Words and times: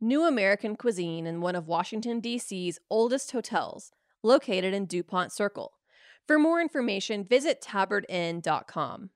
new 0.00 0.24
American 0.24 0.76
cuisine 0.76 1.26
in 1.26 1.40
one 1.40 1.56
of 1.56 1.66
Washington, 1.66 2.20
D.C.'s 2.20 2.78
oldest 2.90 3.32
hotels, 3.32 3.90
located 4.22 4.74
in 4.74 4.86
DuPont 4.86 5.32
Circle. 5.32 5.72
For 6.26 6.38
more 6.38 6.60
information, 6.60 7.24
visit 7.24 7.62
tabardinn.com. 7.62 9.10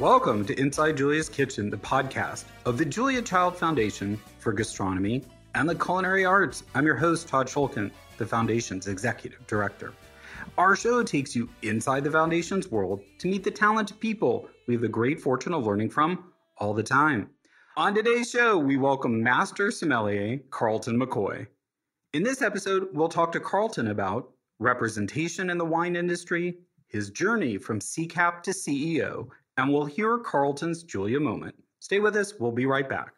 Welcome 0.00 0.46
to 0.46 0.58
Inside 0.58 0.96
Julia's 0.96 1.28
Kitchen, 1.28 1.68
the 1.68 1.76
podcast 1.76 2.44
of 2.64 2.78
the 2.78 2.86
Julia 2.86 3.20
Child 3.20 3.54
Foundation 3.54 4.18
for 4.38 4.50
Gastronomy 4.50 5.22
and 5.54 5.68
the 5.68 5.74
Culinary 5.74 6.24
Arts. 6.24 6.62
I'm 6.74 6.86
your 6.86 6.96
host, 6.96 7.28
Todd 7.28 7.48
Schulkin, 7.48 7.90
the 8.16 8.24
Foundation's 8.24 8.86
Executive 8.86 9.46
Director. 9.46 9.92
Our 10.56 10.74
show 10.74 11.02
takes 11.02 11.36
you 11.36 11.50
inside 11.60 12.04
the 12.04 12.10
Foundation's 12.10 12.70
world 12.70 13.02
to 13.18 13.28
meet 13.28 13.44
the 13.44 13.50
talented 13.50 14.00
people 14.00 14.48
we 14.66 14.72
have 14.72 14.80
the 14.80 14.88
great 14.88 15.20
fortune 15.20 15.52
of 15.52 15.66
learning 15.66 15.90
from 15.90 16.32
all 16.56 16.72
the 16.72 16.82
time. 16.82 17.28
On 17.76 17.94
today's 17.94 18.30
show, 18.30 18.56
we 18.56 18.78
welcome 18.78 19.22
Master 19.22 19.70
Sommelier 19.70 20.38
Carlton 20.48 20.98
McCoy. 20.98 21.46
In 22.14 22.22
this 22.22 22.40
episode, 22.40 22.88
we'll 22.94 23.10
talk 23.10 23.32
to 23.32 23.40
Carlton 23.40 23.88
about 23.88 24.30
representation 24.60 25.50
in 25.50 25.58
the 25.58 25.66
wine 25.66 25.94
industry, 25.94 26.56
his 26.86 27.10
journey 27.10 27.58
from 27.58 27.80
CCAP 27.80 28.42
to 28.44 28.52
CEO, 28.52 29.28
and 29.60 29.70
we'll 29.70 29.84
hear 29.84 30.16
Carlton's 30.16 30.82
Julia 30.82 31.20
moment. 31.20 31.54
Stay 31.80 32.00
with 32.00 32.16
us, 32.16 32.32
we'll 32.40 32.50
be 32.50 32.64
right 32.64 32.88
back. 32.88 33.12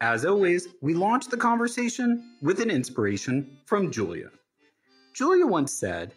As 0.00 0.24
always, 0.24 0.68
we 0.80 0.94
launch 0.94 1.26
the 1.26 1.36
conversation 1.36 2.36
with 2.40 2.60
an 2.60 2.70
inspiration 2.70 3.58
from 3.66 3.90
Julia. 3.90 4.30
Julia 5.14 5.46
once 5.46 5.72
said, 5.72 6.14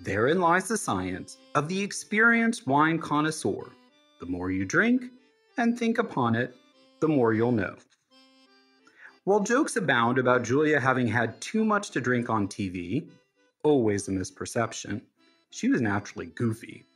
Therein 0.00 0.40
lies 0.40 0.68
the 0.68 0.76
science 0.76 1.38
of 1.54 1.68
the 1.68 1.82
experienced 1.82 2.66
wine 2.66 2.98
connoisseur. 2.98 3.72
The 4.20 4.26
more 4.26 4.50
you 4.50 4.64
drink 4.64 5.04
and 5.56 5.78
think 5.78 5.98
upon 5.98 6.34
it, 6.34 6.54
the 7.00 7.08
more 7.08 7.32
you'll 7.32 7.52
know. 7.52 7.76
While 9.24 9.40
jokes 9.40 9.76
abound 9.76 10.18
about 10.18 10.44
Julia 10.44 10.78
having 10.78 11.06
had 11.08 11.40
too 11.40 11.64
much 11.64 11.90
to 11.90 12.00
drink 12.00 12.30
on 12.30 12.46
TV, 12.46 13.08
always 13.64 14.06
a 14.06 14.12
misperception, 14.12 15.00
she 15.50 15.68
was 15.68 15.80
naturally 15.80 16.26
goofy. 16.26 16.86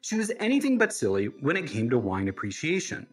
She 0.00 0.16
was 0.16 0.32
anything 0.38 0.76
but 0.78 0.92
silly 0.92 1.26
when 1.26 1.56
it 1.56 1.66
came 1.66 1.88
to 1.90 1.98
wine 1.98 2.28
appreciation. 2.28 3.06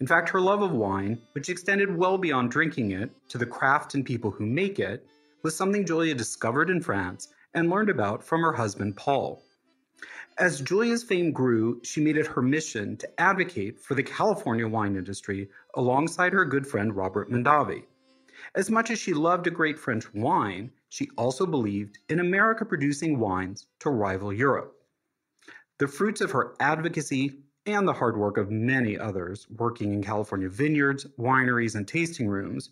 In 0.00 0.06
fact, 0.06 0.30
her 0.30 0.40
love 0.40 0.62
of 0.62 0.72
wine, 0.72 1.20
which 1.32 1.50
extended 1.50 1.94
well 1.94 2.16
beyond 2.16 2.50
drinking 2.50 2.92
it 2.92 3.10
to 3.28 3.36
the 3.36 3.46
craft 3.46 3.94
and 3.94 4.04
people 4.04 4.30
who 4.30 4.46
make 4.46 4.78
it, 4.78 5.06
was 5.42 5.54
something 5.54 5.84
Julia 5.84 6.14
discovered 6.14 6.70
in 6.70 6.80
France 6.80 7.28
and 7.54 7.70
learned 7.70 7.90
about 7.90 8.24
from 8.24 8.42
her 8.42 8.52
husband 8.52 8.96
Paul. 8.96 9.42
As 10.38 10.60
Julia's 10.60 11.02
fame 11.02 11.32
grew, 11.32 11.80
she 11.82 12.00
made 12.00 12.16
it 12.16 12.26
her 12.26 12.40
mission 12.40 12.96
to 12.96 13.20
advocate 13.20 13.80
for 13.80 13.94
the 13.94 14.02
California 14.02 14.66
wine 14.66 14.96
industry 14.96 15.50
alongside 15.74 16.32
her 16.32 16.44
good 16.44 16.66
friend 16.66 16.96
Robert 16.96 17.30
Mondavi. 17.30 17.84
As 18.54 18.70
much 18.70 18.90
as 18.90 18.98
she 18.98 19.12
loved 19.12 19.46
a 19.46 19.50
great 19.50 19.78
French 19.78 20.12
wine, 20.14 20.70
she 20.88 21.10
also 21.18 21.44
believed 21.44 21.98
in 22.08 22.20
America 22.20 22.64
producing 22.64 23.18
wines 23.18 23.66
to 23.80 23.90
rival 23.90 24.32
Europe. 24.32 24.74
The 25.78 25.88
fruits 25.88 26.20
of 26.20 26.30
her 26.30 26.54
advocacy 26.58 27.42
and 27.66 27.86
the 27.86 27.92
hard 27.92 28.16
work 28.16 28.38
of 28.38 28.50
many 28.50 28.98
others 28.98 29.46
working 29.50 29.92
in 29.92 30.02
California 30.02 30.48
vineyards, 30.48 31.06
wineries, 31.18 31.74
and 31.74 31.86
tasting 31.86 32.28
rooms 32.28 32.70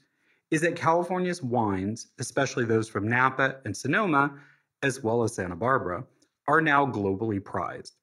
is 0.50 0.62
that 0.62 0.76
California's 0.76 1.42
wines, 1.42 2.08
especially 2.18 2.64
those 2.64 2.88
from 2.88 3.06
Napa 3.06 3.56
and 3.64 3.76
Sonoma, 3.76 4.38
as 4.82 5.02
well 5.02 5.22
as 5.22 5.34
Santa 5.34 5.56
Barbara, 5.56 6.04
are 6.46 6.60
now 6.60 6.86
globally 6.86 7.44
prized. 7.44 7.94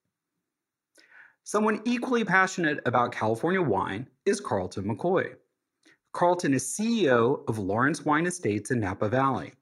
Someone 1.43 1.81
equally 1.85 2.23
passionate 2.23 2.79
about 2.85 3.11
California 3.11 3.61
wine 3.61 4.07
is 4.25 4.39
Carlton 4.39 4.83
McCoy. 4.85 5.35
Carlton 6.11 6.53
is 6.53 6.63
CEO 6.63 7.47
of 7.47 7.59
Lawrence 7.59 8.05
Wine 8.05 8.25
Estates 8.25 8.71
in 8.71 8.79
Napa 8.79 9.09
Valley, 9.09 9.53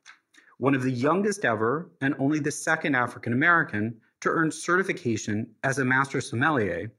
one 0.60 0.76
of 0.76 0.84
the 0.84 0.92
youngest 0.92 1.46
ever 1.46 1.92
and 2.02 2.16
only 2.20 2.40
the 2.40 2.52
second 2.52 2.96
African 2.96 3.34
American 3.34 4.00
to 4.22 4.30
earn 4.30 4.52
certification 4.52 5.48
as 5.64 5.80
a 5.80 5.86
master 5.86 6.22
sommelier. 6.22 6.92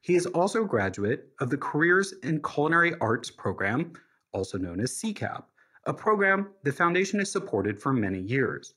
He 0.00 0.16
is 0.16 0.26
also 0.26 0.64
a 0.64 0.68
graduate 0.68 1.28
of 1.40 1.50
the 1.50 1.58
Careers 1.58 2.12
in 2.24 2.42
Culinary 2.42 2.94
Arts 3.00 3.30
program, 3.30 3.92
also 4.32 4.58
known 4.58 4.80
as 4.80 4.90
CCAP, 4.90 5.44
a 5.86 5.94
program 5.94 6.48
the 6.64 6.72
foundation 6.72 7.20
has 7.20 7.30
supported 7.30 7.80
for 7.80 7.92
many 7.92 8.20
years. 8.20 8.74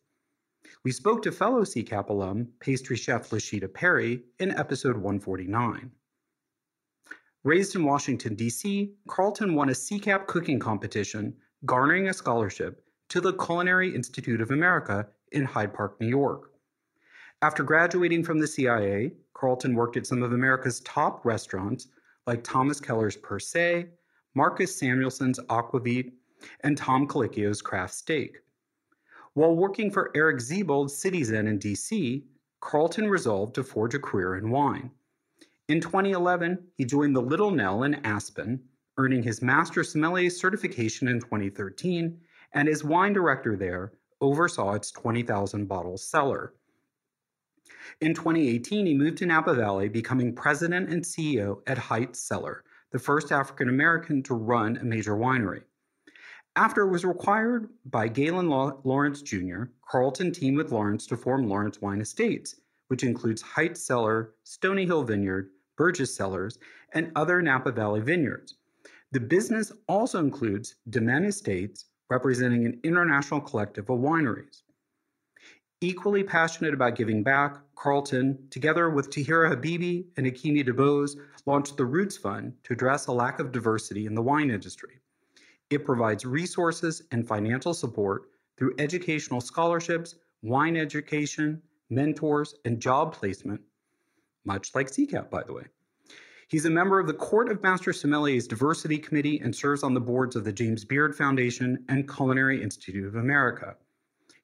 We 0.84 0.92
spoke 0.92 1.22
to 1.24 1.32
fellow 1.32 1.62
CCAP 1.62 2.10
alum, 2.10 2.50
pastry 2.60 2.96
chef 2.96 3.30
Lasheeda 3.30 3.74
Perry, 3.74 4.24
in 4.40 4.52
episode 4.52 4.96
149. 4.96 5.92
Raised 7.44 7.76
in 7.76 7.84
Washington, 7.84 8.36
D.C., 8.36 8.94
Carlton 9.08 9.54
won 9.54 9.70
a 9.70 9.74
CCAP 9.74 10.26
cooking 10.28 10.60
competition, 10.60 11.36
garnering 11.66 12.08
a 12.08 12.14
scholarship 12.14 12.84
to 13.10 13.22
the 13.22 13.34
Culinary 13.34 13.94
Institute 13.94 14.42
of 14.42 14.52
America 14.52 15.08
in 15.32 15.46
Hyde 15.46 15.74
Park, 15.74 16.00
New 16.02 16.08
York. 16.08 16.52
After 17.42 17.62
graduating 17.62 18.24
from 18.24 18.40
the 18.40 18.48
CIA, 18.48 19.12
Carlton 19.34 19.76
worked 19.76 19.98
at 19.98 20.08
some 20.08 20.24
of 20.24 20.34
America's 20.34 20.80
top 20.80 21.26
restaurants 21.26 21.88
like 22.26 22.44
Thomas 22.44 22.80
Keller's 22.80 23.18
Per 23.18 23.40
Se, 23.40 23.88
Marcus 24.34 24.80
Samuelsson's 24.80 25.40
Aquavit, 25.50 26.14
and 26.62 26.78
Tom 26.78 27.08
Colicchio's 27.08 27.62
Craft 27.62 27.94
Steak. 27.94 28.38
While 29.36 29.54
working 29.54 29.92
for 29.92 30.12
Eric 30.16 30.38
Ziebold's 30.38 30.94
CityZen 30.94 31.46
in 31.50 31.60
DC, 31.60 32.24
Carlton 32.62 33.10
resolved 33.10 33.54
to 33.56 33.64
forge 33.66 33.94
a 33.94 34.00
career 34.00 34.38
in 34.38 34.50
wine. 34.50 34.92
In 35.68 35.82
2011, 35.82 36.58
he 36.78 36.86
joined 36.86 37.14
the 37.14 37.22
Little 37.22 37.52
Nell 37.52 37.84
in 37.84 37.96
Aspen, 37.96 38.64
earning 38.98 39.24
his 39.24 39.42
Master 39.42 39.84
Sommelier 39.84 40.30
certification 40.30 41.10
in 41.10 41.20
2013 41.20 42.18
and 42.54 42.70
as 42.70 42.86
wine 42.86 43.12
director 43.12 43.58
there, 43.58 43.92
oversaw 44.22 44.72
its 44.72 44.90
20,000 44.92 45.66
bottle 45.66 45.98
cellar. 45.98 46.54
In 48.00 48.14
2018, 48.14 48.86
he 48.86 48.94
moved 48.94 49.18
to 49.18 49.26
Napa 49.26 49.54
Valley, 49.54 49.90
becoming 49.90 50.34
president 50.34 50.90
and 50.90 51.04
CEO 51.04 51.60
at 51.68 51.78
Heitz 51.78 52.22
Cellar, 52.22 52.64
the 52.94 53.00
first 53.00 53.34
African 53.34 53.68
American 53.68 54.24
to 54.24 54.34
run 54.34 54.78
a 54.78 54.86
major 54.86 55.18
winery. 55.18 55.64
After 56.58 56.84
it 56.84 56.90
was 56.90 57.04
required 57.04 57.68
by 57.84 58.08
Gaylon 58.08 58.48
Lawrence 58.48 59.22
Jr., 59.22 59.64
Carlton 59.86 60.32
teamed 60.32 60.56
with 60.56 60.72
Lawrence 60.72 61.06
to 61.08 61.18
form 61.18 61.50
Lawrence 61.50 61.82
Wine 61.82 62.00
Estates, 62.00 62.56
which 62.88 63.04
includes 63.04 63.42
Heitz 63.42 63.82
Cellar, 63.82 64.36
Stony 64.46 64.86
Hill 64.86 65.04
Vineyard, 65.04 65.50
Burgess 65.76 66.16
Cellars, 66.16 66.58
and 66.94 67.12
other 67.18 67.42
Napa 67.42 67.74
Valley 67.74 68.00
vineyards. 68.00 68.56
The 69.12 69.20
business 69.20 69.74
also 69.90 70.20
includes 70.20 70.76
Domaine 70.90 71.26
Estates, 71.26 71.88
representing 72.10 72.66
an 72.66 72.80
international 72.86 73.42
collective 73.42 73.90
of 73.90 74.00
wineries. 74.00 74.62
Equally 75.82 76.24
passionate 76.24 76.74
about 76.74 76.96
giving 76.96 77.22
back, 77.22 77.58
Carlton, 77.76 78.48
together 78.50 78.90
with 78.90 79.10
Tahiirah 79.10 79.56
Habibi 79.56 80.06
and 80.16 80.26
Ikimi 80.26 80.66
Dubose, 80.66 81.18
launched 81.46 81.76
the 81.76 81.86
Roots 81.86 82.16
Fund 82.16 82.54
to 82.64 82.74
address 82.74 83.08
a 83.08 83.12
lack 83.12 83.42
of 83.42 83.52
diversity 83.52 84.06
in 84.06 84.16
the 84.16 84.22
wine 84.22 84.50
industry. 84.50 85.02
It 85.70 85.86
provides 85.86 86.26
resources 86.26 87.02
and 87.12 87.28
financial 87.28 87.74
support 87.74 88.30
through 88.58 88.76
educational 88.78 89.42
scholarships, 89.42 90.16
wine 90.42 90.78
education, 90.78 91.62
mentors, 91.90 92.56
and 92.66 92.80
job 92.80 93.14
placement, 93.14 93.62
much 94.46 94.76
like 94.76 94.88
CCAP, 94.88 95.30
by 95.30 95.44
the 95.44 95.54
way. 95.54 95.64
He's 96.48 96.66
a 96.66 96.70
member 96.70 97.00
of 97.00 97.08
the 97.08 97.14
Court 97.14 97.50
of 97.50 97.64
Master 97.64 97.92
Sommeliers 97.92 98.48
Diversity 98.48 99.00
Committee 99.00 99.40
and 99.40 99.56
serves 99.56 99.82
on 99.82 99.96
the 99.96 100.00
boards 100.00 100.36
of 100.36 100.44
the 100.44 100.54
James 100.54 100.86
Beard 100.86 101.16
Foundation 101.16 101.84
and 101.90 102.08
Culinary 102.08 102.62
Institute 102.62 103.08
of 103.08 103.16
America. 103.16 103.76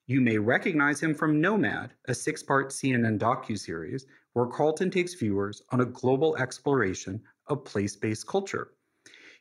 You 0.07 0.19
may 0.19 0.39
recognize 0.39 1.00
him 1.00 1.13
from 1.13 1.39
Nomad, 1.39 1.94
a 2.07 2.15
six 2.15 2.41
part 2.41 2.69
CNN 2.69 3.19
docu-series 3.19 4.07
where 4.33 4.47
Carlton 4.47 4.89
takes 4.89 5.13
viewers 5.13 5.62
on 5.69 5.81
a 5.81 5.85
global 5.85 6.35
exploration 6.38 7.21
of 7.47 7.63
place 7.63 7.95
based 7.95 8.25
culture. 8.25 8.71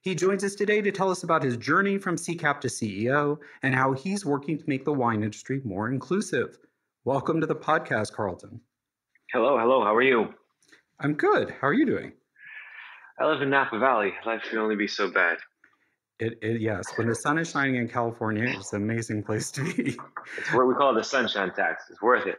He 0.03 0.15
joins 0.15 0.43
us 0.45 0.55
today 0.55 0.81
to 0.81 0.91
tell 0.91 1.11
us 1.11 1.25
about 1.25 1.43
his 1.43 1.59
journey 1.59 1.99
from 1.99 2.17
CCAP 2.17 2.63
to 2.63 2.69
CEO 2.69 3.37
and 3.63 3.75
how 3.75 3.93
he's 3.93 4.25
working 4.25 4.57
to 4.57 4.65
make 4.67 4.87
the 4.87 4.95
wine 4.95 5.23
industry 5.23 5.61
more 5.63 5.91
inclusive. 5.91 6.57
Welcome 7.05 7.39
to 7.43 7.47
the 7.47 7.55
podcast, 7.55 8.15
Carlton. 8.15 8.63
Hello, 9.31 9.59
hello. 9.59 9.85
How 9.85 9.95
are 9.95 10.01
you? 10.01 10.33
I'm 11.01 11.13
good. 11.13 11.55
How 11.61 11.69
are 11.69 11.75
you 11.75 11.85
doing? 11.85 12.13
I 13.19 13.27
live 13.27 13.43
in 13.43 13.51
Napa 13.51 13.79
Valley. 13.79 14.15
Life 14.25 14.41
can 14.49 14.59
only 14.59 14.75
be 14.75 14.89
so 14.89 15.11
bad. 15.11 15.37
It, 16.19 16.39
it, 16.41 16.63
yes, 16.63 16.85
when 16.97 17.07
the 17.07 17.15
sun 17.15 17.37
is 17.37 17.51
shining 17.51 17.75
in 17.75 17.87
California, 17.87 18.45
it's 18.57 18.73
an 18.73 18.83
amazing 18.83 19.23
place 19.23 19.51
to 19.51 19.65
be. 19.65 19.99
It's 20.39 20.53
what 20.55 20.67
we 20.67 20.73
call 20.75 20.95
the 20.95 21.05
sunshine 21.05 21.53
tax. 21.53 21.85
It's 21.91 22.01
worth 22.01 22.27
it. 22.27 22.39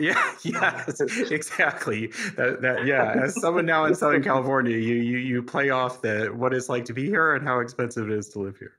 Yeah, 0.00 0.32
yes, 0.42 1.00
exactly. 1.00 2.08
That, 2.36 2.62
that, 2.62 2.86
yeah. 2.86 3.12
As 3.22 3.40
someone 3.40 3.66
now 3.66 3.84
in 3.84 3.94
Southern 3.94 4.22
California, 4.22 4.76
you 4.76 4.94
you 4.94 5.18
you 5.18 5.42
play 5.42 5.70
off 5.70 6.02
the 6.02 6.26
what 6.34 6.54
it's 6.54 6.68
like 6.68 6.84
to 6.86 6.92
be 6.92 7.06
here 7.06 7.34
and 7.34 7.46
how 7.46 7.60
expensive 7.60 8.10
it 8.10 8.16
is 8.16 8.28
to 8.30 8.40
live 8.40 8.56
here. 8.56 8.78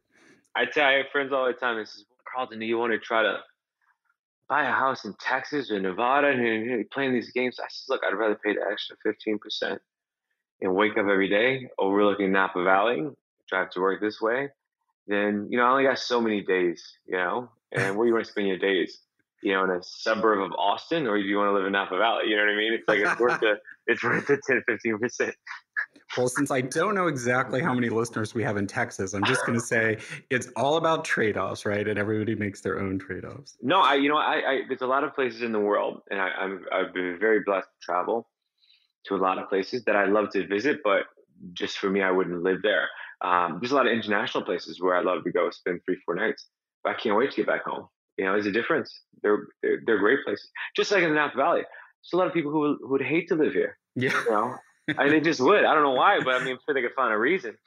I 0.55 0.65
tell 0.65 0.85
I 0.85 0.93
have 0.93 1.05
friends 1.11 1.31
all 1.31 1.45
the 1.45 1.53
time. 1.53 1.77
This 1.77 1.95
is 1.95 2.05
Carlton. 2.31 2.59
Do 2.59 2.65
you 2.65 2.77
want 2.77 2.93
to 2.93 2.99
try 2.99 3.23
to 3.23 3.37
buy 4.49 4.63
a 4.63 4.71
house 4.71 5.05
in 5.05 5.15
Texas 5.19 5.71
or 5.71 5.79
Nevada 5.79 6.27
and 6.27 6.41
you're 6.41 6.83
playing 6.85 7.13
these 7.13 7.31
games? 7.31 7.59
I 7.59 7.67
said, 7.69 7.93
look, 7.93 8.01
I'd 8.05 8.15
rather 8.15 8.39
pay 8.43 8.53
the 8.53 8.61
extra 8.69 8.95
fifteen 9.03 9.37
percent 9.37 9.81
and 10.61 10.75
wake 10.75 10.93
up 10.93 11.05
every 11.09 11.29
day 11.29 11.69
overlooking 11.77 12.31
Napa 12.31 12.63
Valley, 12.63 13.07
drive 13.47 13.69
to 13.71 13.81
work 13.81 14.01
this 14.01 14.19
way. 14.19 14.49
Then 15.07 15.47
you 15.49 15.57
know 15.57 15.65
I 15.65 15.71
only 15.71 15.83
got 15.83 15.99
so 15.99 16.19
many 16.19 16.41
days, 16.41 16.97
you 17.05 17.17
know, 17.17 17.49
and 17.71 17.95
where 17.95 18.07
you 18.07 18.13
want 18.13 18.25
to 18.25 18.31
spend 18.31 18.47
your 18.47 18.57
days 18.57 18.99
you 19.43 19.53
know, 19.53 19.63
in 19.65 19.69
a 19.71 19.83
suburb 19.83 20.41
of 20.41 20.51
Austin, 20.57 21.05
or 21.07 21.17
do 21.17 21.23
you 21.23 21.37
want 21.37 21.49
to 21.49 21.53
live 21.53 21.65
in 21.65 21.73
Napa 21.73 21.97
Valley? 21.97 22.29
You 22.29 22.37
know 22.37 22.43
what 22.43 22.53
I 22.53 22.57
mean? 22.57 22.73
It's 22.73 22.87
like 22.87 22.99
it's 22.99 23.19
worth 23.19 23.39
the 23.39 23.59
it's 23.87 24.03
worth 24.03 24.27
the 24.27 24.41
10, 24.47 24.63
15 24.67 24.99
percent. 24.99 25.35
Well, 26.17 26.27
since 26.27 26.51
I 26.51 26.61
don't 26.61 26.95
know 26.95 27.07
exactly 27.07 27.61
how 27.61 27.73
many 27.73 27.89
listeners 27.89 28.35
we 28.35 28.43
have 28.43 28.55
in 28.55 28.67
Texas, 28.67 29.13
I'm 29.13 29.23
just 29.25 29.45
going 29.45 29.59
to 29.59 29.65
say 29.65 29.97
it's 30.29 30.47
all 30.55 30.77
about 30.77 31.03
trade-offs, 31.03 31.65
right? 31.65 31.87
And 31.87 31.97
everybody 31.97 32.35
makes 32.35 32.61
their 32.61 32.79
own 32.79 32.99
trade-offs. 32.99 33.57
No, 33.63 33.81
I, 33.81 33.95
you 33.95 34.09
know, 34.09 34.17
I, 34.17 34.35
I 34.35 34.59
there's 34.67 34.81
a 34.81 34.87
lot 34.87 35.03
of 35.03 35.15
places 35.15 35.41
in 35.41 35.51
the 35.51 35.59
world, 35.59 36.01
and 36.09 36.21
I, 36.21 36.29
I'm 36.29 36.65
I've 36.71 36.93
been 36.93 37.17
very 37.19 37.41
blessed 37.45 37.67
to 37.67 37.85
travel 37.85 38.29
to 39.05 39.15
a 39.15 39.17
lot 39.17 39.37
of 39.37 39.49
places 39.49 39.83
that 39.85 39.95
I 39.95 40.05
love 40.05 40.29
to 40.31 40.47
visit, 40.47 40.79
but 40.83 41.03
just 41.51 41.77
for 41.77 41.89
me, 41.89 42.01
I 42.01 42.11
wouldn't 42.11 42.41
live 42.43 42.61
there. 42.61 42.87
Um, 43.21 43.57
there's 43.59 43.71
a 43.71 43.75
lot 43.75 43.87
of 43.87 43.93
international 43.93 44.43
places 44.43 44.81
where 44.81 44.95
I 44.95 45.01
love 45.01 45.23
to 45.23 45.31
go 45.31 45.49
spend 45.49 45.81
three, 45.85 45.97
four 46.05 46.15
nights, 46.15 46.47
but 46.83 46.91
I 46.91 46.99
can't 46.99 47.17
wait 47.17 47.31
to 47.31 47.35
get 47.35 47.47
back 47.47 47.65
home. 47.65 47.87
You 48.17 48.25
know, 48.25 48.33
there's 48.33 48.45
a 48.45 48.51
difference. 48.51 49.01
They're, 49.21 49.47
they're, 49.61 49.81
they're 49.85 49.99
great 49.99 50.19
places. 50.23 50.47
Just 50.75 50.91
like 50.91 51.03
in 51.03 51.09
the 51.09 51.15
Napa 51.15 51.35
Valley, 51.35 51.61
there's 51.61 52.13
a 52.13 52.17
lot 52.17 52.27
of 52.27 52.33
people 52.33 52.51
who, 52.51 52.77
who 52.81 52.89
would 52.89 53.01
hate 53.01 53.27
to 53.29 53.35
live 53.35 53.53
here. 53.53 53.77
Yeah. 53.95 54.11
You 54.25 54.31
know, 54.31 54.55
and 54.97 55.11
they 55.11 55.21
just 55.21 55.39
would. 55.39 55.63
I 55.65 55.73
don't 55.73 55.83
know 55.83 55.93
why, 55.93 56.19
but 56.23 56.35
I 56.35 56.39
mean, 56.39 56.53
I'm 56.53 56.59
sure 56.65 56.73
they 56.73 56.81
could 56.81 56.95
find 56.95 57.13
a 57.13 57.17
reason. 57.17 57.57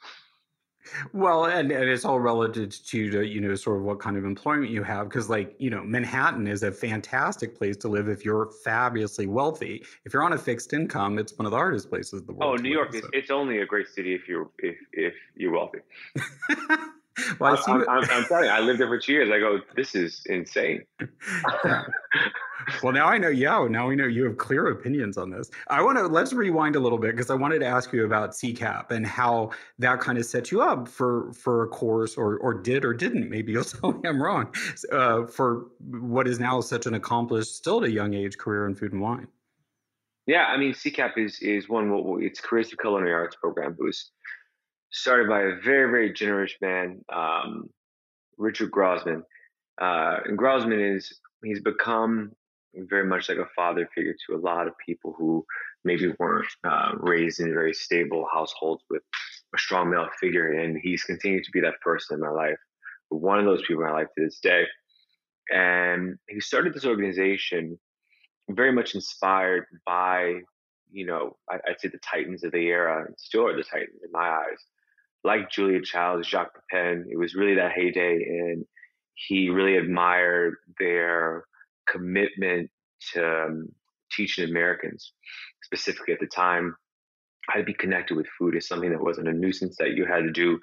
Well, 1.13 1.45
and, 1.45 1.71
and 1.71 1.89
it's 1.89 2.05
all 2.05 2.19
relative 2.19 2.69
to, 2.69 3.11
to, 3.11 3.25
you 3.25 3.41
know, 3.41 3.55
sort 3.55 3.77
of 3.77 3.83
what 3.83 3.99
kind 3.99 4.17
of 4.17 4.25
employment 4.25 4.71
you 4.71 4.83
have. 4.83 5.09
Because, 5.09 5.29
like, 5.29 5.55
you 5.59 5.69
know, 5.69 5.83
Manhattan 5.83 6.47
is 6.47 6.63
a 6.63 6.71
fantastic 6.71 7.57
place 7.57 7.77
to 7.77 7.87
live 7.87 8.07
if 8.07 8.23
you're 8.23 8.51
fabulously 8.63 9.27
wealthy. 9.27 9.83
If 10.05 10.13
you're 10.13 10.23
on 10.23 10.33
a 10.33 10.37
fixed 10.37 10.73
income, 10.73 11.19
it's 11.19 11.37
one 11.37 11.45
of 11.45 11.51
the 11.51 11.57
hardest 11.57 11.89
places 11.89 12.21
in 12.21 12.27
the 12.27 12.33
oh, 12.33 12.35
world. 12.35 12.59
Oh, 12.59 12.61
New 12.61 12.69
York, 12.69 12.93
so. 12.93 12.99
is, 12.99 13.05
it's 13.13 13.31
only 13.31 13.59
a 13.59 13.65
great 13.65 13.87
city 13.87 14.13
if 14.13 14.27
you're 14.27 14.49
if 14.59 14.75
if 14.93 15.13
you're 15.35 15.51
wealthy. 15.51 15.79
well, 17.39 17.57
I 17.67 17.71
am 17.71 17.85
I'm, 17.89 18.09
I'm, 18.09 18.25
telling 18.25 18.45
you, 18.45 18.51
I 18.51 18.59
lived 18.59 18.79
there 18.79 18.87
for 18.87 18.99
two 18.99 19.13
years. 19.13 19.29
I 19.31 19.39
go, 19.39 19.59
this 19.75 19.95
is 19.95 20.21
insane. 20.25 20.83
well, 22.83 22.93
now 22.93 23.07
I 23.07 23.17
know. 23.17 23.29
Yeah, 23.29 23.67
now 23.69 23.87
we 23.87 23.95
know 23.95 24.05
you 24.05 24.25
have 24.25 24.37
clear 24.37 24.67
opinions 24.67 25.17
on 25.17 25.29
this. 25.29 25.49
I 25.69 25.81
want 25.81 25.97
to 25.97 26.07
let's 26.07 26.33
rewind 26.33 26.75
a 26.75 26.79
little 26.79 26.97
bit 26.97 27.11
because 27.11 27.29
I 27.29 27.35
wanted 27.35 27.59
to 27.59 27.65
ask 27.65 27.91
you 27.91 28.05
about 28.05 28.31
CCAP 28.31 28.91
and 28.91 29.05
how 29.05 29.51
that 29.79 29.99
kind 29.99 30.17
of 30.17 30.25
set 30.25 30.51
you 30.51 30.61
up 30.61 30.87
for 30.87 31.31
for 31.33 31.63
a 31.63 31.67
course, 31.67 32.15
or 32.15 32.37
or 32.37 32.53
did 32.53 32.85
or 32.85 32.93
didn't. 32.93 33.29
Maybe 33.29 33.51
you'll 33.51 33.63
tell 33.63 33.93
me 33.93 34.07
I'm 34.07 34.21
wrong. 34.21 34.53
Uh, 34.91 35.25
for 35.25 35.67
what 35.79 36.27
is 36.27 36.39
now 36.39 36.61
such 36.61 36.85
an 36.85 36.93
accomplished, 36.93 37.55
still 37.55 37.83
at 37.83 37.89
a 37.89 37.91
young 37.91 38.13
age, 38.13 38.37
career 38.37 38.67
in 38.67 38.75
food 38.75 38.93
and 38.93 39.01
wine. 39.01 39.27
Yeah, 40.27 40.43
I 40.47 40.57
mean, 40.57 40.73
CCAP 40.73 41.17
is 41.17 41.39
is 41.39 41.69
one. 41.69 41.89
It's 42.21 42.41
Careers 42.41 42.69
to 42.69 42.77
Culinary 42.77 43.13
Arts 43.13 43.37
program. 43.37 43.77
It 43.79 43.83
was 43.83 44.11
started 44.91 45.27
by 45.27 45.41
a 45.41 45.55
very, 45.63 45.91
very 45.91 46.13
generous 46.13 46.53
man, 46.61 47.03
um, 47.13 47.69
Richard 48.37 48.71
Grossman. 48.71 49.23
Uh, 49.79 50.17
and 50.25 50.37
Grossman 50.37 50.79
is, 50.79 51.19
he's 51.43 51.61
become 51.61 52.31
very 52.73 53.05
much 53.05 53.29
like 53.29 53.37
a 53.37 53.47
father 53.55 53.89
figure 53.93 54.15
to 54.25 54.35
a 54.35 54.39
lot 54.39 54.67
of 54.67 54.73
people 54.85 55.13
who 55.17 55.45
maybe 55.83 56.13
weren't 56.19 56.47
uh, 56.63 56.91
raised 56.97 57.39
in 57.39 57.53
very 57.53 57.73
stable 57.73 58.27
households 58.31 58.83
with 58.89 59.01
a 59.55 59.57
strong 59.57 59.89
male 59.89 60.07
figure. 60.19 60.51
And 60.51 60.77
he's 60.81 61.03
continued 61.03 61.43
to 61.45 61.51
be 61.51 61.61
that 61.61 61.79
person 61.81 62.15
in 62.15 62.21
my 62.21 62.29
life, 62.29 62.57
one 63.09 63.39
of 63.39 63.45
those 63.45 63.61
people 63.61 63.83
in 63.83 63.89
my 63.89 63.95
life 63.95 64.07
to 64.17 64.23
this 64.23 64.39
day. 64.39 64.65
And 65.49 66.17
he 66.27 66.39
started 66.39 66.73
this 66.73 66.85
organization 66.85 67.79
very 68.49 68.71
much 68.71 68.95
inspired 68.95 69.65
by, 69.85 70.41
you 70.91 71.05
know, 71.05 71.37
I, 71.49 71.55
would 71.67 71.79
say 71.79 71.87
the 71.89 71.99
titans 71.99 72.43
of 72.43 72.51
the 72.51 72.67
era, 72.67 73.05
and 73.05 73.15
still 73.17 73.47
are 73.47 73.55
the 73.55 73.63
titans 73.63 74.01
in 74.03 74.11
my 74.11 74.29
eyes 74.29 74.63
like 75.27 75.51
Julia 75.51 75.81
Childs, 75.81 76.27
Jacques 76.27 76.53
Pepin. 76.71 77.05
It 77.11 77.17
was 77.17 77.35
really 77.35 77.55
that 77.55 77.73
heyday, 77.73 78.15
and 78.15 78.65
he 79.13 79.49
really 79.49 79.75
admired 79.75 80.55
their 80.79 81.43
commitment 81.87 82.69
to 83.13 83.45
um, 83.45 83.67
teaching 84.11 84.49
Americans, 84.49 85.11
specifically 85.63 86.13
at 86.13 86.19
the 86.19 86.27
time, 86.27 86.75
how 87.49 87.59
to 87.59 87.63
be 87.63 87.73
connected 87.73 88.15
with 88.15 88.27
food 88.39 88.55
is 88.55 88.67
something 88.67 88.89
that 88.89 89.03
wasn't 89.03 89.27
a 89.27 89.33
nuisance 89.33 89.75
that 89.77 89.91
you 89.91 90.05
had 90.05 90.23
to 90.23 90.31
do 90.31 90.59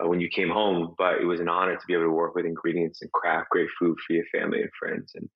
uh, 0.00 0.08
when 0.08 0.20
you 0.20 0.28
came 0.28 0.50
home, 0.50 0.94
but 0.96 1.20
it 1.20 1.24
was 1.24 1.40
an 1.40 1.48
honor 1.48 1.76
to 1.76 1.86
be 1.86 1.94
able 1.94 2.04
to 2.04 2.10
work 2.10 2.34
with 2.34 2.46
ingredients 2.46 3.02
and 3.02 3.12
craft 3.12 3.50
great 3.50 3.68
food 3.78 3.96
for 4.06 4.12
your 4.12 4.24
family 4.32 4.60
and 4.60 4.70
friends. 4.78 5.12
And 5.14 5.28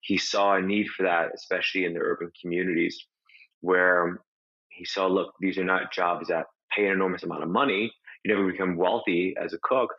he 0.00 0.16
saw 0.18 0.54
a 0.54 0.62
need 0.62 0.88
for 0.88 1.04
that, 1.04 1.30
especially 1.34 1.84
in 1.84 1.94
the 1.94 2.00
urban 2.00 2.30
communities, 2.40 2.98
where 3.60 4.20
he 4.68 4.84
saw, 4.84 5.06
look, 5.06 5.34
these 5.40 5.58
are 5.58 5.64
not 5.64 5.92
jobs 5.92 6.28
that 6.28 6.46
pay 6.74 6.86
an 6.86 6.92
enormous 6.92 7.22
amount 7.22 7.42
of 7.42 7.50
money, 7.50 7.92
you 8.24 8.34
never 8.34 8.50
become 8.50 8.76
wealthy 8.76 9.34
as 9.40 9.52
a 9.52 9.58
cook, 9.62 9.90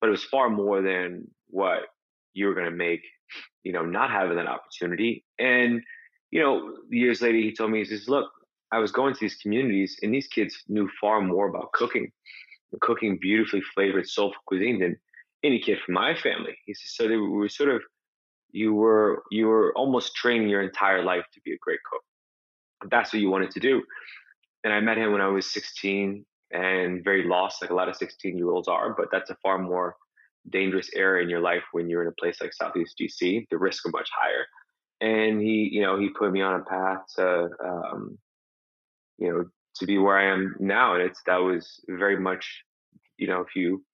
but 0.00 0.08
it 0.08 0.10
was 0.10 0.24
far 0.24 0.50
more 0.50 0.82
than 0.82 1.28
what 1.48 1.80
you 2.34 2.46
were 2.46 2.54
going 2.54 2.70
to 2.70 2.76
make, 2.76 3.02
you 3.62 3.72
know, 3.72 3.84
not 3.84 4.10
having 4.10 4.36
that 4.36 4.46
opportunity. 4.46 5.24
And, 5.38 5.82
you 6.30 6.40
know, 6.40 6.76
years 6.90 7.20
later, 7.20 7.38
he 7.38 7.54
told 7.54 7.70
me, 7.70 7.78
he 7.78 7.84
says, 7.84 8.08
look, 8.08 8.30
I 8.70 8.78
was 8.78 8.92
going 8.92 9.14
to 9.14 9.20
these 9.20 9.36
communities 9.36 9.98
and 10.02 10.12
these 10.12 10.26
kids 10.26 10.62
knew 10.68 10.88
far 11.00 11.20
more 11.20 11.48
about 11.48 11.72
cooking, 11.72 12.10
cooking 12.80 13.18
beautifully 13.20 13.62
flavored, 13.74 14.08
soulful 14.08 14.42
cuisine 14.46 14.78
than 14.80 14.96
any 15.42 15.60
kid 15.60 15.78
from 15.84 15.94
my 15.94 16.14
family. 16.14 16.56
He 16.66 16.74
says, 16.74 16.94
so 16.94 17.08
they 17.08 17.16
were 17.16 17.48
sort 17.48 17.70
of, 17.70 17.82
you 18.50 18.74
were, 18.74 19.22
you 19.30 19.46
were 19.46 19.72
almost 19.74 20.14
training 20.16 20.48
your 20.48 20.62
entire 20.62 21.02
life 21.02 21.24
to 21.34 21.40
be 21.44 21.52
a 21.52 21.58
great 21.60 21.80
cook. 21.90 22.02
That's 22.90 23.12
what 23.12 23.20
you 23.20 23.30
wanted 23.30 23.50
to 23.52 23.60
do. 23.60 23.82
And 24.64 24.72
I 24.72 24.80
met 24.80 24.98
him 24.98 25.12
when 25.12 25.20
I 25.20 25.28
was 25.28 25.50
16 25.50 26.24
and 26.50 27.04
very 27.04 27.26
lost, 27.26 27.60
like 27.60 27.70
a 27.70 27.74
lot 27.74 27.88
of 27.88 27.96
16 27.96 28.36
year 28.36 28.50
olds 28.50 28.68
are, 28.68 28.94
but 28.96 29.08
that's 29.12 29.30
a 29.30 29.36
far 29.42 29.58
more 29.58 29.96
dangerous 30.50 30.90
area 30.94 31.22
in 31.22 31.28
your 31.28 31.40
life 31.40 31.62
when 31.72 31.88
you're 31.88 32.02
in 32.02 32.08
a 32.08 32.20
place 32.20 32.40
like 32.40 32.54
Southeast 32.54 33.00
DC. 33.00 33.46
The 33.50 33.58
risks 33.58 33.84
are 33.86 33.90
much 33.90 34.08
higher. 34.14 34.46
And 35.00 35.40
he, 35.40 35.68
you 35.70 35.82
know, 35.82 35.98
he 35.98 36.08
put 36.08 36.32
me 36.32 36.40
on 36.42 36.60
a 36.60 36.64
path 36.64 37.02
to, 37.16 37.48
um, 37.64 38.18
you 39.18 39.28
know, 39.30 39.44
to 39.76 39.86
be 39.86 39.98
where 39.98 40.18
I 40.18 40.32
am 40.32 40.56
now. 40.58 40.94
And 40.94 41.02
it's 41.02 41.20
that 41.26 41.36
was 41.36 41.80
very 41.88 42.18
much, 42.18 42.64
you 43.16 43.28
know, 43.28 43.40
if 43.40 43.54
you 43.54 43.84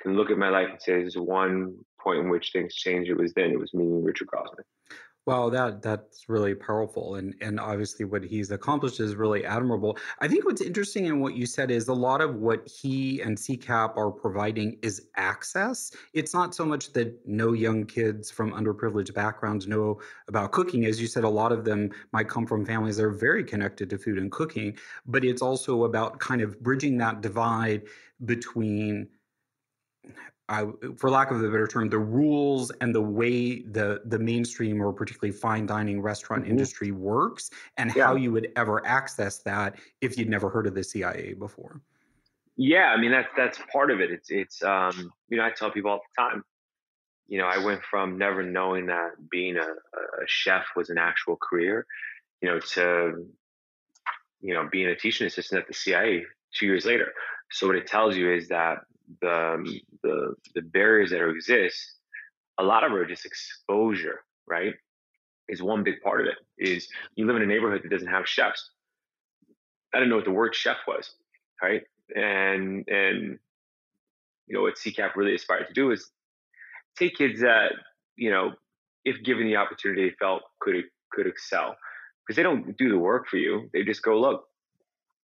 can 0.00 0.16
look 0.16 0.30
at 0.30 0.38
my 0.38 0.48
life 0.48 0.68
and 0.70 0.80
say 0.80 0.92
there's 0.92 1.16
one 1.16 1.74
point 2.00 2.20
in 2.20 2.30
which 2.30 2.50
things 2.52 2.74
changed, 2.74 3.10
it 3.10 3.18
was 3.18 3.32
then. 3.34 3.50
It 3.50 3.58
was 3.58 3.74
meeting 3.74 4.02
Richard 4.02 4.28
Grossman. 4.28 4.64
Well, 5.28 5.50
that 5.50 5.82
that's 5.82 6.26
really 6.30 6.54
powerful, 6.54 7.16
and 7.16 7.34
and 7.42 7.60
obviously 7.60 8.06
what 8.06 8.24
he's 8.24 8.50
accomplished 8.50 8.98
is 8.98 9.14
really 9.14 9.44
admirable. 9.44 9.98
I 10.20 10.26
think 10.26 10.46
what's 10.46 10.62
interesting 10.62 11.04
in 11.04 11.20
what 11.20 11.34
you 11.34 11.44
said 11.44 11.70
is 11.70 11.88
a 11.88 11.92
lot 11.92 12.22
of 12.22 12.36
what 12.36 12.66
he 12.66 13.20
and 13.20 13.36
CCAP 13.36 13.94
are 13.94 14.10
providing 14.10 14.78
is 14.80 15.08
access. 15.16 15.92
It's 16.14 16.32
not 16.32 16.54
so 16.54 16.64
much 16.64 16.94
that 16.94 17.14
no 17.26 17.52
young 17.52 17.84
kids 17.84 18.30
from 18.30 18.52
underprivileged 18.52 19.12
backgrounds 19.12 19.66
know 19.66 20.00
about 20.28 20.52
cooking, 20.52 20.86
as 20.86 20.98
you 20.98 21.06
said. 21.06 21.24
A 21.24 21.28
lot 21.28 21.52
of 21.52 21.62
them 21.62 21.90
might 22.10 22.30
come 22.30 22.46
from 22.46 22.64
families 22.64 22.96
that 22.96 23.04
are 23.04 23.10
very 23.10 23.44
connected 23.44 23.90
to 23.90 23.98
food 23.98 24.16
and 24.16 24.32
cooking, 24.32 24.78
but 25.04 25.26
it's 25.26 25.42
also 25.42 25.84
about 25.84 26.20
kind 26.20 26.40
of 26.40 26.58
bridging 26.62 26.96
that 26.96 27.20
divide 27.20 27.82
between 28.24 29.06
I, 30.48 30.66
for 30.96 31.10
lack 31.10 31.30
of 31.30 31.42
a 31.42 31.48
better 31.48 31.66
term, 31.66 31.90
the 31.90 31.98
rules 31.98 32.70
and 32.80 32.94
the 32.94 33.02
way 33.02 33.62
the 33.62 34.00
the 34.06 34.18
mainstream 34.18 34.80
or 34.80 34.92
particularly 34.92 35.36
fine 35.36 35.66
dining 35.66 36.00
restaurant 36.00 36.44
mm-hmm. 36.44 36.52
industry 36.52 36.90
works, 36.90 37.50
and 37.76 37.94
yeah. 37.94 38.06
how 38.06 38.14
you 38.14 38.32
would 38.32 38.48
ever 38.56 38.84
access 38.86 39.38
that 39.40 39.78
if 40.00 40.16
you'd 40.16 40.30
never 40.30 40.48
heard 40.48 40.66
of 40.66 40.74
the 40.74 40.82
CIA 40.82 41.34
before. 41.34 41.82
Yeah, 42.56 42.86
I 42.86 43.00
mean 43.00 43.12
that's 43.12 43.28
that's 43.36 43.58
part 43.70 43.90
of 43.90 44.00
it. 44.00 44.10
It's 44.10 44.30
it's 44.30 44.62
um, 44.62 45.12
you 45.28 45.36
know 45.36 45.44
I 45.44 45.50
tell 45.50 45.70
people 45.70 45.90
all 45.90 46.00
the 46.16 46.22
time. 46.22 46.44
You 47.28 47.38
know, 47.38 47.46
I 47.46 47.62
went 47.62 47.82
from 47.82 48.16
never 48.16 48.42
knowing 48.42 48.86
that 48.86 49.10
being 49.30 49.58
a, 49.58 49.60
a 49.60 50.26
chef 50.26 50.64
was 50.74 50.88
an 50.88 50.96
actual 50.96 51.36
career, 51.36 51.86
you 52.40 52.48
know, 52.48 52.58
to 52.58 53.26
you 54.40 54.54
know 54.54 54.66
being 54.72 54.88
a 54.88 54.96
teaching 54.96 55.26
assistant 55.26 55.60
at 55.60 55.68
the 55.68 55.74
CIA 55.74 56.24
two 56.54 56.64
years 56.66 56.86
later. 56.86 57.12
So 57.50 57.66
what 57.66 57.76
it 57.76 57.86
tells 57.86 58.16
you 58.16 58.32
is 58.32 58.48
that 58.48 58.78
the 59.20 59.54
um, 59.54 59.64
the 60.02 60.34
the 60.54 60.62
barriers 60.62 61.10
that 61.10 61.26
exist, 61.28 61.78
a 62.58 62.62
lot 62.62 62.84
of 62.84 62.92
it 62.92 62.96
are 62.96 63.06
just 63.06 63.26
exposure, 63.26 64.20
right? 64.46 64.74
Is 65.48 65.62
one 65.62 65.82
big 65.82 66.00
part 66.02 66.20
of 66.20 66.26
it. 66.26 66.36
Is 66.58 66.88
you 67.14 67.26
live 67.26 67.36
in 67.36 67.42
a 67.42 67.46
neighborhood 67.46 67.82
that 67.84 67.90
doesn't 67.90 68.08
have 68.08 68.26
chefs. 68.28 68.70
I 69.94 69.98
didn't 69.98 70.10
know 70.10 70.16
what 70.16 70.24
the 70.24 70.30
word 70.30 70.54
chef 70.54 70.78
was, 70.86 71.10
right? 71.62 71.82
And 72.14 72.86
and 72.88 73.38
you 74.46 74.54
know 74.54 74.62
what 74.62 74.76
CCAP 74.76 75.16
really 75.16 75.34
aspired 75.34 75.68
to 75.68 75.74
do 75.74 75.90
is 75.90 76.10
take 76.96 77.16
kids 77.16 77.40
that 77.40 77.72
you 78.16 78.30
know, 78.30 78.52
if 79.04 79.22
given 79.24 79.46
the 79.46 79.56
opportunity, 79.56 80.10
felt 80.18 80.42
could 80.60 80.74
could 81.12 81.26
excel 81.26 81.76
because 82.26 82.36
they 82.36 82.42
don't 82.42 82.76
do 82.76 82.90
the 82.90 82.98
work 82.98 83.28
for 83.28 83.38
you. 83.38 83.70
They 83.72 83.84
just 83.84 84.02
go, 84.02 84.20
look, 84.20 84.44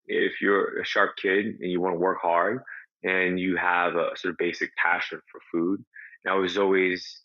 if 0.07 0.39
you're 0.41 0.79
a 0.79 0.85
sharp 0.85 1.17
kid 1.21 1.45
and 1.59 1.71
you 1.71 1.81
want 1.81 1.95
to 1.95 1.99
work 1.99 2.19
hard 2.21 2.61
and 3.03 3.39
you 3.39 3.57
have 3.57 3.95
a 3.95 4.11
sort 4.15 4.31
of 4.31 4.37
basic 4.37 4.75
passion 4.75 5.19
for 5.31 5.41
food. 5.51 5.83
And 6.23 6.33
I 6.33 6.37
was 6.37 6.57
always 6.57 7.21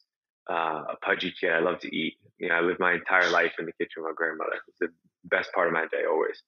uh, 0.50 0.84
a 0.90 0.96
pudgy 1.02 1.32
kid. 1.38 1.52
I 1.52 1.60
love 1.60 1.80
to 1.80 1.94
eat. 1.94 2.14
You 2.38 2.48
know, 2.48 2.54
I 2.54 2.60
lived 2.60 2.80
my 2.80 2.94
entire 2.94 3.30
life 3.30 3.52
in 3.58 3.66
the 3.66 3.72
kitchen 3.72 4.02
with 4.02 4.10
my 4.10 4.14
grandmother. 4.14 4.54
It 4.54 4.62
was 4.66 4.76
the 4.80 4.88
best 5.24 5.52
part 5.52 5.68
of 5.68 5.72
my 5.72 5.86
day 5.90 6.04
always. 6.08 6.42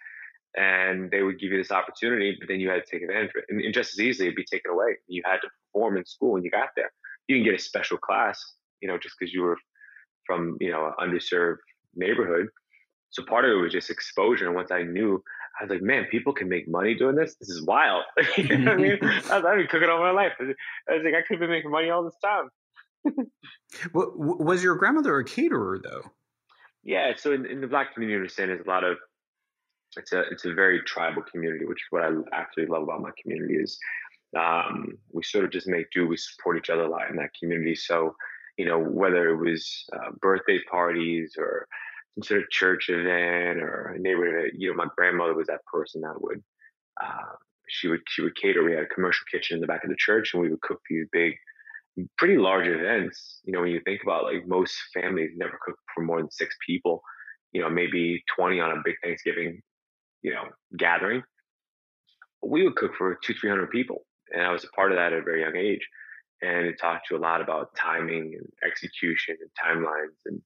And 0.56 1.10
they 1.10 1.22
would 1.22 1.38
give 1.38 1.52
you 1.52 1.58
this 1.58 1.70
opportunity, 1.70 2.36
but 2.38 2.48
then 2.48 2.58
you 2.58 2.68
had 2.70 2.84
to 2.84 2.90
take 2.90 3.02
advantage 3.02 3.30
of 3.30 3.36
it. 3.36 3.44
And, 3.50 3.60
and 3.60 3.72
just 3.72 3.92
as 3.92 4.00
easily, 4.00 4.26
it'd 4.26 4.36
be 4.36 4.44
taken 4.44 4.72
away. 4.72 4.96
You 5.06 5.22
had 5.24 5.38
to 5.42 5.48
perform 5.72 5.96
in 5.96 6.04
school 6.04 6.32
when 6.32 6.42
you 6.42 6.50
got 6.50 6.70
there. 6.74 6.90
You 7.28 7.36
didn't 7.36 7.46
get 7.46 7.60
a 7.60 7.62
special 7.62 7.98
class, 7.98 8.42
you 8.80 8.88
know, 8.88 8.98
just 8.98 9.14
because 9.18 9.32
you 9.32 9.42
were 9.42 9.58
from, 10.26 10.56
you 10.60 10.72
know, 10.72 10.92
an 10.98 11.08
underserved 11.08 11.58
neighborhood. 11.94 12.48
So 13.10 13.24
part 13.24 13.44
of 13.44 13.52
it 13.52 13.54
was 13.54 13.72
just 13.72 13.90
exposure. 13.90 14.46
And 14.46 14.54
once 14.54 14.70
I 14.72 14.82
knew 14.82 15.22
I 15.60 15.64
was 15.64 15.70
like, 15.70 15.82
man, 15.82 16.06
people 16.10 16.32
can 16.32 16.48
make 16.48 16.66
money 16.68 16.94
doing 16.94 17.16
this. 17.16 17.34
This 17.36 17.50
is 17.50 17.62
wild. 17.62 18.04
you 18.38 18.56
know 18.56 18.72
I 18.72 18.76
mean? 18.76 18.98
I've 19.02 19.42
been 19.42 19.66
cooking 19.68 19.90
all 19.90 19.98
my 19.98 20.10
life. 20.10 20.32
I 20.40 20.44
was 20.44 21.02
like, 21.04 21.14
I 21.14 21.20
could 21.20 21.34
have 21.34 21.40
been 21.40 21.50
making 21.50 21.70
money 21.70 21.90
all 21.90 22.02
this 22.02 22.16
time. 22.24 22.48
well, 23.94 24.12
was 24.14 24.62
your 24.62 24.74
grandmother 24.76 25.18
a 25.18 25.24
caterer 25.24 25.80
though? 25.82 26.10
Yeah. 26.82 27.12
So 27.16 27.32
in, 27.32 27.44
in 27.44 27.60
the 27.60 27.66
black 27.66 27.92
community, 27.92 28.16
understand 28.16 28.50
there's 28.50 28.64
a 28.64 28.68
lot 28.68 28.84
of, 28.84 28.96
it's 29.96 30.12
a, 30.12 30.20
it's 30.30 30.46
a 30.46 30.54
very 30.54 30.80
tribal 30.82 31.22
community, 31.22 31.66
which 31.66 31.80
is 31.80 31.86
what 31.90 32.04
I 32.04 32.10
actually 32.32 32.66
love 32.66 32.84
about 32.84 33.02
my 33.02 33.10
community 33.20 33.56
is 33.56 33.78
um, 34.38 34.96
we 35.12 35.22
sort 35.22 35.44
of 35.44 35.50
just 35.50 35.68
make 35.68 35.90
do. 35.90 36.06
We 36.06 36.16
support 36.16 36.56
each 36.56 36.70
other 36.70 36.84
a 36.84 36.88
lot 36.88 37.10
in 37.10 37.16
that 37.16 37.34
community. 37.38 37.74
So, 37.74 38.14
you 38.56 38.64
know, 38.64 38.78
whether 38.78 39.30
it 39.30 39.36
was 39.36 39.84
uh, 39.92 40.12
birthday 40.20 40.60
parties 40.70 41.34
or 41.36 41.66
some 42.14 42.22
sort 42.22 42.42
of 42.42 42.50
church 42.50 42.88
event 42.88 43.62
or 43.62 43.94
a 43.96 43.98
neighborhood 43.98 44.52
you 44.56 44.68
know, 44.70 44.76
my 44.76 44.86
grandmother 44.96 45.34
was 45.34 45.46
that 45.46 45.64
person 45.64 46.02
that 46.02 46.20
would 46.20 46.42
uh, 47.02 47.34
she 47.68 47.88
would 47.88 48.00
she 48.08 48.22
would 48.22 48.36
cater. 48.36 48.64
We 48.64 48.72
had 48.72 48.84
a 48.84 48.94
commercial 48.94 49.24
kitchen 49.30 49.56
in 49.56 49.60
the 49.60 49.66
back 49.66 49.84
of 49.84 49.90
the 49.90 49.96
church, 49.96 50.34
and 50.34 50.42
we 50.42 50.50
would 50.50 50.60
cook 50.60 50.80
these 50.88 51.06
big, 51.12 51.34
pretty 52.18 52.36
large 52.36 52.66
events. 52.66 53.40
You 53.44 53.52
know, 53.52 53.60
when 53.60 53.70
you 53.70 53.80
think 53.84 54.02
about 54.02 54.24
like 54.24 54.46
most 54.46 54.76
families 54.92 55.30
never 55.36 55.58
cook 55.64 55.76
for 55.94 56.04
more 56.04 56.20
than 56.20 56.30
six 56.30 56.56
people. 56.66 57.02
You 57.52 57.62
know, 57.62 57.70
maybe 57.70 58.22
twenty 58.34 58.60
on 58.60 58.70
a 58.70 58.82
big 58.84 58.96
Thanksgiving, 59.02 59.60
you 60.22 60.32
know, 60.32 60.44
gathering. 60.76 61.22
We 62.42 62.64
would 62.64 62.76
cook 62.76 62.92
for 62.96 63.18
two 63.24 63.34
three 63.34 63.50
hundred 63.50 63.70
people, 63.70 64.04
and 64.32 64.42
I 64.42 64.52
was 64.52 64.64
a 64.64 64.68
part 64.68 64.92
of 64.92 64.98
that 64.98 65.12
at 65.12 65.20
a 65.20 65.22
very 65.22 65.42
young 65.42 65.56
age. 65.56 65.86
And 66.42 66.66
it 66.66 66.78
taught 66.80 67.02
you 67.10 67.18
a 67.18 67.18
lot 67.18 67.42
about 67.42 67.74
timing 67.76 68.34
and 68.34 68.48
execution 68.66 69.36
and 69.40 69.50
timelines 69.62 70.16
and 70.24 70.40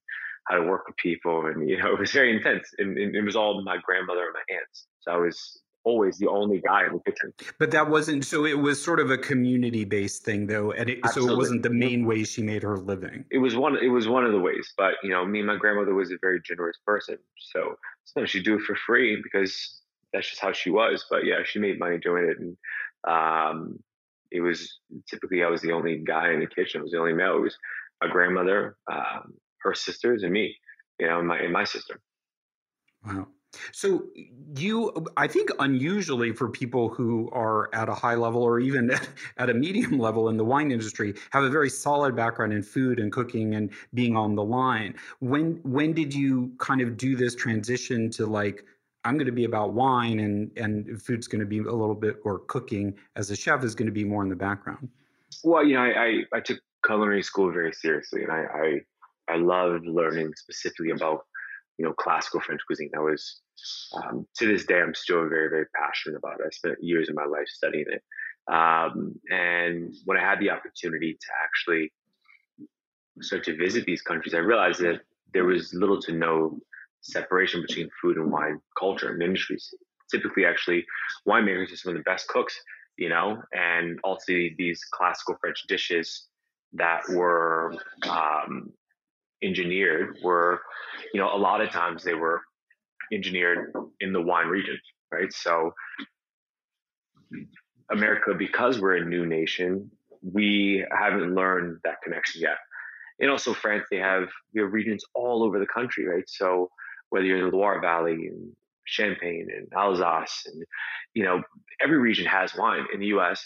how 0.48 0.56
to 0.56 0.62
work 0.62 0.86
with 0.86 0.96
people, 0.96 1.46
and 1.46 1.68
you 1.68 1.78
know, 1.78 1.92
it 1.94 1.98
was 1.98 2.12
very 2.12 2.34
intense. 2.34 2.68
And, 2.78 2.96
and, 2.98 3.14
it 3.14 3.22
was 3.22 3.36
all 3.36 3.62
my 3.62 3.78
grandmother 3.82 4.24
and 4.24 4.34
my 4.34 4.56
aunts. 4.56 4.86
So 5.00 5.12
I 5.12 5.16
was 5.16 5.60
always 5.84 6.16
the 6.18 6.28
only 6.28 6.60
guy 6.60 6.86
in 6.86 6.94
the 6.94 7.00
kitchen. 7.00 7.32
But 7.58 7.70
that 7.72 7.88
wasn't 7.88 8.24
so. 8.24 8.44
It 8.44 8.58
was 8.58 8.82
sort 8.82 9.00
of 9.00 9.10
a 9.10 9.18
community-based 9.18 10.24
thing, 10.24 10.46
though, 10.46 10.72
and 10.72 10.90
it, 10.90 10.98
so 11.12 11.28
it 11.28 11.36
wasn't 11.36 11.62
the 11.62 11.70
main 11.70 12.06
way 12.06 12.24
she 12.24 12.42
made 12.42 12.62
her 12.62 12.78
living. 12.78 13.24
It 13.30 13.38
was 13.38 13.56
one. 13.56 13.76
It 13.76 13.88
was 13.88 14.08
one 14.08 14.24
of 14.24 14.32
the 14.32 14.40
ways. 14.40 14.72
But 14.76 14.94
you 15.02 15.10
know, 15.10 15.24
me 15.24 15.40
and 15.40 15.46
my 15.46 15.56
grandmother 15.56 15.94
was 15.94 16.10
a 16.10 16.16
very 16.20 16.40
generous 16.42 16.78
person, 16.86 17.18
so 17.52 17.76
sometimes 18.04 18.30
she'd 18.30 18.44
do 18.44 18.56
it 18.56 18.62
for 18.62 18.76
free 18.86 19.20
because 19.22 19.80
that's 20.12 20.28
just 20.28 20.40
how 20.40 20.52
she 20.52 20.70
was. 20.70 21.04
But 21.10 21.24
yeah, 21.24 21.40
she 21.44 21.58
made 21.58 21.78
money 21.78 21.98
doing 21.98 22.24
it, 22.28 22.38
and 22.38 22.56
um, 23.06 23.78
it 24.30 24.40
was 24.40 24.78
typically 25.08 25.44
I 25.44 25.48
was 25.48 25.62
the 25.62 25.72
only 25.72 25.98
guy 25.98 26.32
in 26.32 26.40
the 26.40 26.46
kitchen. 26.46 26.80
I 26.80 26.82
was 26.82 26.92
the 26.92 26.98
only 26.98 27.12
male. 27.12 27.36
It 27.36 27.40
was 27.40 27.56
my 28.02 28.10
grandmother, 28.10 28.76
um, 28.90 29.34
her 29.64 29.74
sisters 29.74 30.22
and 30.22 30.32
me, 30.32 30.56
you 31.00 31.08
know, 31.08 31.18
and 31.18 31.28
my 31.28 31.38
and 31.38 31.52
my 31.52 31.64
sister. 31.64 32.00
Wow. 33.06 33.26
So 33.72 34.04
you, 34.56 35.06
I 35.16 35.26
think, 35.26 35.50
unusually 35.58 36.32
for 36.32 36.48
people 36.48 36.88
who 36.88 37.30
are 37.32 37.72
at 37.74 37.88
a 37.88 37.94
high 37.94 38.14
level 38.14 38.42
or 38.42 38.60
even 38.60 38.90
at 39.36 39.50
a 39.50 39.54
medium 39.54 39.98
level 39.98 40.28
in 40.28 40.36
the 40.36 40.44
wine 40.44 40.70
industry, 40.70 41.14
have 41.30 41.44
a 41.44 41.50
very 41.50 41.70
solid 41.70 42.16
background 42.16 42.52
in 42.52 42.62
food 42.62 42.98
and 42.98 43.12
cooking 43.12 43.54
and 43.54 43.70
being 43.94 44.16
on 44.16 44.34
the 44.34 44.44
line. 44.44 44.94
When 45.20 45.60
when 45.62 45.92
did 45.92 46.14
you 46.14 46.52
kind 46.58 46.80
of 46.80 46.96
do 46.96 47.16
this 47.16 47.34
transition 47.34 48.10
to 48.10 48.26
like? 48.26 48.64
I'm 49.06 49.18
going 49.18 49.26
to 49.26 49.32
be 49.32 49.44
about 49.44 49.74
wine 49.74 50.20
and 50.20 50.50
and 50.56 51.02
food's 51.02 51.28
going 51.28 51.40
to 51.40 51.46
be 51.46 51.58
a 51.58 51.72
little 51.72 51.94
bit 51.94 52.16
or 52.24 52.38
cooking 52.40 52.94
as 53.16 53.30
a 53.30 53.36
chef 53.36 53.62
is 53.62 53.74
going 53.74 53.86
to 53.86 53.92
be 53.92 54.04
more 54.04 54.22
in 54.22 54.30
the 54.30 54.36
background. 54.36 54.88
Well, 55.42 55.64
you 55.64 55.74
know, 55.74 55.82
I 55.82 55.88
I, 55.88 56.38
I 56.38 56.40
took 56.40 56.58
culinary 56.84 57.22
school 57.22 57.50
very 57.50 57.72
seriously, 57.72 58.22
and 58.22 58.32
I, 58.32 58.44
I 58.54 58.80
I 59.28 59.36
loved 59.36 59.86
learning 59.86 60.32
specifically 60.36 60.90
about 60.90 61.20
you 61.78 61.84
know 61.84 61.92
classical 61.92 62.40
French 62.40 62.60
cuisine. 62.66 62.90
I 62.96 63.00
was 63.00 63.40
um, 63.94 64.26
to 64.36 64.46
this 64.46 64.66
day 64.66 64.80
I'm 64.80 64.94
still 64.94 65.28
very 65.28 65.48
very 65.48 65.66
passionate 65.74 66.16
about 66.18 66.40
it. 66.40 66.46
I 66.46 66.50
spent 66.50 66.82
years 66.82 67.08
of 67.08 67.14
my 67.14 67.24
life 67.24 67.48
studying 67.48 67.86
it, 67.88 68.02
um, 68.52 69.14
and 69.30 69.94
when 70.04 70.18
I 70.18 70.22
had 70.22 70.40
the 70.40 70.50
opportunity 70.50 71.14
to 71.14 71.26
actually 71.42 71.92
start 73.20 73.44
to 73.44 73.56
visit 73.56 73.84
these 73.86 74.02
countries, 74.02 74.34
I 74.34 74.38
realized 74.38 74.80
that 74.80 75.00
there 75.32 75.44
was 75.44 75.72
little 75.74 76.00
to 76.02 76.12
no 76.12 76.58
separation 77.00 77.62
between 77.66 77.88
food 78.00 78.16
and 78.16 78.30
wine 78.30 78.60
culture 78.78 79.10
and 79.10 79.22
industries. 79.22 79.72
Typically, 80.10 80.44
actually, 80.44 80.84
winemakers 81.28 81.72
are 81.72 81.76
some 81.76 81.92
of 81.92 81.98
the 81.98 82.04
best 82.04 82.28
cooks, 82.28 82.58
you 82.96 83.08
know, 83.08 83.42
and 83.52 83.98
also 84.04 84.32
these 84.58 84.80
classical 84.92 85.36
French 85.40 85.64
dishes 85.66 86.28
that 86.72 87.02
were 87.10 87.74
um, 88.08 88.72
engineered 89.44 90.18
were, 90.22 90.60
you 91.12 91.20
know, 91.20 91.34
a 91.34 91.38
lot 91.38 91.60
of 91.60 91.70
times 91.70 92.02
they 92.02 92.14
were 92.14 92.42
engineered 93.12 93.72
in 94.00 94.12
the 94.12 94.20
wine 94.20 94.46
region, 94.46 94.78
right? 95.12 95.32
So 95.32 95.72
America, 97.90 98.34
because 98.36 98.80
we're 98.80 98.96
a 98.96 99.04
new 99.04 99.26
nation, 99.26 99.90
we 100.22 100.84
haven't 100.90 101.34
learned 101.34 101.78
that 101.84 102.00
connection 102.02 102.40
yet. 102.40 102.56
And 103.20 103.30
also 103.30 103.54
France, 103.54 103.84
they 103.90 103.98
have 103.98 104.28
we 104.54 104.62
have 104.62 104.72
regions 104.72 105.04
all 105.14 105.44
over 105.44 105.58
the 105.58 105.66
country, 105.66 106.06
right? 106.06 106.24
So 106.26 106.70
whether 107.10 107.26
you're 107.26 107.38
in 107.38 107.50
the 107.50 107.56
Loire 107.56 107.80
Valley 107.80 108.26
and 108.26 108.52
Champagne 108.84 109.48
and 109.54 109.68
Alsace, 109.72 110.46
and 110.52 110.64
you 111.14 111.24
know 111.24 111.42
every 111.80 111.98
region 111.98 112.26
has 112.26 112.54
wine. 112.56 112.86
In 112.92 113.00
the 113.00 113.06
U.S., 113.06 113.44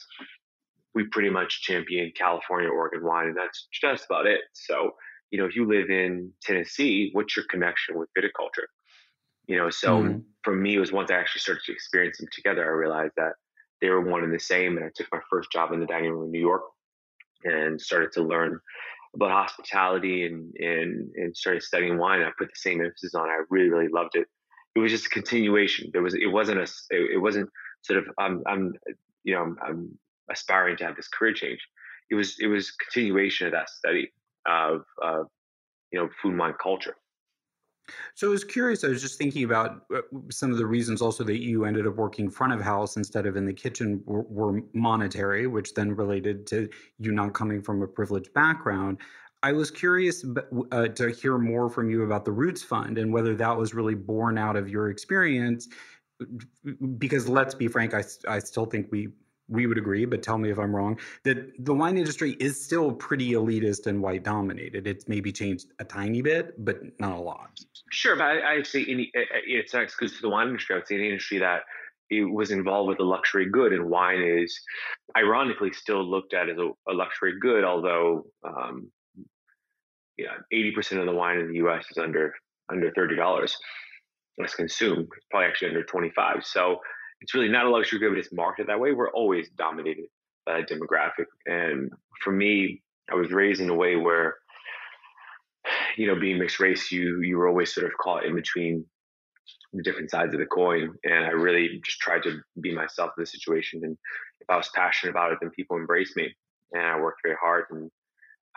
we 0.95 1.05
pretty 1.09 1.31
much 1.31 1.63
champion 1.63 2.11
California, 2.17 2.71
Oregon 2.71 3.05
wine, 3.05 3.29
and 3.29 3.37
that's 3.37 3.69
just 3.73 4.07
about 4.07 4.27
it. 4.27 4.41
So, 4.53 4.93
you 5.31 5.39
know, 5.39 5.47
if 5.47 5.55
you 5.55 5.67
live 5.67 5.91
in 5.91 6.33
Tennessee, 6.43 7.11
what's 7.13 7.37
your 7.37 7.45
connection 7.51 7.99
with 7.99 8.09
viticulture? 8.17 8.67
You 9.47 9.57
know, 9.57 9.71
so 9.71 10.03
mm. 10.03 10.23
for 10.43 10.55
me, 10.55 10.77
it 10.77 10.79
was 10.79 10.93
once 10.93 11.11
I 11.11 11.15
actually 11.15 11.41
started 11.41 11.63
to 11.67 11.73
experience 11.73 12.19
them 12.19 12.29
together, 12.33 12.65
I 12.65 12.69
realized 12.69 13.15
that 13.17 13.33
they 13.81 13.89
were 13.89 14.01
one 14.01 14.25
and 14.25 14.33
the 14.33 14.41
same. 14.41 14.77
And 14.77 14.85
I 14.85 14.91
took 14.95 15.07
my 15.13 15.21
first 15.31 15.51
job 15.53 15.73
in 15.73 15.81
the 15.81 15.87
dining 15.87 16.11
room 16.11 16.25
in 16.25 16.31
New 16.31 16.41
York 16.41 16.63
and 17.45 17.81
started 17.81 18.13
to 18.13 18.23
learn 18.23 18.59
about 19.15 19.31
hospitality 19.31 20.27
and 20.27 20.55
and 20.59 21.11
and 21.15 21.37
started 21.37 21.63
studying 21.63 21.99
wine. 21.99 22.21
I 22.21 22.31
put 22.39 22.49
the 22.49 22.57
same 22.57 22.81
emphasis 22.81 23.15
on. 23.15 23.29
It. 23.29 23.33
I 23.33 23.43
really 23.51 23.71
really 23.71 23.89
loved 23.89 24.17
it. 24.17 24.27
It 24.75 24.81
was 24.81 24.93
just 24.93 25.07
a 25.07 25.11
continuation. 25.11 25.91
There 25.93 26.03
was 26.03 26.15
it 26.15 26.31
wasn't 26.31 26.59
a 26.59 26.65
it, 26.91 27.15
it 27.15 27.19
wasn't 27.19 27.49
sort 27.83 28.01
of 28.01 28.07
I'm 28.19 28.43
I'm 28.47 28.75
you 29.25 29.35
know 29.35 29.43
I'm, 29.43 29.57
I'm 29.65 29.99
aspiring 30.31 30.77
to 30.79 30.85
have 30.85 30.97
this 30.97 31.09
career 31.09 31.33
change. 31.33 31.61
It 32.11 32.17
was 32.17 32.37
it 32.39 32.49
was 32.49 32.71
continuation 32.73 33.47
of 33.47 33.53
that 33.53 33.71
study 33.71 34.13
of 34.49 34.83
uh, 35.03 35.23
you 35.93 36.01
know 36.01 36.09
food 36.23 36.37
wine 36.37 36.55
culture. 36.63 36.95
So 38.15 38.29
I 38.29 38.31
was 38.31 38.45
curious. 38.45 38.85
I 38.85 38.89
was 38.89 39.01
just 39.01 39.19
thinking 39.19 39.45
about 39.45 39.83
uh, 39.95 40.01
some 40.31 40.51
of 40.51 40.59
the 40.59 40.67
reasons 40.67 41.01
also 41.01 41.25
that 41.25 41.39
you 41.39 41.65
ended 41.65 41.87
up 41.87 41.97
working 41.97 42.31
front 42.31 42.53
of 42.53 42.61
house 42.61 42.97
instead 42.97 43.27
of 43.27 43.37
in 43.37 43.47
the 43.47 43.53
kitchen 43.53 44.03
were, 44.05 44.23
were 44.23 44.61
monetary, 44.75 45.47
which 45.47 45.75
then 45.75 45.95
related 45.95 46.47
to 46.49 46.69
you 46.99 47.13
not 47.13 47.33
coming 47.33 47.63
from 47.63 47.83
a 47.83 47.87
privileged 47.87 48.33
background. 48.35 48.99
I 49.43 49.53
was 49.53 49.71
curious 49.71 50.25
uh, 50.73 50.89
to 50.89 51.11
hear 51.11 51.39
more 51.39 51.71
from 51.71 51.91
you 51.91 52.03
about 52.03 52.25
the 52.25 52.33
Roots 52.33 52.63
Fund 52.63 52.99
and 52.99 53.13
whether 53.13 53.35
that 53.37 53.57
was 53.57 53.73
really 53.73 53.95
born 53.95 54.37
out 54.37 54.57
of 54.57 54.69
your 54.69 54.91
experience. 54.91 55.69
Because 56.99 57.29
let's 57.29 57.55
be 57.55 57.69
frank, 57.69 57.95
I, 57.95 58.03
I 58.29 58.41
still 58.41 58.67
think 58.67 58.89
we 58.91 59.09
we 59.49 59.67
would 59.67 59.79
agree, 59.79 60.05
but 60.05 60.23
tell 60.23 60.39
me 60.39 60.51
if 60.51 60.59
I'm 60.59 60.75
wrong, 60.75 60.99
that 61.25 61.53
the 61.65 61.75
wine 61.75 61.97
industry 61.97 62.37
is 62.39 62.63
still 62.63 62.93
pretty 62.93 63.33
elitist 63.33 63.87
and 63.87 64.03
white 64.03 64.23
dominated. 64.23 64.87
It's 64.87 65.09
maybe 65.09 65.33
changed 65.33 65.69
a 65.79 65.85
tiny 65.85 66.23
bit, 66.23 66.63
but 66.65 66.79
not 67.01 67.13
a 67.13 67.21
lot. 67.21 67.59
Sure, 67.91 68.17
but 68.17 68.25
I, 68.25 68.57
I'd 68.57 68.67
say 68.67 68.85
any, 68.89 69.11
it's 69.15 69.73
not 69.73 69.83
exclusive 69.83 70.19
to 70.19 70.23
the 70.23 70.29
wine 70.29 70.49
industry. 70.49 70.75
I 70.75 70.79
would 70.79 70.87
say 70.87 70.97
an 70.97 71.03
industry 71.03 71.39
that 71.39 71.63
it 72.11 72.25
was 72.25 72.51
involved 72.51 72.89
with 72.89 73.01
a 73.01 73.05
luxury 73.05 73.49
good, 73.51 73.73
and 73.73 73.89
wine 73.89 74.23
is 74.23 74.59
ironically 75.17 75.73
still 75.73 76.05
looked 76.05 76.35
at 76.35 76.49
as 76.49 76.59
a, 76.59 76.71
a 76.91 76.95
luxury 76.95 77.35
good, 77.41 77.65
although 77.65 78.27
um, 78.45 78.91
yeah, 80.19 80.35
80% 80.53 80.99
of 80.99 81.07
the 81.07 81.13
wine 81.13 81.39
in 81.39 81.49
the 81.49 81.57
U.S. 81.59 81.87
is 81.91 81.99
under 81.99 82.35
under 82.71 82.91
thirty 82.93 83.17
dollars. 83.17 83.57
That's 84.37 84.55
consumed. 84.55 85.09
Probably 85.31 85.49
actually 85.49 85.69
under 85.69 85.85
25. 85.85 86.45
So 86.45 86.79
it's 87.21 87.35
really 87.35 87.49
not 87.49 87.67
a 87.67 87.71
luxury 87.71 87.99
good, 87.99 88.11
but 88.11 88.19
it's 88.19 88.33
marketed 88.33 88.69
that 88.69 88.81
way. 88.81 88.93
We're 88.93 89.11
always 89.11 89.49
dominated 89.57 90.07
by 90.47 90.61
that 90.61 90.69
demographic. 90.69 91.27
And 91.47 91.91
for 92.23 92.33
me, 92.33 92.83
I 93.11 93.15
was 93.15 93.31
raised 93.31 93.61
in 93.61 93.71
a 93.71 93.75
way 93.75 93.97
where, 93.97 94.37
you 95.97 96.07
know, 96.07 96.19
being 96.19 96.39
mixed 96.39 96.61
race, 96.61 96.93
you 96.93 97.21
you 97.23 97.37
were 97.37 97.49
always 97.49 97.75
sort 97.75 97.87
of 97.87 97.93
caught 98.01 98.25
in 98.25 98.35
between 98.35 98.85
the 99.73 99.83
different 99.83 100.11
sides 100.11 100.33
of 100.35 100.41
the 100.41 100.47
coin. 100.47 100.95
And 101.05 101.25
I 101.25 101.31
really 101.31 101.81
just 101.85 101.99
tried 102.01 102.23
to 102.23 102.39
be 102.61 102.75
myself 102.75 103.11
in 103.17 103.23
the 103.23 103.27
situation. 103.27 103.81
And 103.83 103.97
if 104.41 104.49
I 104.49 104.57
was 104.57 104.71
passionate 104.75 105.11
about 105.11 105.33
it, 105.33 105.39
then 105.41 105.51
people 105.51 105.77
embraced 105.77 106.17
me. 106.17 106.35
And 106.73 106.83
I 106.83 107.01
worked 107.01 107.21
very 107.25 107.37
hard. 107.41 107.65
And 107.71 107.91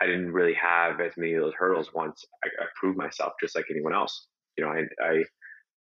I 0.00 0.06
didn't 0.06 0.32
really 0.32 0.54
have 0.54 1.00
as 1.00 1.12
many 1.16 1.34
of 1.34 1.42
those 1.42 1.54
hurdles 1.58 1.90
once 1.94 2.24
I, 2.44 2.48
I 2.62 2.66
proved 2.78 2.98
myself 2.98 3.34
just 3.40 3.56
like 3.56 3.66
anyone 3.70 3.94
else. 3.94 4.26
You 4.56 4.64
know, 4.64 4.70
I, 4.70 4.84
I 5.02 5.22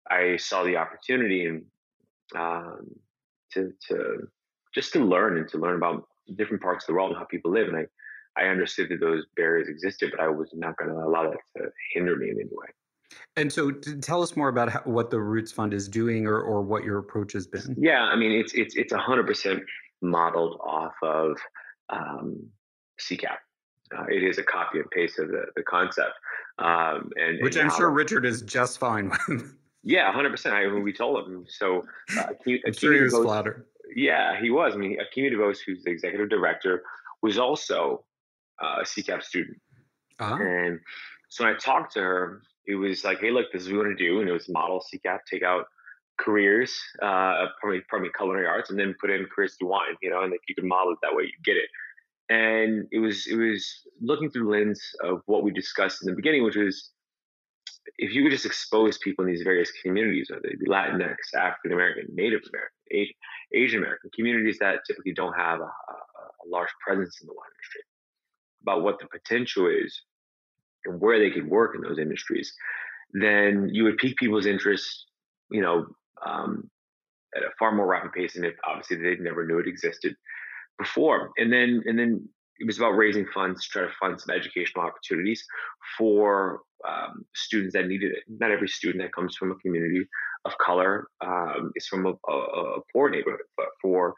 I 0.09 0.37
saw 0.37 0.63
the 0.63 0.77
opportunity 0.77 1.45
and 1.45 1.63
um, 2.35 2.87
to 3.53 3.71
to 3.89 4.27
just 4.73 4.93
to 4.93 4.99
learn 4.99 5.37
and 5.37 5.47
to 5.49 5.57
learn 5.57 5.75
about 5.75 6.07
different 6.35 6.63
parts 6.63 6.85
of 6.85 6.87
the 6.87 6.93
world 6.93 7.11
and 7.11 7.19
how 7.19 7.25
people 7.25 7.51
live. 7.51 7.67
And 7.67 7.77
I 7.77 7.85
I 8.35 8.47
understood 8.47 8.89
that 8.89 8.99
those 8.99 9.25
barriers 9.35 9.67
existed, 9.67 10.11
but 10.11 10.23
I 10.23 10.27
was 10.27 10.49
not 10.53 10.77
going 10.77 10.91
to 10.91 10.97
allow 10.97 11.29
that 11.29 11.39
to 11.57 11.69
hinder 11.93 12.15
me 12.15 12.29
in 12.29 12.39
any 12.39 12.49
way. 12.51 12.67
And 13.35 13.51
so, 13.51 13.71
tell 13.71 14.23
us 14.23 14.35
more 14.35 14.49
about 14.49 14.69
how, 14.69 14.81
what 14.85 15.11
the 15.11 15.19
Roots 15.19 15.51
Fund 15.51 15.73
is 15.73 15.87
doing, 15.87 16.25
or 16.25 16.41
or 16.41 16.61
what 16.61 16.83
your 16.83 16.97
approach 16.97 17.33
has 17.33 17.45
been. 17.45 17.75
Yeah, 17.77 18.01
I 18.01 18.15
mean, 18.15 18.31
it's 18.31 18.53
it's 18.53 18.75
it's 18.75 18.93
hundred 18.93 19.27
percent 19.27 19.61
modeled 20.01 20.59
off 20.63 20.93
of 21.03 21.37
um, 21.89 22.47
CCAP. 22.99 23.37
Uh, 23.95 24.05
it 24.09 24.23
is 24.23 24.39
a 24.39 24.43
copy 24.43 24.79
and 24.79 24.89
paste 24.89 25.19
of 25.19 25.27
the, 25.27 25.45
the 25.55 25.61
concept, 25.63 26.13
um, 26.57 27.11
and 27.15 27.41
which 27.41 27.55
and 27.55 27.69
I'm 27.69 27.77
sure 27.77 27.91
Richard 27.91 28.25
is 28.25 28.41
just 28.41 28.79
fine 28.79 29.11
with. 29.27 29.55
Yeah, 29.83 30.11
hundred 30.11 30.31
percent. 30.31 30.55
I 30.55 30.65
mean, 30.67 30.83
we 30.83 30.93
told 30.93 31.27
him. 31.27 31.45
So, 31.47 31.83
uh, 32.17 32.23
I'm 32.65 32.73
sure 32.73 32.93
he 32.93 33.01
was 33.01 33.13
DeVos, 33.13 33.23
flattered. 33.23 33.65
Yeah, 33.95 34.39
he 34.39 34.49
was. 34.49 34.73
I 34.73 34.77
mean, 34.77 34.97
Ikimi 34.97 35.31
Dubose, 35.31 35.59
who's 35.65 35.83
the 35.83 35.91
executive 35.91 36.29
director, 36.29 36.83
was 37.21 37.37
also 37.37 38.05
uh, 38.61 38.77
a 38.81 38.83
CCAP 38.83 39.23
student. 39.23 39.57
Uh-huh. 40.19 40.35
And 40.35 40.79
so 41.29 41.43
when 41.43 41.53
I 41.53 41.57
talked 41.57 41.93
to 41.93 41.99
her, 41.99 42.41
it 42.65 42.75
was 42.75 43.03
like, 43.03 43.19
"Hey, 43.19 43.31
look, 43.31 43.51
this 43.51 43.63
is 43.63 43.67
what 43.69 43.73
we 43.73 43.85
want 43.85 43.97
to 43.97 44.03
do," 44.03 44.21
and 44.21 44.29
it 44.29 44.31
was 44.31 44.47
model 44.47 44.81
CCAP, 44.81 45.19
take 45.29 45.43
out 45.43 45.65
careers, 46.17 46.73
uh, 47.01 47.47
probably 47.59 47.81
probably 47.89 48.09
culinary 48.15 48.47
arts, 48.47 48.69
and 48.69 48.79
then 48.79 48.95
put 49.01 49.09
in 49.09 49.25
careers 49.25 49.57
to 49.57 49.65
wine. 49.65 49.95
You 50.01 50.11
know, 50.11 50.21
and 50.21 50.33
if 50.33 50.41
you 50.47 50.55
can 50.55 50.67
model 50.67 50.93
it 50.93 50.99
that 51.01 51.13
way, 51.13 51.23
you 51.23 51.33
get 51.43 51.57
it. 51.57 51.69
And 52.29 52.87
it 52.91 52.99
was 52.99 53.27
it 53.27 53.35
was 53.35 53.81
looking 54.01 54.29
through 54.29 54.45
the 54.45 54.51
lens 54.51 54.81
of 55.03 55.21
what 55.25 55.43
we 55.43 55.51
discussed 55.51 56.01
in 56.01 56.09
the 56.09 56.15
beginning, 56.15 56.43
which 56.43 56.55
was 56.55 56.91
if 57.97 58.13
you 58.13 58.23
could 58.23 58.31
just 58.31 58.45
expose 58.45 58.97
people 58.97 59.25
in 59.25 59.31
these 59.31 59.43
various 59.43 59.71
communities, 59.83 60.29
whether 60.29 60.41
they 60.43 60.55
be 60.55 60.65
Latinx, 60.65 61.15
African 61.35 61.73
American, 61.73 62.07
Native 62.13 62.41
American, 62.49 62.75
Asian, 62.91 63.15
Asian 63.53 63.79
American 63.79 64.09
communities 64.15 64.57
that 64.59 64.79
typically 64.87 65.13
don't 65.13 65.33
have 65.33 65.59
a, 65.59 65.63
a, 65.63 65.67
a, 65.67 66.45
large 66.47 66.69
presence 66.85 67.19
in 67.21 67.27
the 67.27 67.33
wine 67.33 67.49
industry, 67.55 67.81
about 68.61 68.83
what 68.83 68.99
the 68.99 69.07
potential 69.07 69.67
is 69.67 70.01
and 70.85 70.99
where 70.99 71.19
they 71.19 71.31
could 71.31 71.47
work 71.47 71.75
in 71.75 71.81
those 71.81 71.99
industries, 71.99 72.53
then 73.13 73.69
you 73.71 73.83
would 73.83 73.97
pique 73.97 74.17
people's 74.17 74.45
interest, 74.45 75.05
you 75.51 75.61
know, 75.61 75.85
um, 76.25 76.69
at 77.35 77.43
a 77.43 77.49
far 77.57 77.73
more 77.73 77.87
rapid 77.87 78.11
pace 78.11 78.33
than 78.33 78.43
if 78.43 78.55
obviously 78.67 78.97
they 78.97 79.15
never 79.15 79.45
knew 79.45 79.59
it 79.59 79.67
existed 79.67 80.15
before. 80.77 81.31
And 81.37 81.51
then, 81.51 81.83
and 81.85 81.97
then 81.97 82.27
it 82.59 82.65
was 82.65 82.77
about 82.77 82.91
raising 82.91 83.25
funds 83.33 83.63
to 83.63 83.69
try 83.69 83.81
to 83.83 83.93
fund 83.99 84.19
some 84.19 84.35
educational 84.35 84.85
opportunities 84.85 85.45
for 85.97 86.61
um, 86.87 87.25
students 87.33 87.73
that 87.73 87.87
needed 87.87 88.11
it. 88.11 88.23
Not 88.27 88.51
every 88.51 88.67
student 88.67 89.03
that 89.03 89.13
comes 89.13 89.35
from 89.35 89.51
a 89.51 89.55
community 89.55 90.05
of 90.45 90.57
color 90.57 91.07
um, 91.21 91.71
is 91.75 91.87
from 91.87 92.05
a, 92.05 92.13
a, 92.29 92.33
a, 92.33 92.79
poor 92.91 93.09
neighborhood, 93.09 93.45
but 93.55 93.67
for 93.81 94.13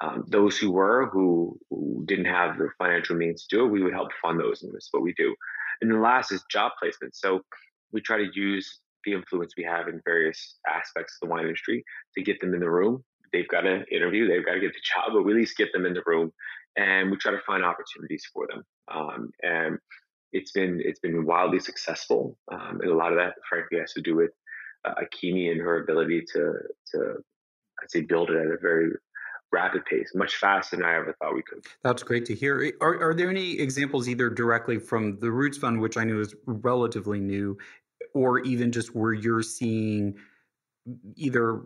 um, 0.00 0.24
those 0.28 0.58
who 0.58 0.70
were 0.70 1.06
who, 1.06 1.58
who, 1.70 2.04
didn't 2.06 2.26
have 2.26 2.56
the 2.58 2.68
financial 2.78 3.16
means 3.16 3.46
to 3.46 3.56
do 3.56 3.64
it, 3.64 3.68
we 3.68 3.82
would 3.82 3.92
help 3.92 4.10
fund 4.22 4.38
those, 4.38 4.62
and 4.62 4.72
that's 4.72 4.88
what 4.92 5.02
we 5.02 5.12
do. 5.14 5.34
And 5.80 5.90
the 5.90 5.98
last 5.98 6.32
is 6.32 6.44
job 6.50 6.72
placement. 6.80 7.16
So 7.16 7.40
we 7.92 8.00
try 8.00 8.18
to 8.18 8.28
use 8.34 8.80
the 9.04 9.12
influence 9.12 9.54
we 9.56 9.64
have 9.64 9.88
in 9.88 10.00
various 10.04 10.56
aspects 10.68 11.18
of 11.20 11.28
the 11.28 11.32
wine 11.32 11.44
industry 11.44 11.84
to 12.16 12.22
get 12.22 12.40
them 12.40 12.54
in 12.54 12.60
the 12.60 12.70
room. 12.70 13.04
They've 13.32 13.48
got 13.48 13.62
to 13.62 13.84
interview, 13.90 14.28
they've 14.28 14.44
got 14.44 14.54
to 14.54 14.60
get 14.60 14.72
the 14.72 14.80
job, 14.94 15.12
but 15.14 15.24
we 15.24 15.32
at 15.32 15.38
least 15.38 15.56
get 15.56 15.72
them 15.72 15.86
in 15.86 15.94
the 15.94 16.02
room, 16.06 16.32
and 16.76 17.10
we 17.10 17.16
try 17.16 17.32
to 17.32 17.40
find 17.46 17.64
opportunities 17.64 18.24
for 18.32 18.46
them. 18.46 18.62
Um, 18.88 19.30
and 19.42 19.78
it's 20.32 20.52
been 20.52 20.80
it's 20.84 21.00
been 21.00 21.24
wildly 21.24 21.60
successful, 21.60 22.36
um, 22.52 22.80
and 22.82 22.90
a 22.90 22.94
lot 22.94 23.12
of 23.12 23.18
that, 23.18 23.34
frankly, 23.48 23.78
has 23.78 23.92
to 23.94 24.02
do 24.02 24.16
with 24.16 24.30
uh, 24.84 24.94
Ikimi 24.94 25.50
and 25.50 25.60
her 25.60 25.82
ability 25.82 26.24
to 26.32 26.52
to 26.92 27.14
I'd 27.82 27.90
say 27.90 28.02
build 28.02 28.30
it 28.30 28.36
at 28.36 28.46
a 28.46 28.58
very 28.60 28.90
rapid 29.52 29.84
pace, 29.84 30.12
much 30.14 30.36
faster 30.36 30.76
than 30.76 30.84
I 30.84 30.96
ever 30.96 31.14
thought 31.18 31.34
we 31.34 31.42
could. 31.42 31.64
That's 31.84 32.02
great 32.02 32.24
to 32.26 32.34
hear. 32.34 32.72
Are, 32.80 33.00
are 33.00 33.14
there 33.14 33.30
any 33.30 33.58
examples 33.58 34.08
either 34.08 34.28
directly 34.28 34.78
from 34.78 35.18
the 35.20 35.30
Roots 35.30 35.58
Fund, 35.58 35.80
which 35.80 35.96
I 35.96 36.04
know 36.04 36.20
is 36.20 36.34
relatively 36.46 37.20
new, 37.20 37.56
or 38.12 38.40
even 38.40 38.72
just 38.72 38.94
where 38.94 39.12
you're 39.12 39.42
seeing 39.42 40.16
either 41.14 41.62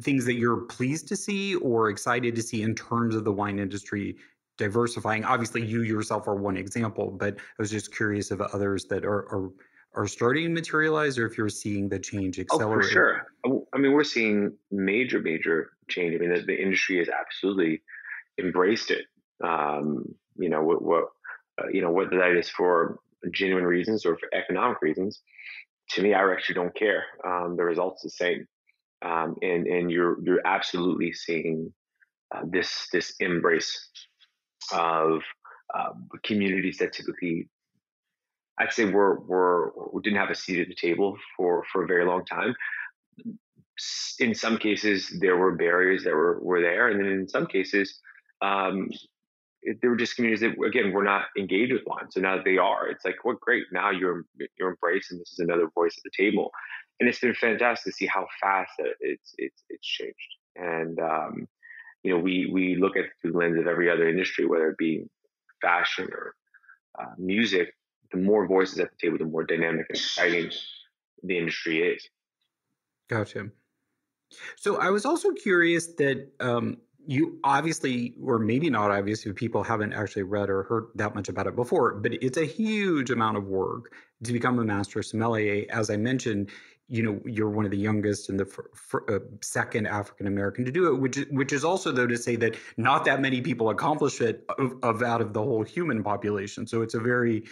things 0.00 0.24
that 0.24 0.34
you're 0.34 0.62
pleased 0.62 1.08
to 1.08 1.16
see 1.16 1.56
or 1.56 1.90
excited 1.90 2.34
to 2.36 2.42
see 2.42 2.62
in 2.62 2.74
terms 2.74 3.14
of 3.14 3.24
the 3.24 3.32
wine 3.32 3.58
industry 3.58 4.16
diversifying? 4.56 5.24
Obviously, 5.24 5.64
you 5.64 5.82
yourself 5.82 6.28
are 6.28 6.34
one 6.34 6.56
example, 6.56 7.10
but 7.10 7.36
I 7.36 7.62
was 7.62 7.70
just 7.70 7.94
curious 7.94 8.30
of 8.30 8.40
others 8.40 8.86
that 8.86 9.04
are 9.04 9.26
are, 9.32 9.50
are 9.94 10.06
starting 10.06 10.44
to 10.44 10.50
materialize, 10.50 11.18
or 11.18 11.26
if 11.26 11.38
you're 11.38 11.48
seeing 11.48 11.88
the 11.88 11.98
change 11.98 12.38
accelerate. 12.38 12.78
Oh, 12.78 12.82
for 12.82 12.88
sure. 12.88 13.26
I 13.72 13.78
mean, 13.78 13.92
we're 13.92 14.04
seeing 14.04 14.52
major, 14.70 15.20
major 15.20 15.70
change. 15.88 16.14
I 16.14 16.18
mean, 16.18 16.34
the, 16.34 16.40
the 16.40 16.60
industry 16.60 16.98
has 16.98 17.08
absolutely 17.08 17.82
embraced 18.38 18.90
it. 18.90 19.06
Um, 19.42 20.04
you 20.36 20.48
know, 20.48 20.62
what, 20.62 20.82
what 20.82 21.04
uh, 21.60 21.68
you 21.72 21.80
know, 21.80 21.90
whether 21.90 22.18
that 22.18 22.36
is 22.36 22.50
for 22.50 22.98
genuine 23.32 23.64
reasons 23.64 24.04
or 24.04 24.16
for 24.16 24.28
economic 24.34 24.80
reasons. 24.82 25.22
To 25.90 26.02
me, 26.02 26.14
I 26.14 26.32
actually 26.32 26.56
don't 26.56 26.74
care. 26.74 27.04
Um, 27.26 27.56
the 27.56 27.64
results 27.64 28.02
the 28.02 28.10
same, 28.10 28.46
um, 29.02 29.36
and 29.42 29.66
and 29.66 29.90
you're 29.90 30.18
you're 30.24 30.44
absolutely 30.44 31.12
seeing 31.12 31.72
uh, 32.34 32.42
this 32.50 32.88
this 32.92 33.14
embrace 33.20 33.88
of 34.72 35.22
uh, 35.74 35.92
communities 36.22 36.78
that 36.78 36.92
typically 36.92 37.48
I'd 38.58 38.72
say 38.72 38.86
were 38.86 39.20
were 39.20 39.72
we 39.92 40.02
didn't 40.02 40.18
have 40.18 40.30
a 40.30 40.34
seat 40.34 40.60
at 40.60 40.68
the 40.68 40.74
table 40.74 41.16
for 41.36 41.64
for 41.72 41.84
a 41.84 41.86
very 41.86 42.06
long 42.06 42.24
time. 42.24 42.54
In 44.18 44.34
some 44.34 44.56
cases, 44.56 45.10
there 45.20 45.36
were 45.36 45.52
barriers 45.52 46.04
that 46.04 46.14
were 46.14 46.38
were 46.40 46.62
there, 46.62 46.88
and 46.88 46.98
then 46.98 47.08
in 47.08 47.28
some 47.28 47.46
cases, 47.46 48.00
um, 48.40 48.88
it, 49.62 49.78
they 49.82 49.88
were 49.88 49.96
just 49.96 50.16
communities 50.16 50.40
that 50.40 50.58
again 50.64 50.92
were 50.92 51.04
not 51.04 51.26
engaged 51.36 51.72
with 51.72 51.82
wine. 51.86 52.10
So 52.10 52.20
now 52.20 52.36
that 52.36 52.44
they 52.44 52.56
are, 52.56 52.88
it's 52.88 53.04
like, 53.04 53.24
what 53.24 53.40
great! 53.40 53.64
Now 53.72 53.90
you're 53.90 54.24
you're 54.58 54.70
embraced, 54.70 55.10
and 55.10 55.20
this 55.20 55.32
is 55.32 55.40
another 55.40 55.68
voice 55.74 55.94
at 55.98 56.04
the 56.04 56.24
table. 56.24 56.50
And 56.98 57.08
it's 57.10 57.20
been 57.20 57.34
fantastic 57.34 57.92
to 57.92 57.96
see 57.96 58.06
how 58.06 58.26
fast 58.40 58.72
it's 59.00 59.34
it's 59.36 59.64
it's 59.68 59.86
changed. 59.86 60.16
And 60.56 60.98
um, 60.98 61.48
you 62.06 62.12
know, 62.12 62.20
we 62.20 62.48
we 62.52 62.76
look 62.76 62.96
at 62.96 63.06
through 63.20 63.32
the 63.32 63.38
lens 63.38 63.58
of 63.58 63.66
every 63.66 63.90
other 63.90 64.08
industry, 64.08 64.46
whether 64.46 64.68
it 64.70 64.78
be 64.78 65.06
fashion 65.60 66.06
or 66.12 66.34
uh, 67.00 67.14
music. 67.18 67.74
The 68.12 68.18
more 68.18 68.46
voices 68.46 68.78
at 68.78 68.90
the 68.92 68.96
table, 69.02 69.18
the 69.18 69.24
more 69.24 69.42
dynamic 69.42 69.86
and 69.88 69.96
exciting 69.96 70.52
the 71.24 71.36
industry 71.36 71.80
is. 71.82 72.08
Gotcha. 73.10 73.50
So 74.56 74.76
I 74.76 74.90
was 74.90 75.04
also 75.04 75.32
curious 75.32 75.94
that 75.94 76.30
um, 76.38 76.76
you 77.08 77.40
obviously, 77.42 78.14
or 78.22 78.38
maybe 78.38 78.70
not 78.70 78.92
obviously, 78.92 79.32
people 79.32 79.64
haven't 79.64 79.92
actually 79.92 80.22
read 80.22 80.48
or 80.48 80.62
heard 80.62 80.84
that 80.94 81.16
much 81.16 81.28
about 81.28 81.48
it 81.48 81.56
before, 81.56 81.96
but 81.96 82.12
it's 82.12 82.38
a 82.38 82.46
huge 82.46 83.10
amount 83.10 83.36
of 83.36 83.48
work 83.48 83.92
to 84.22 84.32
become 84.32 84.60
a 84.60 84.64
master 84.64 85.02
sommelier. 85.02 85.66
As 85.70 85.90
I 85.90 85.96
mentioned, 85.96 86.50
you 86.88 87.02
know, 87.02 87.20
you're 87.24 87.50
one 87.50 87.64
of 87.64 87.70
the 87.70 87.76
youngest 87.76 88.28
and 88.28 88.38
the 88.38 88.46
f- 88.46 88.60
f- 88.94 89.00
uh, 89.08 89.18
second 89.42 89.86
African 89.86 90.26
American 90.26 90.64
to 90.64 90.70
do 90.70 90.92
it, 90.92 91.00
which 91.00 91.18
which 91.30 91.52
is 91.52 91.64
also 91.64 91.90
though 91.90 92.06
to 92.06 92.16
say 92.16 92.36
that 92.36 92.56
not 92.76 93.04
that 93.04 93.20
many 93.20 93.40
people 93.40 93.70
accomplish 93.70 94.20
it 94.20 94.44
of, 94.58 94.74
of 94.82 95.02
out 95.02 95.20
of 95.20 95.32
the 95.32 95.42
whole 95.42 95.62
human 95.62 96.02
population. 96.02 96.66
So 96.66 96.82
it's 96.82 96.94
a 96.94 97.00
very, 97.00 97.44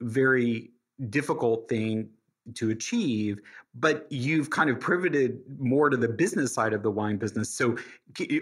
very 0.00 0.70
difficult 1.08 1.68
thing 1.68 2.10
to 2.54 2.70
achieve 2.70 3.40
but 3.74 4.06
you've 4.10 4.50
kind 4.50 4.70
of 4.70 4.80
pivoted 4.80 5.40
more 5.58 5.90
to 5.90 5.96
the 5.96 6.08
business 6.08 6.54
side 6.54 6.72
of 6.72 6.82
the 6.82 6.90
wine 6.90 7.16
business. 7.16 7.50
So 7.50 7.76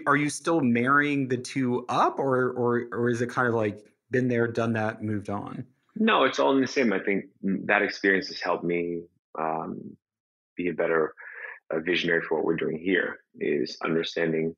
are 0.05 0.15
you 0.15 0.29
still 0.29 0.61
marrying 0.61 1.27
the 1.27 1.37
two 1.37 1.85
up 1.89 2.19
or 2.19 2.51
or 2.51 2.87
or 2.91 3.09
is 3.09 3.21
it 3.21 3.29
kind 3.29 3.47
of 3.47 3.53
like 3.53 3.83
been 4.11 4.27
there 4.27 4.47
done 4.47 4.73
that 4.73 5.01
moved 5.03 5.29
on? 5.29 5.65
No 5.95 6.23
it's 6.23 6.39
all 6.39 6.55
in 6.55 6.61
the 6.61 6.67
same. 6.67 6.93
I 6.93 6.99
think 6.99 7.25
that 7.41 7.81
experience 7.81 8.27
has 8.27 8.39
helped 8.39 8.63
me 8.63 9.01
um, 9.39 9.97
be 10.55 10.69
a 10.69 10.73
better 10.73 11.13
uh, 11.71 11.79
visionary 11.79 12.21
for 12.21 12.35
what 12.35 12.45
we're 12.45 12.55
doing 12.55 12.79
here 12.79 13.19
is 13.39 13.77
understanding 13.83 14.55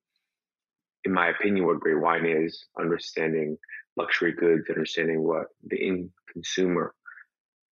in 1.04 1.12
my 1.12 1.30
opinion 1.30 1.66
what 1.66 1.80
great 1.80 2.00
wine 2.00 2.26
is 2.26 2.66
understanding 2.80 3.58
luxury 3.96 4.34
goods 4.34 4.70
understanding 4.70 5.24
what 5.24 5.48
the 5.68 5.88
end 5.88 6.10
consumer 6.32 6.94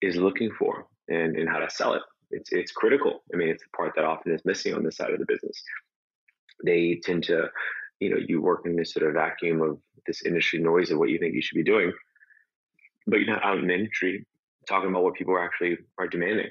is 0.03 0.17
looking 0.17 0.51
for 0.59 0.85
and, 1.07 1.35
and 1.37 1.49
how 1.49 1.59
to 1.59 1.69
sell 1.69 1.93
it. 1.93 2.01
It's, 2.31 2.51
it's 2.51 2.71
critical. 2.71 3.23
I 3.33 3.37
mean, 3.37 3.49
it's 3.49 3.63
the 3.63 3.69
part 3.75 3.93
that 3.95 4.05
often 4.05 4.33
is 4.33 4.45
missing 4.45 4.73
on 4.73 4.83
this 4.83 4.97
side 4.97 5.11
of 5.11 5.19
the 5.19 5.25
business. 5.27 5.61
They 6.65 6.99
tend 7.03 7.23
to, 7.25 7.49
you 7.99 8.09
know, 8.09 8.17
you 8.25 8.41
work 8.41 8.65
in 8.65 8.75
this 8.75 8.93
sort 8.93 9.07
of 9.07 9.13
vacuum 9.13 9.61
of 9.61 9.79
this 10.05 10.25
industry 10.25 10.59
noise 10.59 10.91
of 10.91 10.97
what 10.97 11.09
you 11.09 11.19
think 11.19 11.33
you 11.33 11.41
should 11.41 11.55
be 11.55 11.63
doing, 11.63 11.93
but 13.07 13.19
you're 13.19 13.33
not 13.33 13.45
out 13.45 13.59
in 13.59 13.67
the 13.67 13.73
industry 13.73 14.25
talking 14.67 14.89
about 14.89 15.03
what 15.03 15.13
people 15.13 15.37
actually 15.37 15.77
are 15.97 16.07
demanding. 16.07 16.49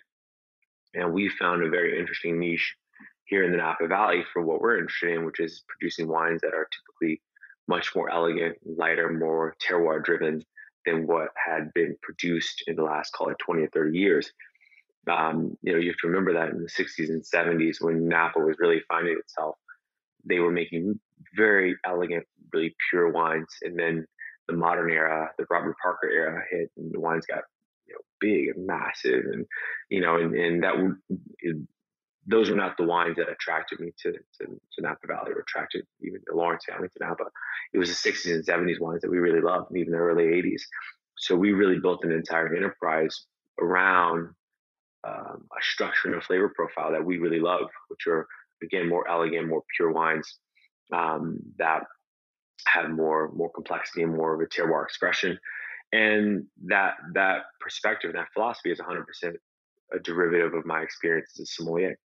And 0.95 1.13
we 1.13 1.29
found 1.29 1.63
a 1.63 1.71
very 1.71 1.99
interesting 1.99 2.39
niche 2.39 2.77
here 3.25 3.45
in 3.45 3.53
the 3.53 3.59
Napa 3.59 3.87
Valley 3.87 4.25
for 4.33 4.43
what 4.43 4.61
we're 4.61 4.79
interested 4.79 5.15
in, 5.15 5.25
which 5.25 5.41
is 5.41 5.65
producing 5.69 6.09
wines 6.09 6.41
that 6.43 6.55
are 6.55 6.69
typically 6.71 7.23
much 7.69 7.95
more 7.95 8.11
elegant, 8.11 8.59
lighter, 8.65 9.11
more 9.11 9.55
terroir 9.63 10.03
driven, 10.05 10.45
than 10.85 11.07
what 11.07 11.29
had 11.37 11.73
been 11.75 11.97
produced 12.03 12.65
in 12.67 12.77
the 12.77 12.83
last, 12.83 13.13
call 13.13 13.29
it 13.29 13.39
20 13.39 13.63
or 13.63 13.69
30 13.69 13.99
years. 13.99 14.33
Um, 15.11 15.57
you 15.63 15.73
know, 15.73 15.79
you 15.79 15.89
have 15.89 15.97
to 15.99 16.09
remember 16.09 16.33
that 16.35 16.51
in 16.51 16.63
the 16.63 16.69
60s 16.69 17.09
and 17.09 17.23
70s 17.23 17.81
when 17.81 18.09
Napa 18.09 18.39
was 18.39 18.57
really 18.59 18.81
finding 18.89 19.17
itself, 19.19 19.57
they 20.25 20.39
were 20.39 20.51
making 20.51 20.99
very 21.37 21.77
elegant, 21.85 22.27
really 22.53 22.75
pure 22.91 23.11
wines. 23.11 23.49
And 23.63 23.79
then 23.79 24.07
the 24.49 24.55
modern 24.55 24.91
era, 24.91 25.31
the 25.39 25.47
Robert 25.51 25.77
Parker 25.83 26.09
era 26.09 26.43
hit, 26.51 26.71
and 26.77 26.93
the 26.93 27.01
wines 27.01 27.27
got 27.27 27.45
you 27.87 27.95
know 27.95 28.01
big 28.21 28.57
and 28.57 28.67
massive, 28.67 29.25
and 29.33 29.47
you 29.89 30.01
know, 30.01 30.17
and, 30.17 30.35
and 30.35 30.63
that 30.63 30.75
those 32.27 32.51
were 32.51 32.57
not 32.57 32.77
the 32.77 32.85
wines 32.85 33.17
that 33.17 33.29
attracted 33.29 33.81
me 33.81 33.93
to, 33.99 34.13
to, 34.13 34.47
to 34.47 34.81
Napa 34.81 35.07
Valley 35.07 35.33
or 35.33 35.41
attracted 35.41 35.85
even 36.03 36.21
the 36.27 36.37
Lawrence 36.37 36.65
family 36.69 36.89
to 36.89 37.05
Napa. 37.05 37.25
It 37.73 37.79
was 37.79 37.89
the 37.89 38.11
60s 38.11 38.33
and 38.33 38.47
70s 38.47 38.81
wines 38.81 39.01
that 39.03 39.11
we 39.11 39.19
really 39.19 39.41
loved, 39.41 39.71
and 39.71 39.79
even 39.81 39.93
the 39.93 39.99
early 39.99 40.25
80s. 40.25 40.63
So 41.19 41.35
we 41.37 41.53
really 41.53 41.81
built 41.81 42.05
an 42.05 42.13
entire 42.13 42.55
enterprise 42.55 43.27
around 43.61 44.35
um, 45.05 45.49
a 45.51 45.63
structure 45.63 46.09
and 46.09 46.17
a 46.17 46.21
flavor 46.21 46.53
profile 46.55 46.93
that 46.93 47.05
we 47.05 47.19
really 47.19 47.41
love, 47.41 47.69
which 47.89 48.07
are 48.07 48.27
again 48.63 48.89
more 48.89 49.09
elegant, 49.09 49.49
more 49.49 49.63
pure 49.77 49.93
wines 49.93 50.39
um, 50.93 51.39
that 51.59 51.83
have 52.67 52.91
more 52.91 53.33
more 53.33 53.51
complexity 53.51 54.03
and 54.03 54.17
more 54.17 54.35
of 54.35 54.41
a 54.41 54.47
terroir 54.47 54.85
expression. 54.85 55.39
And 55.93 56.47
that 56.67 56.95
that 57.15 57.43
perspective, 57.61 58.13
that 58.15 58.29
philosophy, 58.33 58.71
is 58.71 58.81
100% 58.81 59.05
a 59.95 59.99
derivative 59.99 60.55
of 60.55 60.65
my 60.65 60.81
experience 60.81 61.31
as 61.39 61.41
a 61.41 61.47
sommelier. 61.47 61.99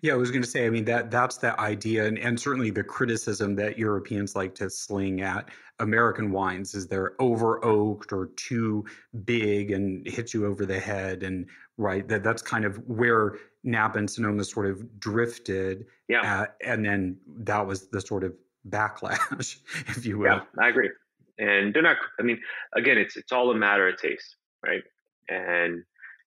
Yeah, 0.00 0.14
I 0.14 0.16
was 0.16 0.30
going 0.30 0.42
to 0.42 0.48
say, 0.48 0.66
I 0.66 0.70
mean, 0.70 0.84
that 0.86 1.10
that's 1.10 1.36
the 1.36 1.58
idea, 1.60 2.06
and, 2.06 2.18
and 2.18 2.40
certainly 2.40 2.70
the 2.70 2.84
criticism 2.84 3.54
that 3.56 3.78
Europeans 3.78 4.34
like 4.34 4.54
to 4.56 4.70
sling 4.70 5.20
at 5.20 5.50
American 5.78 6.30
wines 6.30 6.74
is 6.74 6.86
they're 6.86 7.20
over 7.20 7.62
oaked 7.64 8.12
or 8.12 8.26
too 8.36 8.84
big 9.24 9.70
and 9.70 10.06
hit 10.06 10.32
you 10.32 10.46
over 10.46 10.64
the 10.64 10.80
head, 10.80 11.22
and 11.22 11.46
right 11.76 12.08
that 12.08 12.22
that's 12.22 12.40
kind 12.40 12.64
of 12.64 12.78
where 12.88 13.36
Napa 13.62 13.98
and 13.98 14.10
Sonoma 14.10 14.44
sort 14.44 14.66
of 14.66 14.98
drifted. 14.98 15.84
Yeah, 16.08 16.42
at, 16.42 16.56
and 16.64 16.84
then 16.84 17.18
that 17.40 17.66
was 17.66 17.88
the 17.88 18.00
sort 18.00 18.24
of 18.24 18.34
backlash, 18.68 19.58
if 19.88 20.06
you 20.06 20.18
will. 20.18 20.26
Yeah, 20.26 20.40
I 20.58 20.68
agree. 20.68 20.90
And 21.38 21.72
they're 21.72 21.82
not. 21.82 21.96
I 22.18 22.22
mean, 22.22 22.40
again, 22.74 22.98
it's 22.98 23.16
it's 23.16 23.32
all 23.32 23.50
a 23.50 23.54
matter 23.54 23.88
of 23.88 23.96
taste, 23.96 24.36
right? 24.64 24.82
And 25.28 25.84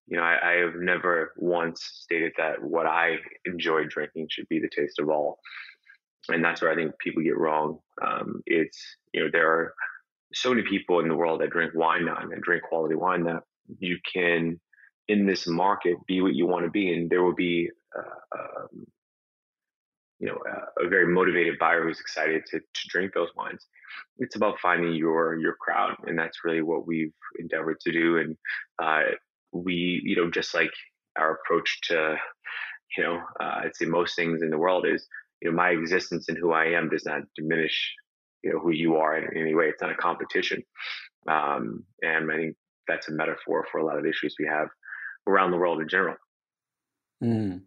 you 0.07 0.17
know, 0.17 0.23
I, 0.23 0.37
I, 0.43 0.51
have 0.57 0.75
never 0.75 1.31
once 1.37 1.83
stated 2.03 2.33
that 2.37 2.61
what 2.61 2.85
I 2.85 3.17
enjoy 3.45 3.85
drinking 3.85 4.27
should 4.29 4.47
be 4.49 4.59
the 4.59 4.69
taste 4.69 4.99
of 4.99 5.09
all. 5.09 5.39
And 6.27 6.43
that's 6.43 6.61
where 6.61 6.69
I 6.71 6.75
think 6.75 6.99
people 6.99 7.23
get 7.23 7.37
wrong. 7.37 7.79
Um, 8.05 8.41
it's, 8.45 8.97
you 9.13 9.23
know, 9.23 9.29
there 9.31 9.49
are 9.49 9.73
so 10.33 10.49
many 10.49 10.63
people 10.67 10.99
in 10.99 11.07
the 11.07 11.15
world 11.15 11.39
that 11.41 11.49
drink 11.49 11.71
wine 11.75 12.05
now 12.05 12.17
and 12.17 12.41
drink 12.41 12.63
quality 12.63 12.95
wine 12.95 13.23
that 13.23 13.43
you 13.79 13.97
can, 14.13 14.59
in 15.07 15.25
this 15.25 15.47
market, 15.47 15.95
be 16.07 16.21
what 16.21 16.35
you 16.35 16.45
want 16.45 16.65
to 16.65 16.71
be. 16.71 16.93
And 16.93 17.09
there 17.09 17.23
will 17.23 17.35
be, 17.35 17.69
uh, 17.97 18.37
um, 18.37 18.85
you 20.21 20.27
know, 20.27 20.37
a, 20.45 20.85
a, 20.85 20.87
very 20.87 21.11
motivated 21.11 21.57
buyer 21.59 21.83
who's 21.83 21.99
excited 21.99 22.43
to, 22.45 22.59
to 22.59 22.87
drink 22.89 23.11
those 23.13 23.29
wines. 23.35 23.65
It's 24.19 24.35
about 24.35 24.59
finding 24.59 24.93
your 24.93 25.35
your 25.39 25.55
crowd, 25.55 25.95
and 26.05 26.17
that's 26.17 26.45
really 26.45 26.61
what 26.61 26.85
we've 26.85 27.13
endeavored 27.39 27.79
to 27.81 27.91
do. 27.91 28.17
And 28.17 28.37
uh, 28.81 29.15
we, 29.51 29.99
you 30.05 30.15
know, 30.15 30.29
just 30.29 30.53
like 30.53 30.69
our 31.17 31.39
approach 31.39 31.79
to, 31.85 32.17
you 32.95 33.03
know, 33.03 33.19
uh, 33.39 33.61
I'd 33.63 33.75
say 33.75 33.85
most 33.85 34.15
things 34.15 34.43
in 34.43 34.51
the 34.51 34.59
world 34.59 34.85
is, 34.87 35.07
you 35.41 35.49
know, 35.49 35.57
my 35.57 35.69
existence 35.69 36.29
and 36.29 36.37
who 36.37 36.51
I 36.51 36.65
am 36.65 36.87
does 36.87 37.03
not 37.03 37.23
diminish, 37.35 37.95
you 38.43 38.53
know, 38.53 38.59
who 38.59 38.71
you 38.71 38.97
are 38.97 39.17
in 39.17 39.35
any 39.35 39.55
way. 39.55 39.69
It's 39.69 39.81
not 39.81 39.91
a 39.91 39.95
competition. 39.95 40.61
Um, 41.27 41.83
and 42.03 42.31
I 42.31 42.37
think 42.37 42.55
that's 42.87 43.09
a 43.09 43.11
metaphor 43.11 43.65
for 43.71 43.79
a 43.79 43.85
lot 43.85 43.97
of 43.97 44.05
issues 44.05 44.35
we 44.39 44.45
have 44.45 44.67
around 45.25 45.49
the 45.49 45.57
world 45.57 45.81
in 45.81 45.89
general. 45.89 46.15
Mm, 47.23 47.61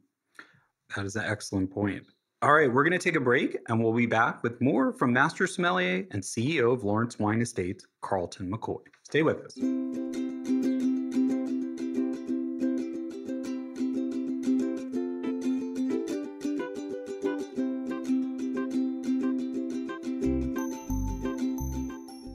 that 0.94 1.04
is 1.04 1.16
an 1.16 1.24
excellent 1.26 1.72
point. 1.72 2.04
All 2.44 2.52
right, 2.52 2.70
we're 2.70 2.85
going 2.85 2.92
to 2.92 2.98
take 2.98 3.16
a 3.16 3.20
break 3.20 3.57
and 3.68 3.83
we'll 3.83 3.94
be 3.94 4.04
back 4.04 4.42
with 4.42 4.61
more 4.61 4.92
from 4.92 5.14
Master 5.14 5.46
Sommelier 5.46 6.07
and 6.11 6.22
CEO 6.22 6.74
of 6.74 6.85
Lawrence 6.85 7.18
Wine 7.18 7.40
Estates, 7.40 7.87
Carlton 8.02 8.52
McCoy. 8.52 8.83
Stay 9.02 9.22
with 9.22 9.38
us. 9.38 9.54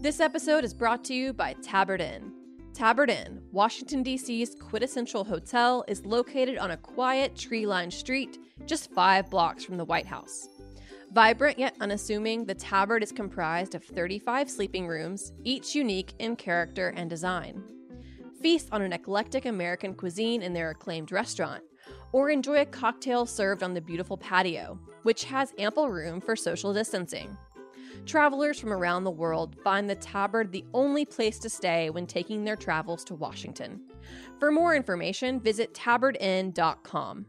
This 0.02 0.20
episode 0.20 0.64
is 0.64 0.74
brought 0.74 1.04
to 1.04 1.14
you 1.14 1.34
by 1.34 1.54
Tabard 1.62 2.02
Inn. 2.02 2.34
Tabard 2.74 3.12
Inn, 3.12 3.44
Washington, 3.52 4.02
D.C.'s 4.02 4.56
quintessential 4.56 5.24
hotel, 5.24 5.84
is 5.88 6.04
located 6.04 6.58
on 6.58 6.72
a 6.72 6.78
quiet, 6.78 7.36
tree 7.36 7.68
lined 7.68 7.94
street 7.94 8.40
just 8.70 8.92
five 8.92 9.30
blocks 9.30 9.66
from 9.66 9.78
the 9.78 9.84
White 9.84 10.06
House. 10.06 10.48
Vibrant 11.12 11.58
yet 11.58 11.76
unassuming, 11.82 12.46
the 12.46 12.54
Tabard 12.54 13.02
is 13.02 13.12
comprised 13.12 13.74
of 13.74 13.84
35 13.84 14.48
sleeping 14.50 14.88
rooms, 14.88 15.34
each 15.44 15.74
unique 15.74 16.14
in 16.20 16.36
character 16.36 16.94
and 16.96 17.10
design. 17.10 17.64
Feast 18.42 18.70
on 18.72 18.84
an 18.84 18.94
eclectic 18.94 19.46
American 19.46 19.96
cuisine 19.96 20.44
in 20.44 20.54
their 20.54 20.70
acclaimed 20.70 21.12
restaurant, 21.12 21.64
or 22.12 22.30
enjoy 22.30 22.62
a 22.62 22.66
cocktail 22.66 23.26
served 23.26 23.64
on 23.64 23.74
the 23.74 23.82
beautiful 23.82 24.18
patio, 24.18 24.80
which 25.02 25.24
has 25.24 25.52
ample 25.58 25.90
room 25.90 26.22
for 26.22 26.36
social 26.36 26.72
distancing. 26.72 27.36
Travelers 28.06 28.60
from 28.60 28.72
around 28.72 29.04
the 29.04 29.12
world 29.12 29.56
find 29.64 29.90
the 29.90 29.96
Tabard 29.96 30.52
the 30.52 30.66
only 30.76 31.06
place 31.06 31.40
to 31.40 31.50
stay 31.50 31.90
when 31.90 32.06
taking 32.06 32.44
their 32.44 32.56
travels 32.56 33.04
to 33.06 33.16
Washington. 33.16 33.82
For 34.40 34.52
more 34.52 34.76
information, 34.76 35.40
visit 35.40 35.74
tabardinn.com. 35.74 37.26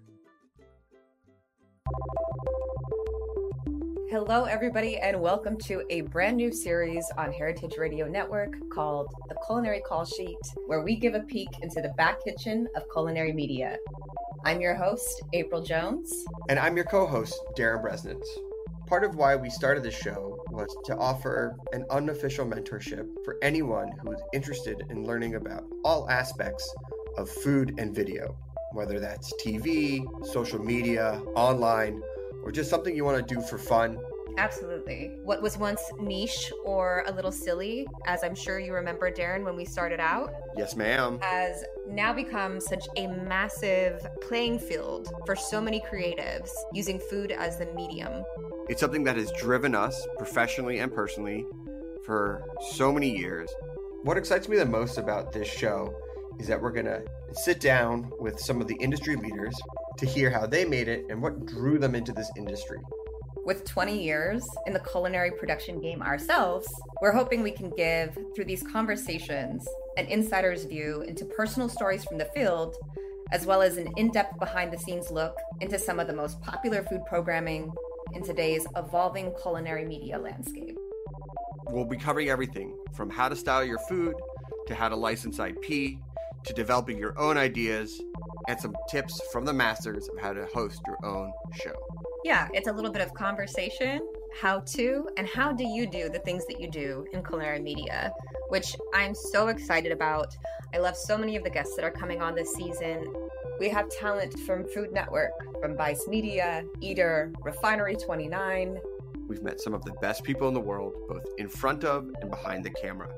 Hello, 4.10 4.44
everybody, 4.44 4.98
and 4.98 5.20
welcome 5.20 5.56
to 5.58 5.82
a 5.88 6.00
brand 6.00 6.36
new 6.36 6.52
series 6.52 7.04
on 7.16 7.32
Heritage 7.32 7.76
Radio 7.78 8.08
Network 8.08 8.54
called 8.72 9.06
The 9.28 9.36
Culinary 9.46 9.80
Call 9.80 10.04
Sheet, 10.04 10.36
where 10.66 10.82
we 10.82 10.96
give 10.96 11.14
a 11.14 11.20
peek 11.20 11.48
into 11.62 11.80
the 11.80 11.92
back 11.96 12.22
kitchen 12.24 12.66
of 12.76 12.82
culinary 12.92 13.32
media. 13.32 13.76
I'm 14.44 14.60
your 14.60 14.74
host, 14.74 15.22
April 15.32 15.62
Jones. 15.62 16.24
And 16.48 16.58
I'm 16.58 16.76
your 16.76 16.86
co 16.86 17.06
host, 17.06 17.38
Darin 17.54 17.84
Bresnitz. 17.84 18.26
Part 18.86 19.04
of 19.04 19.14
why 19.14 19.36
we 19.36 19.48
started 19.48 19.84
this 19.84 19.96
show 19.96 20.38
was 20.50 20.76
to 20.86 20.96
offer 20.96 21.56
an 21.72 21.84
unofficial 21.90 22.44
mentorship 22.44 23.06
for 23.24 23.36
anyone 23.42 23.92
who 24.02 24.12
is 24.12 24.20
interested 24.32 24.82
in 24.90 25.06
learning 25.06 25.36
about 25.36 25.64
all 25.84 26.10
aspects 26.10 26.68
of 27.16 27.30
food 27.30 27.74
and 27.78 27.94
video, 27.94 28.36
whether 28.72 29.00
that's 29.00 29.32
TV, 29.34 30.04
social 30.26 30.58
media, 30.58 31.20
online, 31.34 32.00
or 32.42 32.52
just 32.52 32.70
something 32.70 32.94
you 32.94 33.04
want 33.04 33.26
to 33.26 33.34
do 33.34 33.40
for 33.42 33.58
fun. 33.58 33.98
Absolutely. 34.38 35.18
What 35.22 35.42
was 35.42 35.58
once 35.58 35.82
niche 35.98 36.52
or 36.64 37.04
a 37.06 37.12
little 37.12 37.32
silly, 37.32 37.86
as 38.06 38.22
I'm 38.22 38.34
sure 38.34 38.58
you 38.58 38.72
remember, 38.72 39.10
Darin, 39.10 39.44
when 39.44 39.56
we 39.56 39.64
started 39.64 40.00
out, 40.00 40.32
Yes, 40.56 40.76
ma'am. 40.76 41.18
has 41.20 41.64
now 41.88 42.12
become 42.12 42.60
such 42.60 42.86
a 42.96 43.08
massive 43.08 44.06
playing 44.22 44.58
field 44.58 45.12
for 45.26 45.34
so 45.36 45.60
many 45.60 45.80
creatives 45.80 46.50
using 46.72 46.98
food 46.98 47.32
as 47.32 47.58
the 47.58 47.66
medium. 47.74 48.22
It's 48.68 48.80
something 48.80 49.04
that 49.04 49.16
has 49.16 49.32
driven 49.32 49.74
us 49.74 50.06
professionally 50.16 50.78
and 50.78 50.94
personally 50.94 51.44
for 52.04 52.44
so 52.72 52.92
many 52.92 53.14
years. 53.14 53.50
What 54.04 54.16
excites 54.16 54.48
me 54.48 54.56
the 54.56 54.64
most 54.64 54.96
about 54.96 55.32
this 55.32 55.48
show 55.48 55.94
is 56.38 56.46
that 56.46 56.60
we're 56.60 56.70
going 56.72 56.86
to 56.86 57.02
sit 57.32 57.60
down 57.60 58.10
with 58.18 58.40
some 58.40 58.60
of 58.60 58.68
the 58.68 58.76
industry 58.76 59.16
leaders 59.16 59.54
to 59.98 60.06
hear 60.06 60.30
how 60.30 60.46
they 60.46 60.64
made 60.64 60.88
it 60.88 61.06
and 61.08 61.22
what 61.22 61.46
drew 61.46 61.78
them 61.78 61.94
into 61.94 62.12
this 62.12 62.30
industry. 62.36 62.78
With 63.44 63.64
20 63.64 64.02
years 64.02 64.46
in 64.66 64.72
the 64.72 64.80
culinary 64.80 65.30
production 65.30 65.80
game 65.80 66.02
ourselves, 66.02 66.66
we're 67.00 67.12
hoping 67.12 67.42
we 67.42 67.50
can 67.50 67.70
give, 67.70 68.16
through 68.34 68.44
these 68.44 68.62
conversations, 68.62 69.66
an 69.96 70.06
insider's 70.06 70.64
view 70.64 71.02
into 71.02 71.24
personal 71.24 71.68
stories 71.68 72.04
from 72.04 72.18
the 72.18 72.26
field, 72.26 72.76
as 73.32 73.46
well 73.46 73.62
as 73.62 73.76
an 73.76 73.88
in 73.96 74.10
depth 74.10 74.38
behind 74.38 74.72
the 74.72 74.78
scenes 74.78 75.10
look 75.10 75.34
into 75.60 75.78
some 75.78 75.98
of 75.98 76.06
the 76.06 76.12
most 76.12 76.40
popular 76.42 76.82
food 76.84 77.00
programming 77.06 77.72
in 78.12 78.22
today's 78.22 78.66
evolving 78.76 79.32
culinary 79.40 79.84
media 79.84 80.18
landscape. 80.18 80.76
We'll 81.70 81.84
be 81.84 81.96
covering 81.96 82.28
everything 82.28 82.76
from 82.92 83.08
how 83.08 83.28
to 83.28 83.36
style 83.36 83.64
your 83.64 83.78
food 83.88 84.14
to 84.66 84.74
how 84.74 84.88
to 84.88 84.96
license 84.96 85.38
IP 85.38 85.98
to 86.44 86.52
developing 86.52 86.98
your 86.98 87.18
own 87.18 87.36
ideas 87.36 88.00
and 88.48 88.58
some 88.60 88.74
tips 88.88 89.20
from 89.32 89.44
the 89.44 89.52
masters 89.52 90.08
of 90.08 90.18
how 90.20 90.32
to 90.32 90.46
host 90.46 90.80
your 90.86 90.98
own 91.04 91.32
show. 91.62 91.74
Yeah, 92.24 92.48
it's 92.52 92.68
a 92.68 92.72
little 92.72 92.90
bit 92.90 93.02
of 93.02 93.14
conversation, 93.14 94.00
how 94.40 94.60
to, 94.60 95.08
and 95.16 95.26
how 95.26 95.52
do 95.52 95.64
you 95.64 95.86
do 95.86 96.08
the 96.08 96.18
things 96.20 96.46
that 96.46 96.60
you 96.60 96.70
do 96.70 97.06
in 97.12 97.24
culinary 97.24 97.60
media, 97.60 98.12
which 98.48 98.76
I'm 98.94 99.14
so 99.14 99.48
excited 99.48 99.92
about. 99.92 100.36
I 100.74 100.78
love 100.78 100.96
so 100.96 101.16
many 101.16 101.36
of 101.36 101.44
the 101.44 101.50
guests 101.50 101.76
that 101.76 101.84
are 101.84 101.90
coming 101.90 102.20
on 102.20 102.34
this 102.34 102.52
season. 102.54 103.12
We 103.58 103.68
have 103.70 103.88
talent 103.90 104.38
from 104.40 104.64
Food 104.68 104.92
Network, 104.92 105.32
from 105.60 105.76
Vice 105.76 106.06
Media, 106.08 106.64
Eater, 106.80 107.32
Refinery 107.42 107.96
29. 107.96 108.78
We've 109.26 109.42
met 109.42 109.60
some 109.60 109.74
of 109.74 109.84
the 109.84 109.92
best 110.00 110.24
people 110.24 110.48
in 110.48 110.54
the 110.54 110.60
world, 110.60 110.94
both 111.08 111.24
in 111.38 111.48
front 111.48 111.84
of 111.84 112.10
and 112.20 112.30
behind 112.30 112.64
the 112.64 112.70
camera, 112.70 113.08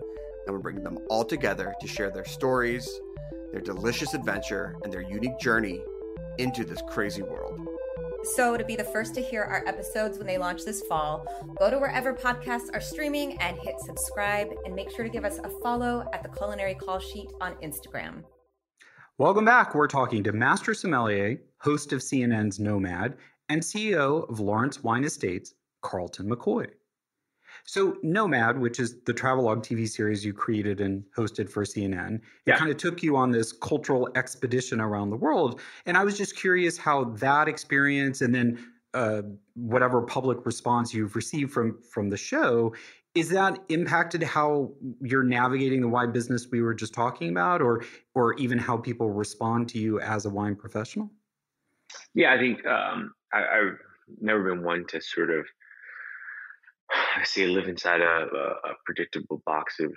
and 0.46 0.54
we're 0.54 0.60
bringing 0.60 0.84
them 0.84 0.98
all 1.08 1.24
together 1.24 1.74
to 1.80 1.88
share 1.88 2.10
their 2.10 2.24
stories, 2.24 3.00
their 3.52 3.60
delicious 3.60 4.14
adventure, 4.14 4.76
and 4.82 4.92
their 4.92 5.02
unique 5.02 5.38
journey 5.38 5.82
into 6.38 6.64
this 6.64 6.82
crazy 6.88 7.22
world. 7.22 7.68
So, 8.34 8.56
to 8.56 8.64
be 8.64 8.76
the 8.76 8.84
first 8.84 9.14
to 9.16 9.20
hear 9.20 9.42
our 9.42 9.66
episodes 9.66 10.16
when 10.16 10.26
they 10.26 10.38
launch 10.38 10.64
this 10.64 10.82
fall, 10.88 11.26
go 11.58 11.70
to 11.70 11.78
wherever 11.78 12.14
podcasts 12.14 12.72
are 12.72 12.80
streaming 12.80 13.36
and 13.40 13.58
hit 13.58 13.78
subscribe, 13.80 14.48
and 14.64 14.74
make 14.74 14.90
sure 14.90 15.04
to 15.04 15.10
give 15.10 15.24
us 15.24 15.38
a 15.38 15.50
follow 15.62 16.08
at 16.12 16.22
the 16.22 16.28
Culinary 16.28 16.74
Call 16.74 16.98
Sheet 16.98 17.28
on 17.40 17.54
Instagram. 17.56 18.22
Welcome 19.18 19.44
back. 19.44 19.74
We're 19.74 19.88
talking 19.88 20.24
to 20.24 20.32
Master 20.32 20.72
Sommelier, 20.72 21.38
host 21.58 21.92
of 21.92 22.00
CNN's 22.00 22.58
Nomad, 22.58 23.16
and 23.48 23.60
CEO 23.60 24.28
of 24.30 24.40
Lawrence 24.40 24.82
Wine 24.82 25.04
Estates, 25.04 25.54
Carlton 25.82 26.30
McCoy. 26.30 26.68
So, 27.64 27.96
Nomad, 28.02 28.58
which 28.58 28.80
is 28.80 29.00
the 29.04 29.12
travelogue 29.12 29.62
TV 29.62 29.88
series 29.88 30.24
you 30.24 30.32
created 30.32 30.80
and 30.80 31.04
hosted 31.16 31.48
for 31.48 31.64
CNN, 31.64 32.16
it 32.16 32.22
Yeah. 32.46 32.56
kind 32.56 32.70
of 32.70 32.76
took 32.76 33.02
you 33.02 33.16
on 33.16 33.30
this 33.30 33.52
cultural 33.52 34.08
expedition 34.16 34.80
around 34.80 35.10
the 35.10 35.16
world. 35.16 35.60
And 35.86 35.96
I 35.96 36.04
was 36.04 36.18
just 36.18 36.36
curious 36.36 36.76
how 36.76 37.04
that 37.04 37.48
experience 37.48 38.20
and 38.20 38.34
then 38.34 38.58
uh, 38.94 39.22
whatever 39.54 40.02
public 40.02 40.44
response 40.44 40.92
you've 40.92 41.16
received 41.16 41.50
from 41.50 41.80
from 41.82 42.10
the 42.10 42.16
show 42.16 42.74
is 43.14 43.30
that 43.30 43.58
impacted 43.68 44.22
how 44.22 44.70
you're 45.00 45.22
navigating 45.22 45.80
the 45.80 45.88
wine 45.88 46.12
business 46.12 46.48
we 46.50 46.60
were 46.60 46.74
just 46.74 46.92
talking 46.92 47.30
about 47.30 47.62
or 47.62 47.82
or 48.14 48.34
even 48.34 48.58
how 48.58 48.76
people 48.76 49.10
respond 49.10 49.66
to 49.68 49.78
you 49.78 49.98
as 50.00 50.26
a 50.26 50.30
wine 50.30 50.54
professional 50.54 51.10
Yeah, 52.14 52.34
I 52.34 52.38
think 52.38 52.66
um, 52.66 53.14
I, 53.32 53.38
I've 53.38 53.78
never 54.20 54.54
been 54.54 54.62
one 54.62 54.86
to 54.88 55.00
sort 55.00 55.30
of, 55.30 55.46
I 57.18 57.24
say, 57.24 57.46
live 57.46 57.68
inside 57.68 58.00
a, 58.00 58.26
a, 58.64 58.74
predictable 58.84 59.42
box 59.46 59.80
of 59.80 59.92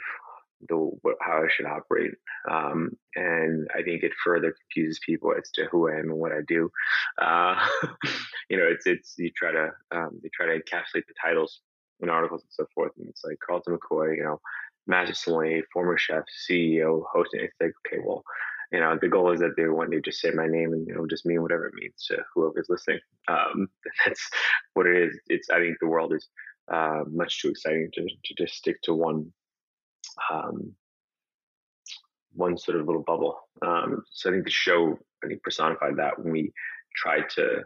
the 0.70 0.92
how 1.22 1.44
I 1.44 1.48
should 1.50 1.66
operate, 1.66 2.14
um, 2.50 2.92
and 3.16 3.68
I 3.76 3.84
think 3.84 4.04
it 4.04 4.14
further 4.24 4.54
confuses 4.54 5.00
people 5.06 5.34
as 5.38 5.52
to 5.52 5.66
who 5.66 5.90
I 5.90 5.96
am 5.96 6.12
and 6.12 6.18
what 6.18 6.32
I 6.32 6.42
do. 6.48 6.70
Uh, 7.22 7.56
you 8.50 8.58
know, 8.58 8.68
it's 8.68 8.88
it's 8.88 9.16
you 9.18 9.32
try 9.36 9.52
to 9.52 9.72
um, 9.92 10.20
they 10.24 10.30
try 10.34 10.46
to 10.48 10.54
encapsulate 10.54 11.06
the 11.08 11.14
titles 11.22 11.62
in 12.00 12.10
articles 12.10 12.42
and 12.42 12.52
so 12.52 12.66
forth, 12.74 12.94
and 12.98 13.10
it's 13.10 13.24
like 13.24 13.38
Carlton 13.46 13.78
McCoy, 13.78 14.18
you 14.18 14.24
know, 14.24 14.40
master 14.88 15.14
sommelier, 15.14 15.64
former 15.74 15.98
chef, 15.98 16.24
CEO, 16.50 17.04
host, 17.12 17.32
and 17.34 17.44
it's 17.44 17.56
like 17.60 17.74
okay, 17.88 18.02
well 18.06 18.24
you 18.72 18.80
know, 18.80 18.98
the 19.00 19.08
goal 19.08 19.32
is 19.32 19.40
that 19.40 19.56
they 19.56 19.68
one 19.68 19.90
day 19.90 20.02
just 20.04 20.20
say 20.20 20.32
my 20.32 20.48
name 20.48 20.74
and 20.74 20.88
you 20.88 20.96
know 20.96 21.06
just 21.08 21.26
mean 21.26 21.42
whatever 21.42 21.68
it 21.68 21.74
means 21.76 22.06
to 22.08 22.18
whoever's 22.34 22.68
listening. 22.70 23.00
Um, 23.28 23.68
that's 24.06 24.30
what 24.74 24.88
it 24.88 24.98
is. 24.98 25.20
It's 25.28 25.50
I 25.50 25.60
think 25.60 25.78
the 25.80 25.88
world 25.88 26.14
is 26.14 26.28
uh, 26.72 27.04
much 27.10 27.42
too 27.42 27.50
exciting 27.50 27.90
to 27.94 28.02
to 28.02 28.34
just 28.38 28.56
stick 28.56 28.82
to 28.84 28.94
one 28.94 29.32
um, 30.32 30.74
one 32.34 32.58
sort 32.58 32.80
of 32.80 32.86
little 32.86 33.04
bubble. 33.04 33.38
Um, 33.62 34.04
so 34.12 34.30
I 34.30 34.34
think 34.34 34.46
the 34.46 34.52
show 34.52 34.98
I 35.24 35.28
think 35.28 35.44
personified 35.44 35.98
that 35.98 36.20
when 36.20 36.32
we 36.32 36.52
tried 36.96 37.30
to 37.32 37.64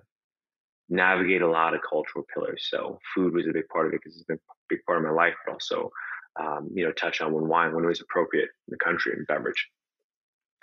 navigate 0.89 1.43
a 1.43 1.49
lot 1.49 1.75
of 1.75 1.81
cultural 1.87 2.25
pillars. 2.33 2.67
So 2.69 2.99
food 3.13 3.33
was 3.33 3.47
a 3.47 3.53
big 3.53 3.67
part 3.67 3.87
of 3.87 3.93
it 3.93 4.01
because 4.01 4.15
it's 4.15 4.25
been 4.25 4.37
a 4.37 4.53
big 4.67 4.83
part 4.85 4.97
of 4.97 5.03
my 5.03 5.11
life, 5.11 5.35
but 5.45 5.53
also 5.53 5.91
um, 6.39 6.69
you 6.73 6.85
know 6.85 6.91
touch 6.91 7.21
on 7.21 7.33
when 7.33 7.47
wine 7.47 7.73
when 7.73 7.83
it 7.83 7.87
was 7.87 8.01
appropriate 8.01 8.49
in 8.67 8.71
the 8.71 8.77
country 8.77 9.13
and 9.13 9.27
beverage 9.27 9.67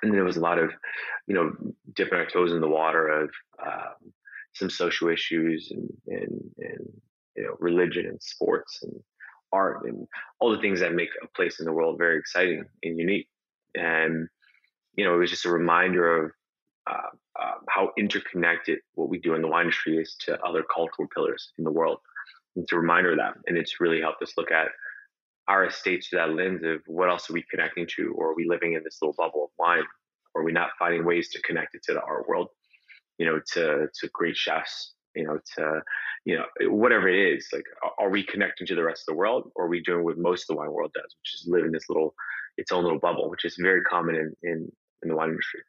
and 0.03 0.11
then 0.11 0.17
there 0.17 0.25
was 0.25 0.37
a 0.37 0.41
lot 0.41 0.59
of, 0.59 0.71
you 1.27 1.35
know, 1.35 1.53
dipping 1.95 2.19
our 2.19 2.27
toes 2.27 2.53
in 2.53 2.61
the 2.61 2.69
water 2.69 3.09
of 3.09 3.31
um, 3.65 4.13
some 4.55 4.71
social 4.71 5.09
issues 5.09 5.71
and, 5.71 5.89
and 6.07 6.51
and 6.59 7.01
you 7.37 7.45
know 7.45 7.57
religion 7.61 8.07
and 8.07 8.23
sports 8.23 8.81
and 8.83 8.93
art 9.53 9.85
and 9.85 10.07
all 10.41 10.51
the 10.51 10.61
things 10.61 10.81
that 10.81 10.95
make 10.95 11.11
a 11.23 11.29
place 11.29 11.61
in 11.61 11.67
the 11.67 11.73
world 11.73 11.99
very 11.99 12.19
exciting 12.19 12.65
and 12.83 12.99
unique. 12.99 13.29
And 13.75 14.29
you 14.95 15.05
know, 15.05 15.15
it 15.15 15.19
was 15.19 15.31
just 15.31 15.45
a 15.45 15.51
reminder 15.51 16.25
of 16.25 16.31
uh, 16.91 17.11
uh, 17.41 17.53
how 17.69 17.91
interconnected 17.99 18.79
what 18.95 19.09
we 19.09 19.19
do 19.19 19.35
in 19.35 19.43
the 19.43 19.49
wine 19.49 19.63
industry 19.63 19.99
is 19.99 20.17
to 20.21 20.41
other 20.43 20.65
cultural 20.75 21.09
pillars 21.15 21.53
in 21.59 21.65
the 21.65 21.71
world. 21.71 21.99
It's 22.57 22.73
a 22.73 22.77
reminder 22.77 23.13
of 23.13 23.19
that, 23.19 23.35
and 23.47 23.59
it's 23.59 23.81
really 23.81 24.01
helped 24.01 24.23
us 24.23 24.33
look 24.39 24.51
at 24.51 24.69
our 25.49 25.67
estates 25.67 26.09
through 26.09 26.21
that 26.21 26.35
lens 26.35 26.63
of 26.65 26.81
what 26.87 27.09
else 27.09 27.29
are 27.31 27.35
we 27.35 27.45
connecting 27.51 27.87
to, 27.97 28.15
or 28.17 28.31
are 28.31 28.35
we 28.35 28.49
living 28.49 28.73
in 28.73 28.83
this 28.83 28.99
little 29.01 29.15
bubble 29.17 29.45
of 29.45 29.51
wine, 29.59 29.85
or 30.35 30.43
are 30.43 30.45
we 30.45 30.53
not 30.53 30.71
finding 30.79 31.05
ways 31.05 31.29
to 31.31 31.43
connect 31.43 31.75
it 31.75 31.83
to 31.85 31.93
the 31.93 32.01
art 32.01 32.27
world, 32.27 32.49
you 33.19 33.27
know, 33.27 33.41
to 33.53 33.89
to 33.93 34.09
great 34.13 34.37
chefs, 34.37 34.95
you 35.15 35.25
know, 35.25 35.39
to 35.57 35.83
you 36.27 36.37
know 36.37 36.45
whatever 36.73 37.09
it 37.09 37.35
is. 37.35 37.49
Like, 37.53 37.65
are 37.99 38.11
we 38.11 38.23
connecting 38.23 38.67
to 38.67 38.75
the 38.75 38.85
rest 38.85 39.05
of 39.09 39.15
the 39.15 39.19
world, 39.19 39.51
or 39.55 39.65
are 39.65 39.69
we 39.69 39.81
doing 39.81 40.05
what 40.05 40.19
most 40.19 40.43
of 40.43 40.49
the 40.49 40.57
wine 40.57 40.73
world 40.73 40.91
does, 40.93 41.05
which 41.05 41.35
is 41.35 41.47
live 41.49 41.65
in 41.65 41.73
this 41.73 41.89
little 41.89 42.15
its 42.59 42.73
own 42.73 42.83
little 42.83 42.99
bubble, 42.99 43.31
which 43.31 43.45
is 43.45 43.57
very 43.59 43.83
common 43.83 44.17
in 44.17 44.35
in, 44.43 44.73
in 45.03 45.09
the 45.09 45.17
wine 45.17 45.31
industry. 45.31 45.61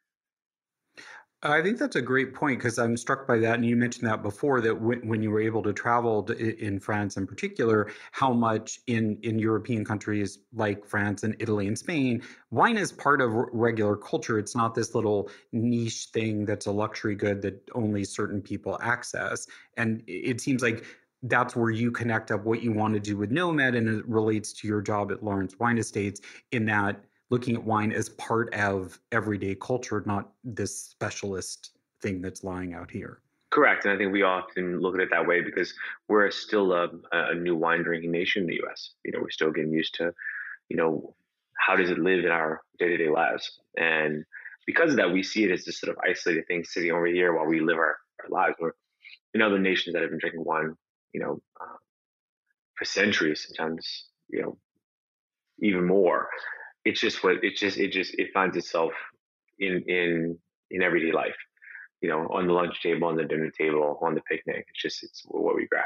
I 1.44 1.62
think 1.62 1.78
that's 1.78 1.96
a 1.96 2.02
great 2.02 2.34
point 2.34 2.58
because 2.58 2.80
I'm 2.80 2.98
struck 2.98 3.28
by 3.28 3.38
that. 3.38 3.56
And 3.56 3.66
you 3.66 3.76
mentioned 3.76 4.08
that 4.08 4.24
before 4.24 4.60
that 4.62 4.82
when, 4.82 5.08
when 5.08 5.22
you 5.22 5.30
were 5.30 5.40
able 5.40 5.62
to 5.64 5.72
travel 5.72 6.24
to, 6.24 6.66
in 6.66 6.80
France 6.80 7.16
in 7.16 7.28
particular, 7.28 7.92
how 8.12 8.34
much 8.34 8.80
in, 8.88 9.20
in 9.22 9.38
European 9.38 9.86
countries 9.86 10.40
like 10.52 10.84
France 10.84 11.22
and 11.22 11.36
Italy 11.38 11.68
and 11.68 11.78
Spain, 11.78 12.24
wine 12.50 12.76
is 12.76 12.92
part 12.92 13.22
of 13.22 13.32
regular 13.32 13.96
culture. 13.96 14.40
It's 14.40 14.56
not 14.56 14.74
this 14.74 14.96
little 14.96 15.30
niche 15.52 16.08
thing 16.12 16.44
that's 16.44 16.66
a 16.66 16.72
luxury 16.72 17.14
good 17.14 17.44
that 17.44 17.70
only 17.76 18.04
certain 18.04 18.42
people 18.42 18.80
access. 18.82 19.46
And 19.78 20.02
it 20.08 20.42
seems 20.42 20.64
like 20.64 20.86
that's 21.24 21.56
where 21.56 21.72
you 21.72 21.92
connect 21.92 22.32
up 22.32 22.46
what 22.46 22.64
you 22.64 22.72
want 22.72 22.96
to 22.96 23.00
do 23.00 23.16
with 23.16 23.30
Nomad 23.30 23.76
and 23.76 23.88
it 23.88 24.08
relates 24.08 24.54
to 24.54 24.68
your 24.68 24.82
job 24.82 25.12
at 25.12 25.24
Lawrence 25.24 25.58
Wine 25.60 25.78
Estates 25.78 26.22
in 26.52 26.66
that 26.66 27.04
looking 27.30 27.56
at 27.56 27.64
wine 27.64 27.92
as 27.92 28.10
part 28.10 28.54
of 28.54 29.00
everyday 29.12 29.56
culture, 29.56 30.04
not 30.06 30.32
this 30.44 30.80
specialist 30.80 31.78
thing 32.02 32.22
that's 32.22 32.44
lying 32.44 32.74
out 32.74 32.90
here. 32.90 33.22
Correct, 33.50 33.86
and 33.86 33.94
I 33.94 33.98
think 33.98 34.12
we 34.12 34.24
often 34.24 34.80
look 34.82 34.96
at 34.96 35.02
it 35.02 35.10
that 35.12 35.26
way 35.26 35.42
because 35.42 35.74
we're 36.10 36.30
still 36.32 36.74
a, 36.74 36.90
a 37.12 37.34
new 37.34 37.56
wine 37.56 37.84
drinking 37.84 38.12
nation 38.12 38.44
in 38.44 38.48
the 38.48 38.56
U.S. 38.56 38.92
You 39.06 39.14
know, 39.14 39.20
we're 39.22 39.30
still 39.30 39.52
getting 39.52 39.72
used 39.72 39.96
to, 39.96 40.14
you 40.70 40.76
know, 40.76 41.16
how 41.58 41.76
does 41.76 41.90
it 41.90 41.98
live 41.98 42.26
in 42.26 42.32
our 42.32 42.62
day 42.78 42.90
to 42.90 42.98
day 42.98 43.10
lives, 43.10 43.60
and 43.78 44.26
because 44.66 44.92
of 44.92 44.98
that, 44.98 45.12
we 45.12 45.24
see 45.24 45.46
it 45.46 45.52
as 45.52 45.64
this 45.64 45.80
sort 45.80 45.96
of 45.96 46.04
isolated 46.08 46.46
thing 46.48 46.64
sitting 46.66 46.92
over 46.92 47.08
here 47.08 47.34
while 47.34 47.48
we 47.48 47.62
live 47.62 47.78
our, 47.78 47.96
our 48.22 48.30
lives. 48.30 48.56
We're 48.60 48.74
in 49.34 49.42
other 49.42 49.58
nations 49.58 49.94
that 49.94 50.02
have 50.02 50.12
been 50.12 50.20
drinking 50.20 50.44
wine, 50.44 50.76
you 51.14 51.22
know, 51.22 51.42
uh, 51.60 51.78
for 52.76 52.86
centuries, 52.86 53.48
sometimes, 53.48 54.10
you 54.28 54.42
know, 54.42 54.58
even 55.62 55.86
more. 55.86 56.28
It's 56.88 57.00
just 57.00 57.24
what 57.24 57.44
it 57.44 57.56
just 57.56 57.78
it 57.78 57.92
just 57.92 58.14
it 58.16 58.30
finds 58.34 58.56
itself 58.58 58.94
in 59.60 59.84
in 59.88 60.38
in 60.72 60.82
everyday 60.82 61.12
life 61.12 61.36
you 62.02 62.10
know, 62.10 62.28
on 62.32 62.48
the 62.48 62.54
lunch 62.54 62.82
table, 62.82 63.08
on 63.08 63.16
the 63.16 63.24
dinner 63.24 63.50
table, 63.50 64.00
on 64.02 64.14
the 64.14 64.22
picnic. 64.22 64.66
It's 64.70 64.82
just 64.82 65.04
it's 65.04 65.24
what 65.28 65.56
we 65.56 65.68
grab. 65.68 65.86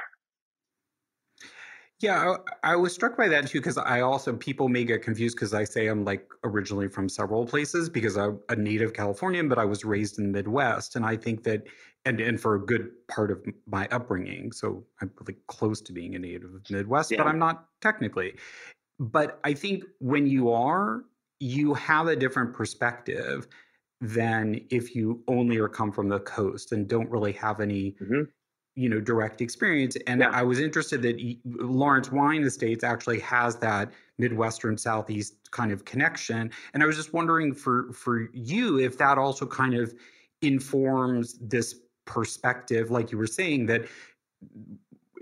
Yeah, 1.99 2.33
I, 2.63 2.71
I 2.71 2.75
was 2.75 2.93
struck 2.93 3.15
by 3.15 3.27
that 3.27 3.47
too 3.47 3.59
because 3.59 3.77
I 3.77 4.01
also 4.01 4.35
people 4.35 4.67
may 4.69 4.83
get 4.83 5.03
confused 5.03 5.35
because 5.35 5.53
I 5.53 5.63
say 5.63 5.87
I'm 5.87 6.03
like 6.03 6.27
originally 6.43 6.87
from 6.87 7.07
several 7.07 7.45
places 7.45 7.89
because 7.89 8.17
I'm 8.17 8.39
a 8.49 8.55
native 8.55 8.93
Californian, 8.93 9.47
but 9.47 9.59
I 9.59 9.65
was 9.65 9.85
raised 9.85 10.17
in 10.17 10.25
the 10.25 10.31
Midwest, 10.31 10.95
and 10.95 11.05
I 11.05 11.15
think 11.15 11.43
that 11.43 11.63
and 12.05 12.19
and 12.19 12.41
for 12.41 12.55
a 12.55 12.65
good 12.65 12.89
part 13.07 13.29
of 13.29 13.45
my 13.67 13.87
upbringing, 13.91 14.51
so 14.51 14.83
I'm 14.99 15.11
like 15.27 15.37
close 15.47 15.79
to 15.81 15.93
being 15.93 16.15
a 16.15 16.19
native 16.19 16.55
of 16.55 16.63
the 16.63 16.75
Midwest, 16.75 17.11
yeah. 17.11 17.17
but 17.17 17.27
I'm 17.27 17.39
not 17.39 17.65
technically. 17.81 18.33
But 19.01 19.39
I 19.43 19.55
think 19.55 19.83
when 19.99 20.27
you 20.27 20.51
are, 20.51 21.03
you 21.39 21.73
have 21.73 22.07
a 22.07 22.15
different 22.15 22.53
perspective 22.53 23.47
than 23.99 24.61
if 24.69 24.95
you 24.95 25.23
only 25.27 25.57
or 25.57 25.67
come 25.67 25.91
from 25.91 26.07
the 26.07 26.19
coast 26.19 26.71
and 26.71 26.87
don't 26.87 27.09
really 27.09 27.31
have 27.31 27.59
any 27.59 27.95
mm-hmm. 27.99 28.21
you 28.75 28.89
know 28.89 28.99
direct 28.99 29.41
experience 29.41 29.95
and 30.07 30.21
yeah. 30.21 30.29
i 30.31 30.41
was 30.41 30.59
interested 30.59 31.03
that 31.03 31.19
lawrence 31.45 32.11
wine 32.11 32.41
estates 32.41 32.83
actually 32.83 33.19
has 33.19 33.57
that 33.57 33.91
midwestern 34.17 34.75
southeast 34.75 35.35
kind 35.51 35.71
of 35.71 35.85
connection 35.85 36.49
and 36.73 36.81
i 36.81 36.85
was 36.87 36.95
just 36.95 37.13
wondering 37.13 37.53
for 37.53 37.93
for 37.93 38.27
you 38.33 38.79
if 38.79 38.97
that 38.97 39.19
also 39.19 39.45
kind 39.45 39.75
of 39.75 39.93
informs 40.41 41.37
this 41.39 41.75
perspective 42.05 42.89
like 42.89 43.11
you 43.11 43.19
were 43.19 43.27
saying 43.27 43.67
that 43.67 43.85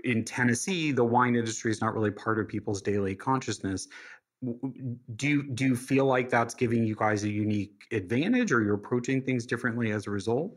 in 0.04 0.24
tennessee 0.24 0.92
the 0.92 1.04
wine 1.04 1.36
industry 1.36 1.70
is 1.70 1.80
not 1.80 1.94
really 1.94 2.10
part 2.10 2.38
of 2.38 2.48
people's 2.48 2.82
daily 2.82 3.14
consciousness. 3.14 3.88
Do 5.16 5.28
you 5.28 5.42
do 5.42 5.64
you 5.66 5.76
feel 5.76 6.06
like 6.06 6.30
that's 6.30 6.54
giving 6.54 6.84
you 6.84 6.94
guys 6.94 7.24
a 7.24 7.30
unique 7.30 7.84
advantage 7.92 8.52
or 8.52 8.62
you're 8.62 8.74
approaching 8.74 9.22
things 9.22 9.44
differently 9.44 9.92
as 9.92 10.06
a 10.06 10.10
result? 10.10 10.56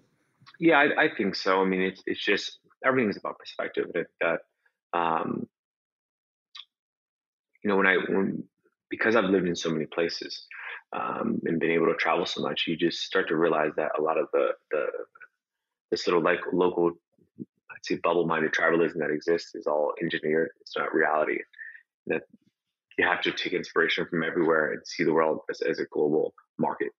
Yeah 0.59 0.79
i, 0.79 1.03
I 1.05 1.09
think 1.15 1.35
so. 1.35 1.61
I 1.61 1.65
mean 1.65 1.81
it's 1.81 2.01
it's 2.05 2.23
just 2.23 2.59
everything's 2.85 3.17
about 3.17 3.39
perspective 3.39 3.87
that, 3.93 4.07
that 4.21 4.39
um 4.97 5.47
you 7.63 7.69
know 7.69 7.77
when 7.77 7.87
i 7.87 7.95
when 7.95 8.43
because 8.89 9.15
i've 9.15 9.25
lived 9.25 9.47
in 9.47 9.55
so 9.55 9.69
many 9.69 9.85
places 9.85 10.45
um, 10.95 11.39
and 11.45 11.59
been 11.59 11.71
able 11.71 11.87
to 11.87 11.95
travel 11.95 12.25
so 12.25 12.41
much 12.41 12.65
you 12.67 12.77
just 12.77 12.99
start 12.99 13.27
to 13.27 13.35
realize 13.35 13.71
that 13.77 13.91
a 13.97 14.01
lot 14.01 14.17
of 14.17 14.27
the 14.33 14.49
the 14.71 14.85
this 15.91 16.07
little 16.07 16.21
like 16.21 16.39
local 16.51 16.91
i'd 17.91 18.01
bubble-minded 18.01 18.51
tribalism 18.51 18.95
that 18.95 19.11
exists 19.11 19.55
is 19.55 19.67
all 19.67 19.93
engineered 20.01 20.49
it's 20.61 20.77
not 20.77 20.93
reality 20.93 21.39
that 22.07 22.23
you 22.97 23.07
have 23.07 23.21
to 23.21 23.31
take 23.31 23.53
inspiration 23.53 24.05
from 24.05 24.23
everywhere 24.23 24.71
and 24.71 24.81
see 24.85 25.03
the 25.03 25.13
world 25.13 25.39
as, 25.49 25.61
as 25.61 25.79
a 25.79 25.85
global 25.91 26.33
market, 26.59 26.89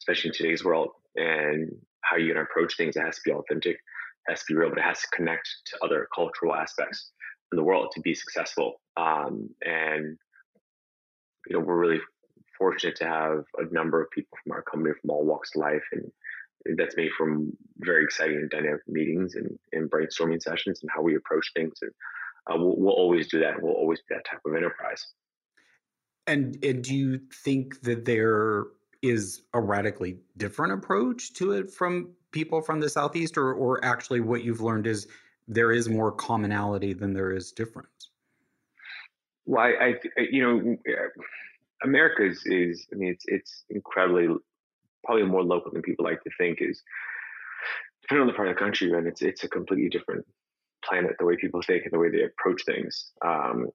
especially 0.00 0.28
in 0.28 0.34
today's 0.34 0.64
world. 0.64 0.90
And 1.16 1.70
how 2.02 2.16
you're 2.16 2.34
going 2.34 2.44
to 2.44 2.50
approach 2.50 2.76
things, 2.76 2.96
it 2.96 3.02
has 3.02 3.16
to 3.16 3.22
be 3.24 3.32
authentic, 3.32 3.74
it 3.74 4.30
has 4.30 4.40
to 4.40 4.46
be 4.48 4.54
real, 4.54 4.70
but 4.70 4.78
it 4.78 4.84
has 4.84 5.00
to 5.00 5.08
connect 5.14 5.48
to 5.66 5.78
other 5.84 6.08
cultural 6.14 6.54
aspects 6.54 7.10
in 7.52 7.56
the 7.56 7.64
world 7.64 7.90
to 7.94 8.00
be 8.00 8.14
successful. 8.14 8.80
Um, 8.96 9.50
and 9.62 10.16
you 11.48 11.58
know, 11.58 11.60
we're 11.60 11.78
really 11.78 12.00
fortunate 12.56 12.96
to 12.96 13.04
have 13.06 13.44
a 13.58 13.72
number 13.72 14.00
of 14.00 14.10
people 14.10 14.38
from 14.42 14.52
our 14.52 14.62
company 14.62 14.94
from 15.00 15.10
all 15.10 15.24
walks 15.24 15.50
of 15.56 15.60
life, 15.60 15.82
and 15.92 16.10
that's 16.76 16.96
made 16.96 17.10
from 17.16 17.52
very 17.78 18.04
exciting 18.04 18.36
and 18.36 18.50
dynamic 18.50 18.82
meetings 18.88 19.34
and, 19.34 19.58
and 19.72 19.90
brainstorming 19.90 20.42
sessions 20.42 20.80
and 20.82 20.90
how 20.94 21.02
we 21.02 21.16
approach 21.16 21.50
things. 21.54 21.78
And 21.82 21.90
uh, 22.50 22.56
we'll, 22.56 22.76
we'll 22.76 22.94
always 22.94 23.28
do 23.28 23.40
that. 23.40 23.60
We'll 23.60 23.72
always 23.72 24.00
be 24.00 24.14
that 24.14 24.24
type 24.24 24.40
of 24.46 24.54
enterprise. 24.54 25.06
And, 26.26 26.56
and 26.64 26.82
do 26.82 26.94
you 26.94 27.20
think 27.44 27.80
that 27.82 28.04
there 28.04 28.66
is 29.02 29.42
a 29.52 29.60
radically 29.60 30.18
different 30.36 30.72
approach 30.72 31.32
to 31.34 31.52
it 31.52 31.70
from 31.70 32.10
people 32.30 32.62
from 32.62 32.80
the 32.80 32.88
southeast, 32.88 33.36
or 33.36 33.52
or 33.52 33.84
actually 33.84 34.20
what 34.20 34.44
you've 34.44 34.60
learned 34.60 34.86
is 34.86 35.06
there 35.48 35.72
is 35.72 35.88
more 35.88 36.12
commonality 36.12 36.92
than 36.92 37.12
there 37.12 37.32
is 37.32 37.52
difference? 37.52 38.10
Well, 39.44 39.62
I, 39.64 39.94
I 40.16 40.20
you 40.30 40.42
know, 40.42 40.76
America 41.82 42.24
is, 42.24 42.42
is 42.46 42.86
I 42.92 42.96
mean, 42.96 43.10
it's 43.10 43.24
it's 43.26 43.64
incredibly 43.70 44.28
probably 45.04 45.24
more 45.24 45.42
local 45.42 45.72
than 45.72 45.82
people 45.82 46.04
like 46.04 46.22
to 46.22 46.30
think. 46.38 46.58
Is 46.60 46.82
depending 48.02 48.22
on 48.22 48.26
the 48.28 48.34
part 48.34 48.48
of 48.48 48.54
the 48.54 48.60
country, 48.60 48.92
and 48.92 49.06
it's 49.06 49.22
it's 49.22 49.44
a 49.44 49.48
completely 49.48 49.88
different 49.88 50.24
planet 50.84 51.14
the 51.18 51.24
way 51.24 51.36
people 51.36 51.62
think 51.62 51.84
and 51.84 51.92
the 51.92 51.98
way 51.98 52.10
they 52.10 52.24
approach 52.24 52.62
things. 52.64 53.12
Um, 53.24 53.68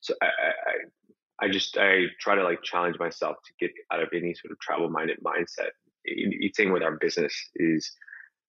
so 0.00 0.14
I, 0.22 0.26
I, 0.26 1.46
I 1.46 1.48
just 1.48 1.76
I 1.76 2.06
try 2.20 2.34
to 2.34 2.44
like 2.44 2.62
challenge 2.62 2.98
myself 2.98 3.36
to 3.44 3.52
get 3.66 3.74
out 3.92 4.02
of 4.02 4.08
any 4.12 4.34
sort 4.34 4.52
of 4.52 4.60
travel 4.60 4.88
minded 4.88 5.18
mindset. 5.22 5.70
Each 6.06 6.54
thing 6.56 6.72
with 6.72 6.82
our 6.82 6.96
business 6.96 7.34
is 7.56 7.90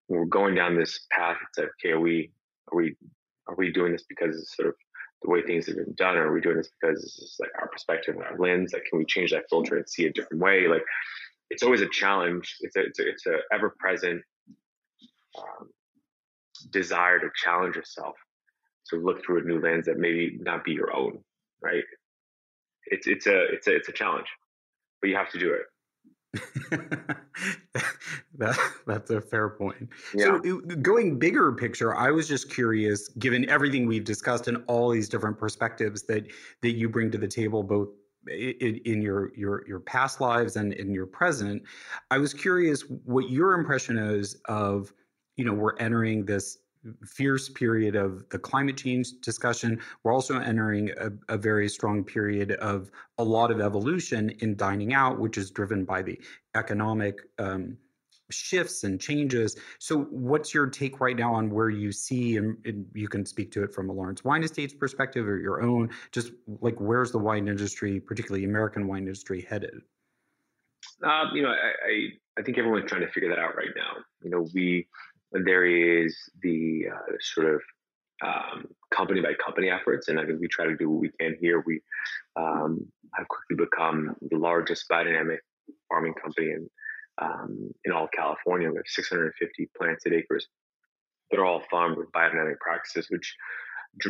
we're 0.08 0.26
going 0.26 0.56
down 0.56 0.78
this 0.78 1.00
path. 1.12 1.38
It's 1.50 1.58
like, 1.58 1.70
okay, 1.80 1.92
are 1.92 2.00
we 2.00 2.32
are 2.72 2.78
we 2.78 2.96
are 3.48 3.56
we 3.56 3.72
doing 3.72 3.92
this 3.92 4.06
because 4.08 4.40
it's 4.40 4.56
sort 4.56 4.70
of 4.70 4.76
the 5.22 5.30
way 5.30 5.42
things 5.42 5.68
have 5.68 5.76
been 5.76 5.94
done, 5.96 6.16
or 6.16 6.28
are 6.28 6.34
we 6.34 6.42
doing 6.42 6.58
this 6.58 6.70
because 6.82 7.04
it's 7.22 7.38
like 7.40 7.50
our 7.60 7.68
perspective 7.68 8.16
and 8.16 8.24
our 8.24 8.38
lens? 8.38 8.74
Like, 8.74 8.86
can 8.90 9.00
we 9.00 9.06
change 9.06 9.32
that 9.32 9.50
filter 9.50 9.78
and 9.78 9.90
see 9.90 10.06
a 10.06 10.14
different 10.14 10.42
way? 10.42 10.68
Like, 10.68 10.84
it's 11.50 11.64
always 11.64 11.82
a 11.82 11.90
challenge. 11.90 12.58
It's 12.62 12.76
a 12.76 12.82
it's 12.82 13.00
a, 13.00 13.08
it's 13.08 13.26
a 13.26 13.38
ever 13.54 13.76
present 13.80 14.22
um, 15.38 15.70
desire 16.72 17.20
to 17.20 17.30
challenge 17.44 17.76
yourself. 17.76 18.16
to 18.90 18.98
look 18.98 19.24
through 19.24 19.40
a 19.40 19.44
new 19.44 19.60
lens 19.60 19.86
that 19.86 19.98
maybe 19.98 20.38
not 20.42 20.64
be 20.64 20.72
your 20.72 20.96
own, 20.96 21.20
right? 21.62 21.84
it's 22.90 23.08
it's 23.08 23.28
a 23.28 23.46
it's 23.46 23.68
a 23.68 23.76
it's 23.76 23.90
a 23.90 23.92
challenge, 23.92 24.28
but 25.02 25.10
you 25.10 25.16
have 25.16 25.30
to 25.32 25.40
do 25.40 25.54
it. 25.54 25.66
that 28.38 28.58
that's 28.86 29.10
a 29.10 29.22
fair 29.22 29.50
point. 29.50 29.90
Yeah. 30.14 30.40
So 30.44 30.60
going 30.60 31.18
bigger 31.18 31.52
picture, 31.54 31.96
I 31.96 32.12
was 32.12 32.28
just 32.28 32.52
curious, 32.52 33.08
given 33.10 33.50
everything 33.50 33.88
we've 33.88 34.04
discussed 34.04 34.48
and 34.48 34.64
all 34.68 34.90
these 34.90 35.10
different 35.10 35.38
perspectives 35.38 36.04
that 36.04 36.28
that 36.62 36.72
you 36.72 36.90
bring 36.90 37.10
to 37.12 37.18
the 37.18 37.28
table, 37.28 37.64
both 37.64 37.90
in, 38.30 38.80
in 38.86 39.02
your 39.02 39.32
your 39.36 39.68
your 39.68 39.80
past 39.80 40.22
lives 40.22 40.56
and 40.56 40.74
in 40.74 40.94
your 40.94 41.06
present, 41.06 41.64
I 42.12 42.18
was 42.18 42.34
curious 42.34 42.82
what 43.06 43.30
your 43.30 43.54
impression 43.54 43.98
is 43.98 44.36
of, 44.46 44.94
you 45.36 45.46
know, 45.46 45.54
we're 45.54 45.78
entering 45.78 46.26
this 46.26 46.60
fierce 47.06 47.50
period 47.50 47.96
of 47.96 48.28
the 48.30 48.40
climate 48.40 48.78
change 48.78 49.20
discussion. 49.22 49.80
We're 50.04 50.14
also 50.14 50.40
entering 50.40 50.92
a, 50.98 51.12
a, 51.34 51.38
very 51.38 51.68
strong 51.68 52.06
period 52.06 52.54
of 52.54 52.90
a 53.18 53.24
lot 53.24 53.52
of 53.52 53.60
evolution 53.60 54.30
in 54.40 54.56
dining 54.56 54.94
out, 54.94 55.20
which 55.20 55.38
is 55.38 55.52
driven 55.52 55.84
by 55.84 56.02
the 56.02 56.18
economic 56.56 57.20
um, 57.38 57.78
shifts 58.32 58.84
and 58.84 59.00
changes. 59.00 59.56
So, 59.80 60.04
what's 60.04 60.54
your 60.54 60.68
take 60.68 61.00
right 61.00 61.16
now 61.16 61.34
on 61.34 61.50
where 61.50 61.70
you 61.70 61.92
see, 61.92 62.38
and, 62.38 62.58
and, 62.66 62.86
you 62.94 63.08
can 63.08 63.26
speak 63.26 63.52
to 63.54 63.64
it 63.64 63.74
from 63.74 63.90
a 63.90 63.94
Lawrence 63.94 64.24
Wine 64.24 64.44
Estates 64.44 64.74
perspective 64.74 65.28
or 65.28 65.38
your 65.38 65.62
own, 65.62 65.90
just 66.12 66.32
like 66.62 66.76
where's 66.80 67.12
the 67.12 67.20
wine 67.20 67.48
industry, 67.48 68.00
particularly 68.00 68.46
American 68.46 68.88
wine 68.88 69.04
industry, 69.04 69.46
headed? 69.50 69.82
Um, 71.04 71.32
you 71.34 71.42
know, 71.42 71.50
I, 71.50 71.54
I, 71.54 72.10
I 72.40 72.44
think 72.44 72.58
everyone's 72.58 72.90
trying 72.90 73.02
to 73.02 73.12
figure 73.12 73.30
that 73.30 73.40
out 73.40 73.56
right 73.56 73.70
now. 73.76 74.04
You 74.22 74.30
know, 74.30 74.48
we 74.54 74.88
there 75.32 75.66
is 75.66 76.18
the 76.42 76.86
uh, 76.94 77.14
sort 77.20 77.54
of 77.54 77.62
um, 78.22 78.66
company 78.92 79.22
by 79.22 79.34
company 79.34 79.70
efforts, 79.70 80.08
and 80.08 80.20
I 80.20 80.26
think 80.26 80.40
we 80.40 80.48
try 80.48 80.66
to 80.66 80.76
do 80.76 80.90
what 80.90 81.02
we 81.02 81.12
can 81.20 81.38
here. 81.40 81.64
We 81.66 81.82
um, 82.36 82.86
have 83.14 83.28
quickly 83.28 83.66
become 83.66 84.16
the 84.30 84.38
largest 84.38 84.90
biodynamic 84.90 85.38
farming 85.88 86.14
company 86.22 86.48
in 86.52 86.70
um, 87.22 87.72
in 87.86 87.92
all 87.92 88.06
of 88.06 88.12
California. 88.12 88.70
We 88.70 88.78
have 88.78 88.86
650 88.88 89.70
planted 89.78 90.14
acres 90.14 90.48
that 91.32 91.40
are 91.40 91.46
all 91.46 91.64
farmed 91.70 91.98
with 91.98 92.12
biodynamic 92.12 92.60
practices, 92.60 93.08
which 93.10 93.36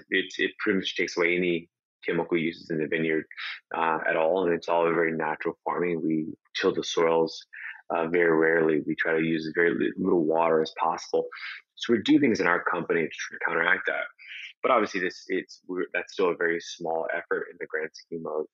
it, 0.10 0.34
it 0.38 0.51
pretty 0.60 0.80
much 0.80 0.95
takes 0.95 1.18
away 1.18 1.36
any 1.36 1.70
chemical 2.05 2.38
uses 2.38 2.70
in 2.70 2.78
the 2.78 2.88
vineyard 2.88 3.26
uh, 3.76 3.99
at 4.07 4.16
all, 4.16 4.45
and 4.45 4.53
it's 4.53 4.70
all 4.70 4.84
very 4.84 5.12
natural 5.12 5.57
farming. 5.66 6.01
We 6.03 6.28
till 6.55 6.74
the 6.74 6.84
soils 6.84 7.45
uh, 7.89 8.07
very 8.07 8.36
rarely. 8.38 8.82
We 8.86 8.95
try 8.95 9.14
to 9.14 9.24
use 9.24 9.45
as 9.47 9.53
very 9.55 9.93
little 9.97 10.24
water 10.24 10.62
as 10.62 10.74
possible. 10.80 11.28
So 11.76 11.93
we 11.93 12.01
do 12.03 12.20
things 12.20 12.39
in 12.39 12.47
our 12.47 12.64
company 12.64 13.03
to 13.03 13.38
counteract 13.45 13.88
that. 13.88 14.05
But 14.62 14.72
obviously, 14.72 15.01
this 15.01 15.26
it's 15.28 15.62
that's 15.93 16.14
still 16.14 16.32
a 16.32 16.36
very 16.36 16.60
small 16.60 17.07
effort 17.14 17.47
in 17.51 17.57
the 17.60 17.68
grand 17.68 17.91
scheme 17.93 18.26
of 18.28 18.45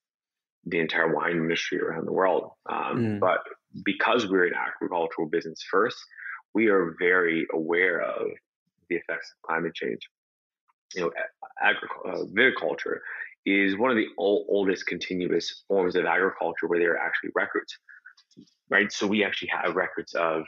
the 0.65 0.79
entire 0.79 1.13
wine 1.13 1.37
industry 1.37 1.79
around 1.79 2.05
the 2.05 2.13
world. 2.13 2.51
Um, 2.67 2.97
mm. 2.97 3.19
But 3.19 3.39
because 3.83 4.27
we're 4.27 4.47
an 4.47 4.53
agricultural 4.55 5.27
business 5.27 5.63
first, 5.69 5.97
we 6.53 6.67
are 6.67 6.95
very 6.99 7.45
aware 7.53 8.01
of 8.01 8.27
the 8.89 8.95
effects 8.95 9.31
of 9.31 9.47
climate 9.47 9.75
change. 9.75 10.09
You 10.95 11.01
know, 11.01 11.11
agriculture, 11.61 12.09
uh, 12.09 12.25
viticulture 12.25 12.99
is 13.45 13.77
one 13.77 13.91
of 13.91 13.97
the 13.97 14.07
old, 14.17 14.47
oldest 14.49 14.87
continuous 14.87 15.63
forms 15.67 15.95
of 15.95 16.05
agriculture 16.05 16.67
where 16.67 16.79
there 16.79 16.93
are 16.93 16.99
actually 16.99 17.31
records, 17.35 17.77
right? 18.69 18.91
So 18.91 19.05
we 19.05 19.23
actually 19.23 19.49
have 19.49 19.75
records 19.75 20.13
of 20.13 20.45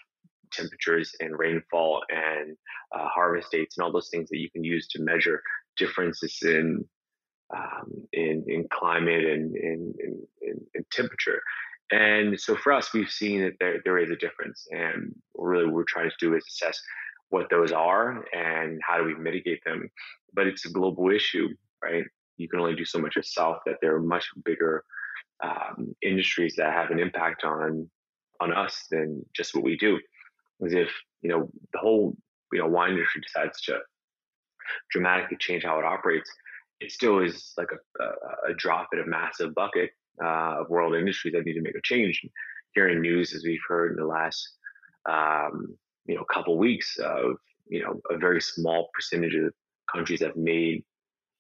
temperatures 0.51 1.13
and 1.19 1.37
rainfall 1.37 2.03
and 2.09 2.55
uh, 2.95 3.07
harvest 3.09 3.51
dates 3.51 3.77
and 3.77 3.83
all 3.83 3.91
those 3.91 4.09
things 4.09 4.29
that 4.29 4.37
you 4.37 4.49
can 4.49 4.63
use 4.63 4.87
to 4.87 5.01
measure 5.01 5.41
differences 5.77 6.39
in 6.41 6.85
um, 7.55 7.91
in, 8.13 8.43
in 8.47 8.67
climate 8.71 9.25
and 9.25 9.55
in, 9.55 9.93
in, 9.99 10.21
in, 10.73 10.85
temperature. 10.91 11.41
And 11.91 12.39
so 12.39 12.55
for 12.55 12.73
us, 12.73 12.93
we've 12.93 13.09
seen 13.09 13.41
that 13.41 13.53
there, 13.59 13.81
there 13.83 13.97
is 13.97 14.09
a 14.09 14.15
difference. 14.15 14.67
And 14.71 15.15
really 15.35 15.65
what 15.65 15.73
we're 15.73 15.83
trying 15.87 16.09
to 16.09 16.15
do 16.19 16.35
is 16.35 16.43
assess 16.47 16.79
what 17.29 17.49
those 17.49 17.71
are 17.71 18.23
and 18.33 18.79
how 18.85 18.97
do 18.97 19.03
we 19.03 19.15
mitigate 19.15 19.63
them. 19.65 19.89
But 20.33 20.47
it's 20.47 20.65
a 20.65 20.71
global 20.71 21.09
issue, 21.11 21.49
right? 21.81 22.03
You 22.37 22.49
can 22.49 22.59
only 22.59 22.75
do 22.75 22.85
so 22.85 22.99
much 22.99 23.15
yourself 23.15 23.57
that 23.65 23.77
there 23.81 23.95
are 23.95 24.01
much 24.01 24.27
bigger 24.43 24.83
um, 25.43 25.95
industries 26.01 26.55
that 26.57 26.73
have 26.73 26.91
an 26.91 26.99
impact 26.99 27.43
on 27.43 27.89
on 28.39 28.53
us 28.53 28.85
than 28.91 29.25
just 29.35 29.55
what 29.55 29.63
we 29.63 29.77
do. 29.77 29.99
As 30.65 30.73
if, 30.73 30.89
you 31.21 31.29
know, 31.29 31.49
the 31.73 31.79
whole, 31.79 32.15
you 32.51 32.59
know, 32.59 32.67
wine 32.67 32.91
industry 32.91 33.21
decides 33.21 33.61
to 33.61 33.79
dramatically 34.91 35.37
change 35.39 35.63
how 35.63 35.79
it 35.79 35.85
operates, 35.85 36.29
it 36.79 36.91
still 36.91 37.19
is 37.19 37.53
like 37.57 37.69
a, 37.71 38.03
a, 38.03 38.51
a 38.51 38.53
drop 38.55 38.89
in 38.93 38.99
a 38.99 39.05
massive 39.05 39.53
bucket 39.55 39.91
uh, 40.23 40.61
of 40.61 40.69
world 40.69 40.95
industries 40.95 41.33
that 41.33 41.45
need 41.45 41.53
to 41.53 41.61
make 41.61 41.75
a 41.75 41.81
change. 41.83 42.21
Hearing 42.73 43.01
news, 43.01 43.33
as 43.33 43.43
we've 43.43 43.59
heard 43.67 43.91
in 43.91 43.97
the 43.97 44.05
last 44.05 44.47
um, 45.09 45.75
you 46.05 46.15
know 46.15 46.23
couple 46.31 46.57
weeks, 46.57 46.97
of 46.99 47.37
you 47.67 47.83
know 47.83 47.99
a 48.11 48.17
very 48.17 48.41
small 48.41 48.89
percentage 48.93 49.35
of 49.35 49.53
countries 49.93 50.21
have 50.21 50.35
made 50.35 50.83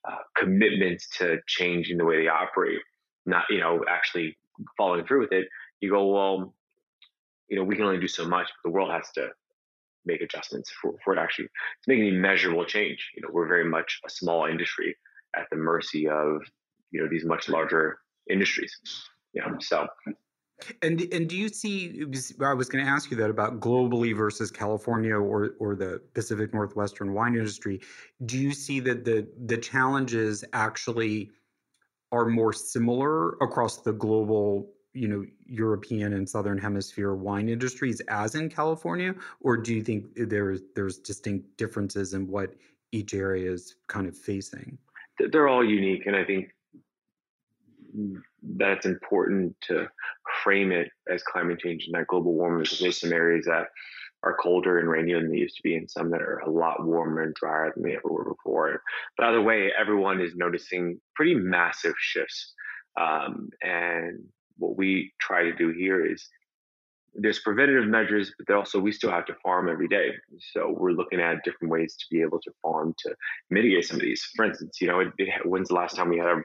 uh, 0.09 0.17
commitments 0.35 1.07
to 1.17 1.37
changing 1.47 1.97
the 1.97 2.05
way 2.05 2.23
they 2.23 2.27
operate, 2.27 2.79
not 3.25 3.45
you 3.49 3.59
know 3.59 3.83
actually 3.89 4.37
following 4.77 5.05
through 5.05 5.21
with 5.21 5.31
it. 5.31 5.47
You 5.81 5.91
go, 5.91 6.07
well, 6.07 6.55
you 7.49 7.57
know, 7.57 7.63
we 7.63 7.75
can 7.75 7.85
only 7.85 7.99
do 7.99 8.07
so 8.07 8.27
much, 8.27 8.47
but 8.47 8.69
the 8.69 8.73
world 8.73 8.91
has 8.91 9.11
to 9.11 9.29
make 10.05 10.21
adjustments 10.21 10.71
for, 10.81 10.95
for 11.03 11.13
it 11.13 11.19
actually 11.19 11.45
to 11.45 11.89
make 11.89 11.99
any 11.99 12.11
measurable 12.11 12.65
change. 12.65 13.11
You 13.15 13.21
know, 13.21 13.29
we're 13.31 13.47
very 13.47 13.69
much 13.69 13.99
a 14.05 14.09
small 14.09 14.45
industry 14.45 14.95
at 15.37 15.47
the 15.51 15.57
mercy 15.57 16.07
of 16.07 16.41
you 16.91 17.01
know 17.01 17.07
these 17.09 17.25
much 17.25 17.49
larger 17.49 17.99
industries. 18.29 18.71
Know, 19.35 19.57
so. 19.59 19.87
And 20.81 21.01
and 21.13 21.29
do 21.29 21.37
you 21.37 21.49
see? 21.49 22.03
I 22.41 22.53
was 22.53 22.67
going 22.67 22.83
to 22.83 22.89
ask 22.89 23.11
you 23.11 23.17
that 23.17 23.29
about 23.29 23.59
globally 23.59 24.15
versus 24.15 24.49
California 24.49 25.13
or 25.13 25.55
or 25.59 25.75
the 25.75 26.01
Pacific 26.15 26.53
Northwestern 26.53 27.13
wine 27.13 27.35
industry. 27.35 27.81
Do 28.25 28.37
you 28.37 28.51
see 28.51 28.79
that 28.79 29.05
the 29.05 29.27
the 29.45 29.57
challenges 29.57 30.43
actually 30.53 31.29
are 32.11 32.25
more 32.25 32.53
similar 32.53 33.33
across 33.33 33.81
the 33.81 33.93
global 33.93 34.73
you 34.93 35.07
know 35.07 35.23
European 35.45 36.13
and 36.13 36.27
Southern 36.27 36.57
Hemisphere 36.57 37.13
wine 37.13 37.49
industries 37.49 38.01
as 38.07 38.33
in 38.33 38.49
California, 38.49 39.13
or 39.41 39.57
do 39.57 39.75
you 39.75 39.83
think 39.83 40.05
there's 40.15 40.61
there's 40.75 40.97
distinct 40.97 41.55
differences 41.57 42.15
in 42.15 42.27
what 42.27 42.55
each 42.91 43.13
area 43.13 43.51
is 43.51 43.75
kind 43.87 44.07
of 44.07 44.17
facing? 44.17 44.79
They're 45.19 45.47
all 45.47 45.65
unique, 45.65 46.05
and 46.05 46.15
I 46.15 46.23
think 46.23 46.49
that's 48.43 48.85
important 48.85 49.55
to 49.61 49.87
frame 50.43 50.71
it 50.71 50.89
as 51.11 51.23
climate 51.23 51.59
change 51.59 51.85
and 51.85 51.93
not 51.93 52.07
global 52.07 52.33
warming 52.33 52.63
because 52.63 52.79
there's 52.79 52.99
some 52.99 53.13
areas 53.13 53.45
that 53.45 53.67
are 54.23 54.37
colder 54.41 54.79
and 54.79 54.89
rainier 54.89 55.21
than 55.21 55.31
they 55.31 55.37
used 55.37 55.55
to 55.57 55.63
be, 55.63 55.75
and 55.75 55.89
some 55.89 56.11
that 56.11 56.21
are 56.21 56.39
a 56.39 56.49
lot 56.49 56.85
warmer 56.85 57.21
and 57.21 57.35
drier 57.35 57.71
than 57.73 57.83
they 57.83 57.95
ever 57.95 58.09
were 58.09 58.25
before. 58.25 58.81
But 59.15 59.27
either 59.27 59.41
way, 59.41 59.71
everyone 59.79 60.21
is 60.21 60.35
noticing 60.35 60.99
pretty 61.15 61.35
massive 61.35 61.93
shifts. 61.99 62.53
Um, 62.99 63.49
and 63.61 64.23
what 64.57 64.75
we 64.75 65.13
try 65.19 65.43
to 65.43 65.55
do 65.55 65.69
here 65.69 66.03
is 66.03 66.27
there's 67.17 67.39
preventative 67.39 67.87
measures, 67.87 68.31
but 68.45 68.55
also 68.55 68.79
we 68.79 68.91
still 68.91 69.09
have 69.09 69.25
to 69.25 69.35
farm 69.43 69.67
every 69.69 69.87
day. 69.87 70.11
So 70.53 70.75
we're 70.77 70.91
looking 70.91 71.19
at 71.19 71.43
different 71.43 71.71
ways 71.71 71.95
to 71.95 72.05
be 72.11 72.21
able 72.21 72.39
to 72.41 72.51
farm 72.61 72.93
to 72.99 73.15
mitigate 73.49 73.85
some 73.85 73.97
of 73.97 74.01
these. 74.01 74.23
For 74.35 74.45
instance, 74.45 74.77
you 74.79 74.87
know, 74.87 74.99
it, 74.99 75.09
it, 75.17 75.45
when's 75.45 75.69
the 75.69 75.75
last 75.75 75.95
time 75.95 76.09
we 76.09 76.19
had, 76.19 76.27
a, 76.27 76.41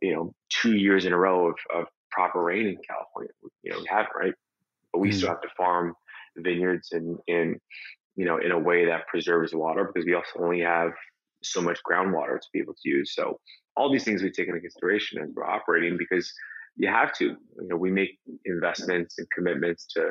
you 0.00 0.14
know, 0.14 0.32
two 0.48 0.76
years 0.76 1.04
in 1.04 1.12
a 1.12 1.18
row 1.18 1.48
of, 1.48 1.56
of 1.74 1.86
proper 2.10 2.42
rain 2.42 2.66
in 2.66 2.78
California? 2.88 3.32
You 3.62 3.72
know, 3.72 3.78
we 3.80 3.86
haven't, 3.88 4.12
right? 4.16 4.34
But 4.92 5.00
we 5.00 5.10
mm 5.10 5.14
still 5.14 5.28
have 5.28 5.42
to 5.42 5.48
farm 5.56 5.94
vineyards 6.36 6.90
in, 6.92 7.18
in, 7.26 7.58
you 8.14 8.24
know, 8.24 8.38
in 8.38 8.52
a 8.52 8.58
way 8.58 8.86
that 8.86 9.08
preserves 9.08 9.54
water 9.54 9.90
because 9.92 10.06
we 10.06 10.14
also 10.14 10.38
only 10.38 10.60
have 10.60 10.92
so 11.42 11.60
much 11.60 11.80
groundwater 11.88 12.40
to 12.40 12.46
be 12.52 12.60
able 12.60 12.74
to 12.74 12.88
use. 12.88 13.14
So 13.14 13.40
all 13.76 13.92
these 13.92 14.04
things 14.04 14.22
we 14.22 14.30
take 14.30 14.48
into 14.48 14.60
consideration 14.60 15.20
as 15.22 15.30
we're 15.34 15.44
operating 15.46 15.98
because 15.98 16.32
you 16.76 16.88
have 16.88 17.12
to. 17.14 17.24
You 17.24 17.68
know, 17.68 17.76
we 17.76 17.90
make 17.90 18.18
investments 18.44 19.18
and 19.18 19.26
commitments 19.34 19.86
to 19.94 20.10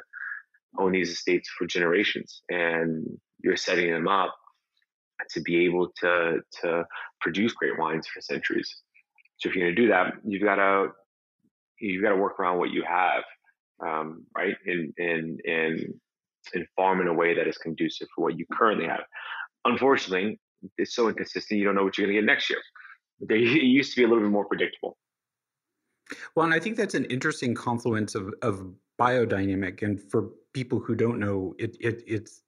own 0.79 0.91
these 0.91 1.09
estates 1.09 1.49
for 1.57 1.67
generations, 1.67 2.41
and 2.49 3.05
you're 3.43 3.55
setting 3.55 3.91
them 3.91 4.07
up 4.07 4.35
to 5.31 5.41
be 5.41 5.65
able 5.65 5.89
to 6.01 6.39
to 6.61 6.83
produce 7.21 7.53
great 7.53 7.77
wines 7.77 8.07
for 8.07 8.21
centuries. 8.21 8.75
So 9.37 9.49
if 9.49 9.55
you're 9.55 9.65
going 9.65 9.75
to 9.75 9.81
do 9.81 9.89
that, 9.89 10.13
you've 10.25 10.43
got 10.43 10.55
to 10.55 10.87
you've 11.79 12.03
got 12.03 12.09
to 12.09 12.17
work 12.17 12.39
around 12.39 12.57
what 12.57 12.71
you 12.71 12.83
have, 12.87 13.23
um, 13.85 14.25
right? 14.35 14.55
And 14.65 14.93
and 14.97 15.39
and 15.45 15.79
and 16.53 16.65
farm 16.75 17.01
in 17.01 17.07
a 17.07 17.13
way 17.13 17.35
that 17.35 17.47
is 17.47 17.57
conducive 17.57 18.07
for 18.15 18.25
what 18.25 18.37
you 18.37 18.45
currently 18.51 18.87
have. 18.87 19.03
Unfortunately, 19.65 20.39
it's 20.77 20.95
so 20.95 21.07
inconsistent. 21.09 21.59
You 21.59 21.65
don't 21.65 21.75
know 21.75 21.83
what 21.83 21.97
you're 21.97 22.07
going 22.07 22.15
to 22.15 22.21
get 22.21 22.25
next 22.25 22.49
year. 22.49 22.59
It 23.29 23.63
used 23.63 23.93
to 23.93 24.01
be 24.01 24.03
a 24.03 24.07
little 24.09 24.23
bit 24.23 24.31
more 24.31 24.45
predictable. 24.45 24.97
Well, 26.35 26.45
and 26.45 26.53
I 26.53 26.59
think 26.59 26.77
that's 26.77 26.93
an 26.93 27.05
interesting 27.05 27.55
confluence 27.55 28.15
of, 28.15 28.33
of 28.41 28.67
biodynamic. 28.99 29.81
And 29.81 30.01
for 30.01 30.29
people 30.53 30.79
who 30.79 30.95
don't 30.95 31.19
know, 31.19 31.55
it 31.59 31.75
it 31.79 32.03
it's 32.07 32.41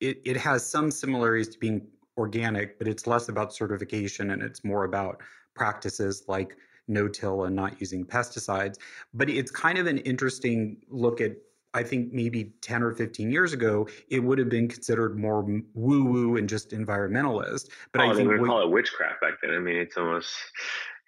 it, 0.00 0.20
it 0.24 0.36
has 0.36 0.66
some 0.66 0.90
similarities 0.90 1.48
to 1.50 1.58
being 1.58 1.86
organic, 2.16 2.78
but 2.78 2.88
it's 2.88 3.06
less 3.06 3.28
about 3.28 3.54
certification 3.54 4.30
and 4.30 4.42
it's 4.42 4.64
more 4.64 4.84
about 4.84 5.20
practices 5.54 6.24
like 6.28 6.56
no-till 6.88 7.44
and 7.44 7.54
not 7.54 7.80
using 7.80 8.04
pesticides. 8.04 8.78
But 9.14 9.30
it's 9.30 9.50
kind 9.50 9.78
of 9.78 9.86
an 9.86 9.98
interesting 9.98 10.78
look 10.88 11.20
at 11.20 11.32
I 11.74 11.82
think 11.82 12.12
maybe 12.12 12.52
10 12.60 12.82
or 12.82 12.92
15 12.92 13.30
years 13.30 13.54
ago, 13.54 13.88
it 14.10 14.20
would 14.20 14.38
have 14.38 14.50
been 14.50 14.68
considered 14.68 15.18
more 15.18 15.42
woo 15.72 16.04
woo 16.04 16.36
and 16.36 16.46
just 16.46 16.70
environmentalist. 16.72 17.70
But 17.92 18.02
oh, 18.02 18.10
I 18.10 18.14
think 18.14 18.30
we 18.30 18.46
call 18.46 18.62
it 18.62 18.70
witchcraft 18.70 19.22
back 19.22 19.34
then. 19.40 19.52
I 19.52 19.58
mean, 19.58 19.76
it's 19.76 19.96
almost 19.96 20.34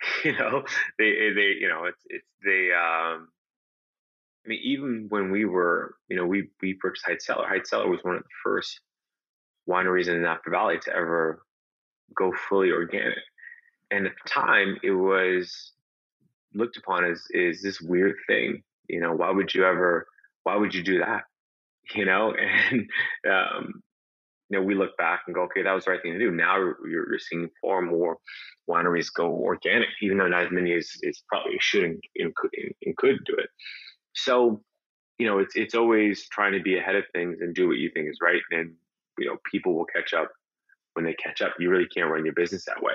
you 0.25 0.33
know 0.33 0.65
they 0.99 1.11
eh, 1.11 1.35
they 1.35 1.55
you 1.61 1.69
know 1.69 1.85
it's 1.85 2.03
it's 2.07 2.29
they 2.45 2.71
um 2.73 3.29
I 4.45 4.49
mean 4.49 4.61
even 4.63 5.07
when 5.09 5.31
we 5.31 5.45
were 5.45 5.97
you 6.09 6.17
know 6.17 6.27
we 6.27 6.49
we 6.61 6.75
purchased 6.75 7.07
Heitz 7.07 7.27
Cellar 7.27 7.47
Heitz 7.47 7.71
Cellar 7.71 7.89
was 7.89 8.01
one 8.03 8.17
of 8.17 8.23
the 8.23 8.29
first 8.43 8.81
wineries 9.69 10.09
in 10.09 10.15
the 10.15 10.21
Napa 10.21 10.51
Valley 10.51 10.79
to 10.85 10.95
ever 10.95 11.43
go 12.15 12.33
fully 12.49 12.71
organic. 12.71 13.19
And 13.91 14.07
at 14.07 14.13
the 14.23 14.29
time 14.29 14.79
it 14.83 14.91
was 14.91 15.73
looked 16.55 16.77
upon 16.77 17.05
as 17.05 17.23
is 17.31 17.63
this 17.63 17.81
weird 17.81 18.17
thing 18.27 18.63
you 18.89 19.01
know 19.01 19.13
why 19.13 19.31
would 19.31 19.53
you 19.55 19.65
ever 19.65 20.07
why 20.45 20.57
would 20.57 20.75
you 20.75 20.83
do 20.83 20.99
that? 20.99 21.25
You 21.95 22.05
know 22.05 22.35
and 22.71 22.89
um 23.31 23.83
know, 24.55 24.63
we 24.63 24.75
look 24.75 24.97
back 24.97 25.23
and 25.27 25.35
go, 25.35 25.43
okay, 25.43 25.63
that 25.63 25.73
was 25.73 25.85
the 25.85 25.93
right 25.93 26.03
thing 26.03 26.13
to 26.13 26.19
do. 26.19 26.31
Now 26.31 26.57
you're, 26.57 26.77
you're 26.89 27.19
seeing 27.19 27.51
far 27.61 27.83
more 27.83 28.19
wineries 28.69 29.13
go 29.15 29.27
organic, 29.27 29.89
even 30.03 30.19
though 30.19 30.29
not 30.29 30.47
as 30.47 30.53
many 30.53 30.73
as, 30.73 30.91
as 31.07 31.23
probably 31.29 31.57
should 31.61 31.85
and, 31.85 32.03
and, 32.17 32.35
could, 32.35 32.51
and 32.85 32.97
could 32.97 33.19
do 33.25 33.35
it. 33.37 33.51
So, 34.15 34.63
you 35.19 35.27
know, 35.27 35.39
it's 35.39 35.55
it's 35.57 35.75
always 35.75 36.29
trying 36.29 36.53
to 36.53 36.61
be 36.61 36.79
ahead 36.79 36.97
of 36.97 37.05
things 37.13 37.39
and 37.41 37.55
do 37.55 37.69
what 37.69 37.79
you 37.79 37.91
think 37.95 38.09
is 38.09 38.19
right. 38.21 38.43
And 38.51 38.75
you 39.19 39.27
know, 39.27 39.37
people 39.51 39.75
will 39.75 39.87
catch 39.87 40.13
up 40.13 40.31
when 40.95 41.05
they 41.05 41.15
catch 41.15 41.43
up. 41.43 41.55
You 41.59 41.71
really 41.71 41.87
can't 41.87 42.11
run 42.11 42.25
your 42.25 42.35
business 42.35 42.65
that 42.65 42.83
way. 42.83 42.95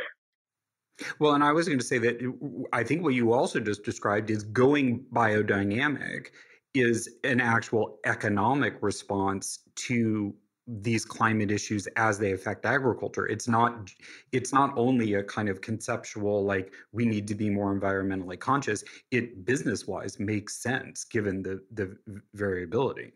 Well, 1.19 1.33
and 1.33 1.43
I 1.43 1.53
was 1.53 1.67
going 1.67 1.79
to 1.79 1.85
say 1.85 1.97
that 1.99 2.67
I 2.73 2.83
think 2.83 3.03
what 3.03 3.13
you 3.13 3.31
also 3.31 3.59
just 3.59 3.83
described 3.83 4.29
is 4.29 4.43
going 4.43 5.05
biodynamic 5.13 6.27
is 6.73 7.09
an 7.23 7.39
actual 7.39 7.99
economic 8.05 8.75
response 8.81 9.59
to 9.75 10.33
these 10.81 11.03
climate 11.03 11.51
issues 11.51 11.87
as 11.95 12.19
they 12.19 12.31
affect 12.33 12.65
agriculture. 12.65 13.27
It's 13.27 13.47
not 13.47 13.91
it's 14.31 14.53
not 14.53 14.71
only 14.77 15.15
a 15.15 15.23
kind 15.23 15.49
of 15.49 15.61
conceptual 15.61 16.45
like 16.45 16.73
we 16.91 17.05
need 17.05 17.27
to 17.27 17.35
be 17.35 17.49
more 17.49 17.73
environmentally 17.77 18.39
conscious. 18.39 18.83
It 19.11 19.45
business 19.45 19.87
wise 19.87 20.19
makes 20.19 20.55
sense 20.55 21.03
given 21.03 21.41
the 21.41 21.61
the 21.73 21.97
variability. 22.33 23.13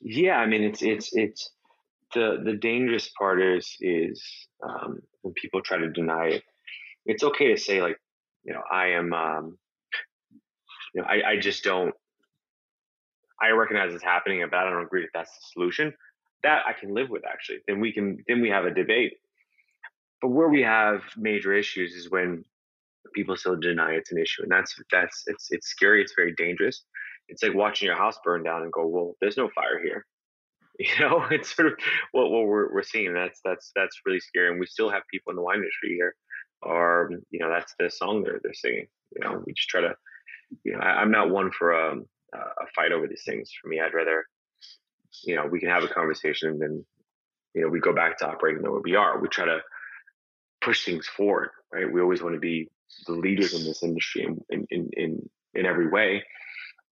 Yeah 0.00 0.36
i 0.36 0.46
mean 0.46 0.62
it's 0.62 0.82
it's 0.82 1.10
it's 1.12 1.50
the 2.14 2.42
the 2.44 2.54
dangerous 2.54 3.08
part 3.18 3.40
is 3.42 3.76
is 3.80 4.22
um, 4.62 5.00
when 5.22 5.34
people 5.34 5.60
try 5.62 5.78
to 5.78 5.90
deny 5.90 6.26
it 6.26 6.42
it's 7.06 7.22
okay 7.22 7.48
to 7.48 7.56
say 7.56 7.80
like 7.80 7.96
you 8.44 8.52
know 8.52 8.62
i 8.70 8.88
am 8.88 9.12
um, 9.12 9.58
you 10.94 11.00
know 11.00 11.08
i, 11.08 11.32
I 11.32 11.36
just 11.38 11.64
don't 11.64 11.94
i 13.40 13.50
recognize 13.50 13.94
it's 13.94 14.04
happening 14.04 14.44
but 14.50 14.56
i 14.56 14.68
don't 14.68 14.82
agree 14.82 15.02
that 15.02 15.10
that's 15.14 15.30
the 15.30 15.46
solution 15.52 15.92
that 16.42 16.62
I 16.66 16.72
can 16.72 16.94
live 16.94 17.10
with 17.10 17.24
actually. 17.26 17.58
Then 17.66 17.80
we 17.80 17.92
can 17.92 18.18
then 18.28 18.40
we 18.40 18.50
have 18.50 18.64
a 18.64 18.74
debate. 18.74 19.14
But 20.20 20.28
where 20.28 20.48
we 20.48 20.62
have 20.62 21.02
major 21.16 21.52
issues 21.52 21.94
is 21.94 22.10
when 22.10 22.44
people 23.14 23.36
still 23.36 23.56
deny 23.56 23.92
it's 23.92 24.12
an 24.12 24.18
issue, 24.18 24.42
and 24.42 24.50
that's 24.50 24.74
that's 24.90 25.24
it's 25.26 25.48
it's 25.50 25.68
scary. 25.68 26.02
It's 26.02 26.14
very 26.16 26.34
dangerous. 26.34 26.84
It's 27.28 27.42
like 27.42 27.54
watching 27.54 27.86
your 27.86 27.96
house 27.96 28.18
burn 28.24 28.42
down 28.42 28.62
and 28.62 28.72
go, 28.72 28.86
well, 28.86 29.16
there's 29.20 29.36
no 29.36 29.48
fire 29.54 29.80
here. 29.82 30.06
You 30.78 30.88
know, 31.00 31.26
it's 31.30 31.54
sort 31.54 31.68
of 31.68 31.74
what, 32.12 32.30
what 32.30 32.46
we're 32.46 32.72
we're 32.72 32.82
seeing. 32.82 33.12
That's 33.12 33.40
that's 33.44 33.70
that's 33.76 34.00
really 34.06 34.20
scary, 34.20 34.50
and 34.50 34.58
we 34.58 34.66
still 34.66 34.88
have 34.88 35.02
people 35.12 35.30
in 35.30 35.36
the 35.36 35.42
wine 35.42 35.58
industry 35.58 35.90
here, 35.90 36.14
or 36.62 37.10
you 37.30 37.40
know, 37.40 37.50
that's 37.50 37.74
the 37.78 37.90
song 37.90 38.22
they're 38.22 38.40
they're 38.42 38.54
singing. 38.54 38.86
You 39.14 39.22
know, 39.22 39.42
we 39.46 39.52
just 39.52 39.68
try 39.68 39.82
to. 39.82 39.94
You 40.64 40.72
know, 40.72 40.78
I, 40.78 41.02
am 41.02 41.10
not 41.10 41.30
one 41.30 41.50
for 41.50 41.74
um, 41.74 42.06
a, 42.34 42.38
a 42.38 42.66
fight 42.74 42.90
over 42.90 43.06
these 43.06 43.22
things. 43.24 43.50
For 43.60 43.68
me, 43.68 43.80
I'd 43.80 43.94
rather, 43.94 44.24
you 45.24 45.36
know, 45.36 45.46
we 45.46 45.60
can 45.60 45.68
have 45.68 45.84
a 45.84 45.88
conversation 45.88 46.48
and 46.50 46.60
then, 46.60 46.84
you 47.54 47.62
know, 47.62 47.68
we 47.68 47.80
go 47.80 47.94
back 47.94 48.18
to 48.18 48.28
operating 48.28 48.62
the 48.62 48.70
way 48.70 48.80
we 48.82 48.96
are. 48.96 49.20
We 49.20 49.28
try 49.28 49.44
to 49.44 49.60
push 50.62 50.84
things 50.84 51.06
forward, 51.06 51.50
right? 51.72 51.90
We 51.90 52.00
always 52.00 52.22
want 52.22 52.34
to 52.34 52.40
be 52.40 52.68
the 53.06 53.12
leaders 53.12 53.54
in 53.54 53.64
this 53.64 53.82
industry 53.82 54.24
in 54.24 54.66
in 54.70 54.90
in 54.92 55.30
in 55.54 55.66
every 55.66 55.88
way, 55.88 56.22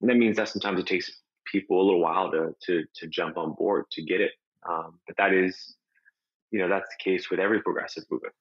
and 0.01 0.09
that 0.09 0.17
means 0.17 0.37
that 0.37 0.49
sometimes 0.49 0.79
it 0.79 0.87
takes 0.87 1.11
people 1.51 1.81
a 1.81 1.83
little 1.83 2.01
while 2.01 2.31
to 2.31 2.55
to 2.63 2.83
to 2.95 3.07
jump 3.07 3.37
on 3.37 3.53
board 3.53 3.85
to 3.91 4.03
get 4.03 4.21
it. 4.21 4.31
Um, 4.69 4.99
but 5.07 5.17
that 5.17 5.33
is, 5.33 5.75
you 6.51 6.59
know, 6.59 6.69
that's 6.69 6.87
the 6.89 7.03
case 7.03 7.29
with 7.29 7.39
every 7.39 7.61
progressive 7.61 8.03
movement. 8.11 8.33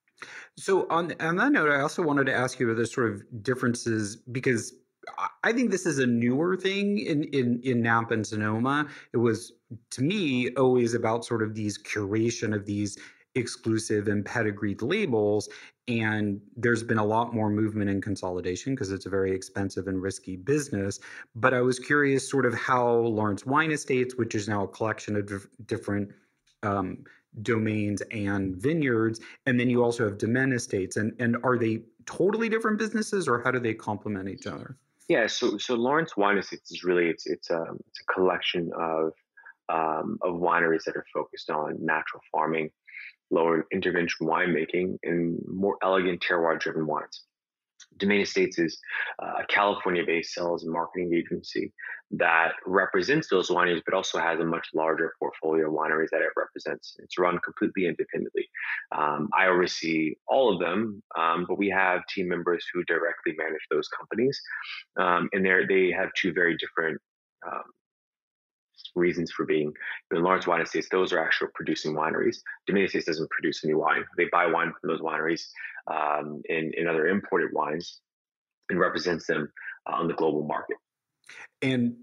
So 0.58 0.86
on 0.90 1.14
on 1.20 1.36
that 1.36 1.52
note, 1.52 1.70
I 1.70 1.80
also 1.80 2.02
wanted 2.02 2.26
to 2.26 2.34
ask 2.34 2.60
you 2.60 2.68
about 2.68 2.78
the 2.78 2.86
sort 2.86 3.12
of 3.12 3.42
differences 3.42 4.16
because 4.16 4.74
I 5.42 5.52
think 5.52 5.70
this 5.70 5.86
is 5.86 5.98
a 5.98 6.06
newer 6.06 6.56
thing 6.56 6.98
in 6.98 7.24
in 7.24 7.60
in 7.62 7.82
Napa 7.82 8.14
and 8.14 8.26
Sonoma. 8.26 8.88
It 9.12 9.16
was 9.16 9.52
to 9.90 10.02
me 10.02 10.50
always 10.54 10.94
about 10.94 11.24
sort 11.24 11.42
of 11.42 11.54
these 11.54 11.78
curation 11.78 12.54
of 12.54 12.66
these 12.66 12.98
exclusive 13.34 14.08
and 14.08 14.24
pedigreed 14.24 14.82
labels 14.82 15.48
and 15.86 16.40
there's 16.56 16.82
been 16.82 16.98
a 16.98 17.04
lot 17.04 17.32
more 17.32 17.48
movement 17.48 17.88
and 17.88 18.02
consolidation 18.02 18.74
because 18.74 18.90
it's 18.90 19.06
a 19.06 19.08
very 19.08 19.32
expensive 19.32 19.86
and 19.86 20.02
risky 20.02 20.34
business 20.34 20.98
but 21.36 21.54
i 21.54 21.60
was 21.60 21.78
curious 21.78 22.28
sort 22.28 22.44
of 22.44 22.52
how 22.54 22.92
lawrence 22.92 23.46
wine 23.46 23.70
estates 23.70 24.16
which 24.16 24.34
is 24.34 24.48
now 24.48 24.64
a 24.64 24.68
collection 24.68 25.14
of 25.14 25.26
dif- 25.26 25.46
different 25.66 26.10
um, 26.64 27.04
domains 27.42 28.02
and 28.10 28.56
vineyards 28.56 29.20
and 29.46 29.60
then 29.60 29.70
you 29.70 29.84
also 29.84 30.04
have 30.04 30.18
domaine 30.18 30.52
estates 30.52 30.96
and 30.96 31.12
and 31.20 31.36
are 31.44 31.56
they 31.56 31.80
totally 32.06 32.48
different 32.48 32.78
businesses 32.78 33.28
or 33.28 33.40
how 33.40 33.52
do 33.52 33.60
they 33.60 33.74
complement 33.74 34.28
each 34.28 34.48
other 34.48 34.76
yeah 35.10 35.26
so 35.26 35.58
so 35.58 35.74
lawrence 35.74 36.16
wine 36.16 36.38
estates 36.38 36.70
is 36.70 36.84
really 36.84 37.08
it's 37.08 37.26
it's 37.26 37.50
a, 37.50 37.62
it's 37.88 38.00
a 38.00 38.12
collection 38.14 38.70
of 38.78 39.12
um, 39.68 40.18
of 40.22 40.34
wineries 40.34 40.84
that 40.86 40.96
are 40.96 41.06
focused 41.14 41.50
on 41.50 41.76
natural 41.80 42.22
farming 42.32 42.70
lower 43.30 43.66
intervention 43.72 44.26
winemaking, 44.26 44.98
and 45.02 45.38
more 45.46 45.76
elegant 45.82 46.22
terroir 46.28 46.58
driven 46.58 46.86
wines. 46.86 47.22
Domaine 48.00 48.22
Estates 48.22 48.58
is 48.58 48.78
uh, 49.22 49.42
a 49.42 49.46
California 49.46 50.02
based 50.04 50.34
sales 50.34 50.64
and 50.64 50.72
marketing 50.72 51.12
agency 51.14 51.72
that 52.12 52.52
represents 52.66 53.28
those 53.28 53.48
wineries, 53.48 53.82
but 53.84 53.94
also 53.94 54.18
has 54.18 54.40
a 54.40 54.44
much 54.44 54.66
larger 54.74 55.12
portfolio 55.18 55.68
of 55.68 55.74
wineries 55.74 56.08
that 56.10 56.22
it 56.22 56.32
represents. 56.36 56.96
It's 56.98 57.18
run 57.18 57.38
completely 57.44 57.86
independently. 57.86 58.48
Um, 58.90 59.28
I 59.36 59.46
oversee 59.46 60.14
all 60.26 60.52
of 60.52 60.58
them, 60.58 61.02
um, 61.16 61.44
but 61.48 61.58
we 61.58 61.68
have 61.68 62.06
team 62.08 62.28
members 62.28 62.64
who 62.72 62.82
directly 62.84 63.34
manage 63.38 63.64
those 63.70 63.88
companies. 63.88 64.40
Um, 64.98 65.28
and 65.32 65.46
they 65.46 65.92
have 65.92 66.10
two 66.16 66.32
very 66.32 66.56
different 66.56 67.00
um, 67.46 67.62
reasons 68.94 69.30
for 69.32 69.44
being. 69.44 69.72
In 70.12 70.22
Lawrence 70.22 70.46
Wine 70.46 70.60
Estates, 70.60 70.88
those 70.90 71.12
are 71.12 71.18
actual 71.18 71.48
producing 71.54 71.94
wineries. 71.94 72.36
Domaine 72.66 72.84
Estates 72.84 73.06
doesn't 73.06 73.30
produce 73.30 73.64
any 73.64 73.74
wine. 73.74 74.04
They 74.16 74.26
buy 74.32 74.46
wine 74.46 74.72
from 74.80 74.90
those 74.90 75.00
wineries 75.00 75.42
um, 75.86 76.42
in, 76.48 76.72
in 76.76 76.86
other 76.86 77.08
imported 77.08 77.50
wines 77.52 78.00
and 78.68 78.78
represents 78.78 79.26
them 79.26 79.52
uh, 79.86 79.96
on 79.96 80.08
the 80.08 80.14
global 80.14 80.46
market. 80.46 80.76
And 81.62 81.94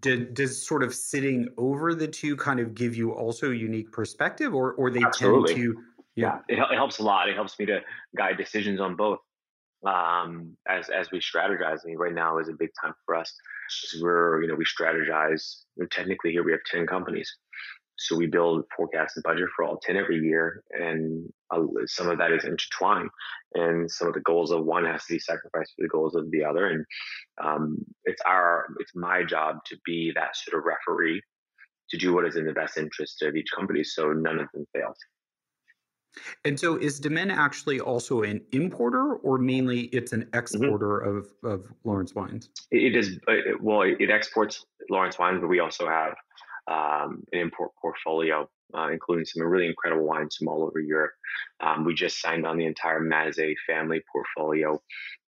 did, 0.00 0.34
does 0.34 0.66
sort 0.66 0.82
of 0.82 0.94
sitting 0.94 1.48
over 1.58 1.94
the 1.94 2.08
two 2.08 2.36
kind 2.36 2.60
of 2.60 2.74
give 2.74 2.94
you 2.94 3.12
also 3.12 3.50
a 3.50 3.54
unique 3.54 3.90
perspective, 3.90 4.54
or 4.54 4.74
or 4.74 4.90
they 4.90 5.02
Absolutely. 5.02 5.54
tend 5.54 5.64
to? 5.64 5.82
Yeah, 6.14 6.38
yeah 6.48 6.56
it, 6.56 6.72
it 6.72 6.76
helps 6.76 6.98
a 7.00 7.02
lot. 7.02 7.28
It 7.28 7.34
helps 7.34 7.58
me 7.58 7.66
to 7.66 7.80
guide 8.16 8.36
decisions 8.36 8.80
on 8.80 8.94
both 8.94 9.18
um, 9.84 10.56
as 10.68 10.88
as 10.88 11.10
we 11.10 11.18
strategize. 11.18 11.80
I 11.84 11.86
mean, 11.86 11.98
right 11.98 12.14
now 12.14 12.38
is 12.38 12.48
a 12.48 12.52
big 12.52 12.70
time 12.80 12.94
for 13.04 13.16
us. 13.16 13.34
We're 14.00 14.42
you 14.42 14.48
know 14.48 14.54
we 14.54 14.64
strategize. 14.64 15.62
Technically, 15.90 16.32
here 16.32 16.44
we 16.44 16.52
have 16.52 16.64
ten 16.70 16.86
companies, 16.86 17.30
so 17.96 18.16
we 18.16 18.26
build 18.26 18.64
forecast 18.76 19.16
and 19.16 19.22
budget 19.22 19.48
for 19.54 19.64
all 19.64 19.78
ten 19.78 19.96
every 19.96 20.18
year, 20.18 20.62
and 20.70 21.28
uh, 21.50 21.62
some 21.86 22.08
of 22.08 22.18
that 22.18 22.32
is 22.32 22.44
intertwined, 22.44 23.10
and 23.54 23.90
some 23.90 24.08
of 24.08 24.14
the 24.14 24.20
goals 24.20 24.50
of 24.50 24.64
one 24.64 24.84
has 24.84 25.04
to 25.06 25.14
be 25.14 25.18
sacrificed 25.18 25.72
for 25.76 25.82
the 25.82 25.88
goals 25.88 26.14
of 26.14 26.30
the 26.30 26.44
other, 26.44 26.66
and 26.68 26.84
um, 27.42 27.78
it's 28.04 28.22
our 28.26 28.66
it's 28.80 28.94
my 28.94 29.22
job 29.24 29.56
to 29.66 29.76
be 29.84 30.12
that 30.14 30.36
sort 30.36 30.58
of 30.58 30.64
referee 30.64 31.22
to 31.90 31.98
do 31.98 32.14
what 32.14 32.26
is 32.26 32.36
in 32.36 32.46
the 32.46 32.52
best 32.52 32.78
interest 32.78 33.22
of 33.22 33.36
each 33.36 33.50
company, 33.54 33.84
so 33.84 34.12
none 34.12 34.38
of 34.38 34.48
them 34.54 34.66
fails. 34.74 34.96
And 36.44 36.58
so 36.58 36.76
is 36.76 37.00
Domaine 37.00 37.30
actually 37.30 37.80
also 37.80 38.22
an 38.22 38.40
importer 38.52 39.14
or 39.14 39.38
mainly 39.38 39.82
it's 39.86 40.12
an 40.12 40.22
mm-hmm. 40.22 40.38
exporter 40.38 41.02
mm-hmm. 41.04 41.46
of, 41.46 41.52
of 41.52 41.72
Lawrence 41.84 42.14
wines? 42.14 42.50
It 42.70 42.96
is, 42.96 43.18
well, 43.60 43.82
it 43.82 44.10
exports 44.10 44.64
Lawrence 44.90 45.18
wines, 45.18 45.40
but 45.40 45.48
we 45.48 45.60
also 45.60 45.88
have 45.88 46.14
um, 46.68 47.24
an 47.32 47.40
import 47.40 47.72
portfolio, 47.80 48.48
uh, 48.74 48.88
including 48.88 49.24
some 49.24 49.42
really 49.42 49.66
incredible 49.66 50.06
wines 50.06 50.36
from 50.36 50.48
all 50.48 50.64
over 50.64 50.80
Europe. 50.80 51.12
Um, 51.60 51.84
we 51.84 51.94
just 51.94 52.20
signed 52.20 52.46
on 52.46 52.58
the 52.58 52.66
entire 52.66 53.00
Mazzei 53.00 53.54
family 53.66 54.02
portfolio, 54.12 54.80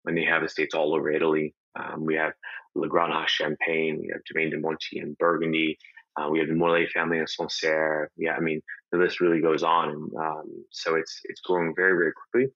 and 0.04 0.16
they 0.16 0.24
have 0.24 0.42
estates 0.42 0.74
all 0.74 0.94
over 0.94 1.10
Italy. 1.10 1.54
Um, 1.76 2.04
we 2.04 2.14
have 2.14 2.32
Le 2.74 2.88
Grenache 2.88 3.28
Champagne, 3.28 3.98
we 4.00 4.10
have 4.12 4.20
Domaine 4.32 4.50
de 4.50 4.58
Montille 4.58 5.02
in 5.02 5.16
Burgundy, 5.18 5.76
uh, 6.16 6.28
we 6.30 6.38
have 6.38 6.48
the 6.48 6.54
Morlaix 6.54 6.90
family 6.92 7.18
in 7.18 7.26
Sancerre. 7.26 8.10
Yeah, 8.16 8.34
I 8.34 8.40
mean 8.40 8.60
the 8.94 9.02
list 9.02 9.20
really 9.20 9.40
goes 9.40 9.62
on, 9.62 9.88
and 9.90 10.10
um, 10.16 10.64
so 10.70 10.94
it's 10.94 11.20
it's 11.24 11.40
growing 11.40 11.74
very 11.74 11.92
very 11.92 12.12
quickly. 12.12 12.52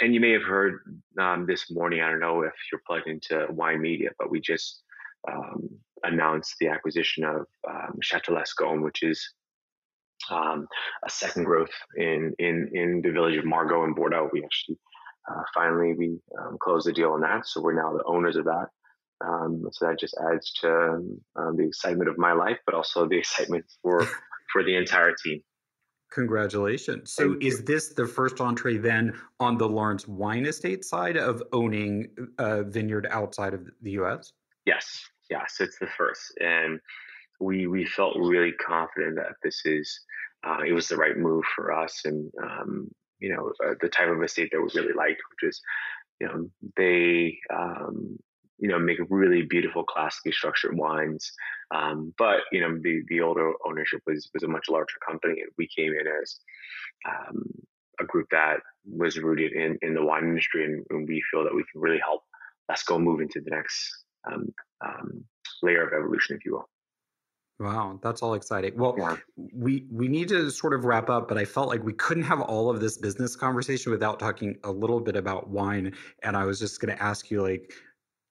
And 0.00 0.12
you 0.12 0.20
may 0.20 0.32
have 0.32 0.42
heard 0.42 0.80
um, 1.20 1.46
this 1.46 1.70
morning. 1.70 2.00
I 2.00 2.10
don't 2.10 2.20
know 2.20 2.42
if 2.42 2.52
you're 2.70 2.82
plugged 2.86 3.06
into 3.06 3.46
wine 3.50 3.80
media, 3.80 4.10
but 4.18 4.30
we 4.30 4.40
just 4.40 4.82
um, 5.30 5.68
announced 6.02 6.56
the 6.58 6.68
acquisition 6.68 7.24
of 7.24 7.46
um, 7.68 7.98
Chateau 8.02 8.34
Lascombes, 8.34 8.82
which 8.82 9.02
is 9.02 9.22
um, 10.30 10.66
a 11.06 11.10
second 11.10 11.44
growth 11.44 11.70
in 11.96 12.34
in 12.38 12.70
in 12.74 13.02
the 13.02 13.12
village 13.12 13.36
of 13.36 13.44
Margaux 13.44 13.84
in 13.84 13.94
Bordeaux. 13.94 14.30
We 14.32 14.42
actually 14.42 14.78
uh, 15.30 15.42
finally 15.54 15.94
we 15.94 16.18
um, 16.40 16.56
closed 16.60 16.86
the 16.86 16.92
deal 16.92 17.12
on 17.12 17.20
that, 17.20 17.46
so 17.46 17.60
we're 17.60 17.74
now 17.74 17.96
the 17.96 18.04
owners 18.04 18.36
of 18.36 18.46
that. 18.46 18.66
Um, 19.24 19.62
so 19.70 19.86
that 19.86 20.00
just 20.00 20.16
adds 20.32 20.52
to 20.62 20.98
um, 21.36 21.56
the 21.56 21.66
excitement 21.68 22.10
of 22.10 22.18
my 22.18 22.32
life, 22.32 22.58
but 22.66 22.74
also 22.74 23.06
the 23.06 23.18
excitement 23.24 23.64
for 23.82 24.04
for 24.52 24.64
the 24.64 24.76
entire 24.76 25.14
team. 25.14 25.42
Congratulations. 26.14 27.12
So, 27.12 27.36
is 27.40 27.64
this 27.64 27.94
the 27.94 28.06
first 28.06 28.40
entree 28.40 28.76
then 28.76 29.14
on 29.40 29.56
the 29.56 29.68
Lawrence 29.68 30.06
Wine 30.06 30.44
Estate 30.44 30.84
side 30.84 31.16
of 31.16 31.42
owning 31.52 32.08
a 32.38 32.62
vineyard 32.62 33.06
outside 33.10 33.54
of 33.54 33.66
the 33.80 33.92
U.S.? 33.92 34.32
Yes, 34.66 35.00
yes, 35.30 35.56
it's 35.60 35.78
the 35.78 35.88
first, 35.96 36.34
and 36.40 36.80
we 37.40 37.66
we 37.66 37.86
felt 37.86 38.16
really 38.18 38.52
confident 38.52 39.16
that 39.16 39.34
this 39.42 39.62
is 39.64 40.00
uh, 40.46 40.58
it 40.66 40.72
was 40.72 40.88
the 40.88 40.96
right 40.96 41.16
move 41.16 41.44
for 41.56 41.72
us, 41.72 42.02
and 42.04 42.30
um, 42.42 42.88
you 43.18 43.34
know 43.34 43.52
uh, 43.66 43.74
the 43.80 43.88
type 43.88 44.08
of 44.08 44.22
estate 44.22 44.50
that 44.52 44.60
we 44.60 44.80
really 44.80 44.94
liked, 44.94 45.22
which 45.30 45.48
is 45.48 45.60
you 46.20 46.26
know 46.26 46.50
they 46.76 47.38
um, 47.52 48.18
you 48.58 48.68
know 48.68 48.78
make 48.78 48.98
really 49.08 49.42
beautiful 49.42 49.82
classically 49.82 50.32
structured 50.32 50.76
wines 50.76 51.32
um, 51.72 52.12
but 52.18 52.40
you 52.52 52.60
know 52.60 52.78
the 52.80 53.02
the 53.08 53.20
older 53.20 53.52
ownership 53.66 54.00
was 54.06 54.30
was 54.34 54.42
a 54.42 54.48
much 54.48 54.68
larger 54.68 54.98
company 55.06 55.40
and 55.40 55.50
we 55.58 55.68
came 55.68 55.92
in 55.92 56.06
as 56.22 56.38
um, 57.08 57.44
a 58.00 58.04
group 58.04 58.26
that 58.30 58.58
was 58.84 59.18
rooted 59.18 59.52
in 59.52 59.78
in 59.82 59.94
the 59.94 60.04
wine 60.04 60.24
industry 60.24 60.64
and, 60.64 60.84
and, 60.90 61.08
we 61.08 61.22
feel 61.30 61.44
that 61.44 61.54
we 61.54 61.64
can 61.70 61.80
really 61.80 62.00
help 62.00 62.22
let's 62.68 62.82
go 62.82 62.98
move 62.98 63.20
into 63.20 63.40
the 63.40 63.50
next 63.50 64.04
um, 64.30 64.52
um, 64.84 65.24
layer 65.62 65.86
of 65.86 65.92
evolution 65.92 66.36
if 66.36 66.44
you 66.44 66.52
will 66.52 66.68
Wow, 67.62 68.00
that's 68.02 68.22
all 68.22 68.34
exciting. 68.34 68.76
Well, 68.76 68.96
yeah. 68.98 69.16
we 69.36 69.86
we 69.90 70.08
need 70.08 70.28
to 70.28 70.50
sort 70.50 70.74
of 70.74 70.84
wrap 70.84 71.08
up, 71.08 71.28
but 71.28 71.38
I 71.38 71.44
felt 71.44 71.68
like 71.68 71.84
we 71.84 71.92
couldn't 71.92 72.24
have 72.24 72.40
all 72.40 72.68
of 72.68 72.80
this 72.80 72.98
business 72.98 73.36
conversation 73.36 73.92
without 73.92 74.18
talking 74.18 74.56
a 74.64 74.72
little 74.72 74.98
bit 74.98 75.14
about 75.14 75.48
wine. 75.48 75.94
And 76.24 76.36
I 76.36 76.44
was 76.44 76.58
just 76.58 76.80
going 76.80 76.96
to 76.96 77.00
ask 77.00 77.30
you, 77.30 77.40
like, 77.40 77.72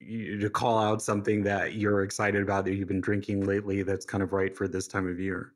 you, 0.02 0.40
to 0.40 0.50
call 0.50 0.78
out 0.78 1.02
something 1.02 1.44
that 1.44 1.74
you're 1.74 2.04
excited 2.04 2.42
about 2.42 2.66
that 2.66 2.76
you've 2.76 2.88
been 2.88 3.02
drinking 3.02 3.46
lately 3.46 3.84
that's 3.84 4.06
kind 4.06 4.24
of 4.24 4.34
right 4.34 4.56
for 4.56 4.68
this 4.68 4.88
time 4.88 5.08
of 5.08 5.20
year. 5.20 5.54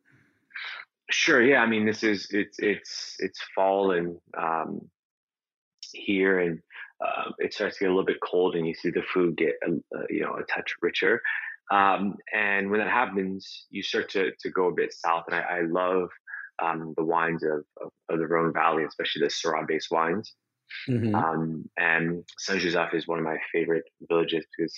Sure. 1.12 1.44
Yeah. 1.44 1.62
I 1.62 1.68
mean, 1.68 1.86
this 1.86 2.04
is 2.04 2.28
it's 2.32 2.58
it's 2.60 3.16
it's 3.20 3.40
fall 3.54 3.92
and 3.92 4.18
um, 4.38 4.82
here, 5.94 6.40
and 6.40 6.60
uh, 7.06 7.32
it 7.38 7.54
starts 7.54 7.78
to 7.78 7.84
get 7.84 7.88
a 7.88 7.94
little 7.94 8.06
bit 8.06 8.20
cold, 8.22 8.56
and 8.56 8.68
you 8.68 8.74
see 8.74 8.90
the 8.90 9.04
food 9.14 9.38
get 9.38 9.54
uh, 9.68 10.04
you 10.10 10.22
know 10.22 10.36
a 10.36 10.44
touch 10.44 10.74
richer. 10.82 11.22
Um, 11.72 12.16
and 12.34 12.70
when 12.70 12.80
that 12.80 12.90
happens, 12.90 13.66
you 13.70 13.82
start 13.82 14.10
to, 14.12 14.32
to 14.40 14.50
go 14.52 14.68
a 14.68 14.74
bit 14.74 14.94
south. 14.94 15.26
And 15.28 15.36
I, 15.36 15.42
I 15.42 15.62
love 15.62 16.10
um, 16.62 16.94
the 16.96 17.04
wines 17.04 17.44
of, 17.44 17.64
of, 17.82 17.92
of, 18.10 18.20
the 18.20 18.28
Rhone 18.28 18.54
Valley, 18.54 18.84
especially 18.84 19.22
the 19.22 19.28
Syrah 19.28 19.68
based 19.68 19.90
wines. 19.92 20.34
Mm-hmm. 20.90 21.16
Um, 21.16 21.70
and 21.78 22.24
Saint 22.38 22.62
Joseph 22.62 22.94
is 22.94 23.08
one 23.08 23.20
of 23.20 23.26
my 23.26 23.38
favorite 23.52 23.86
villages 24.08 24.46
because 24.56 24.74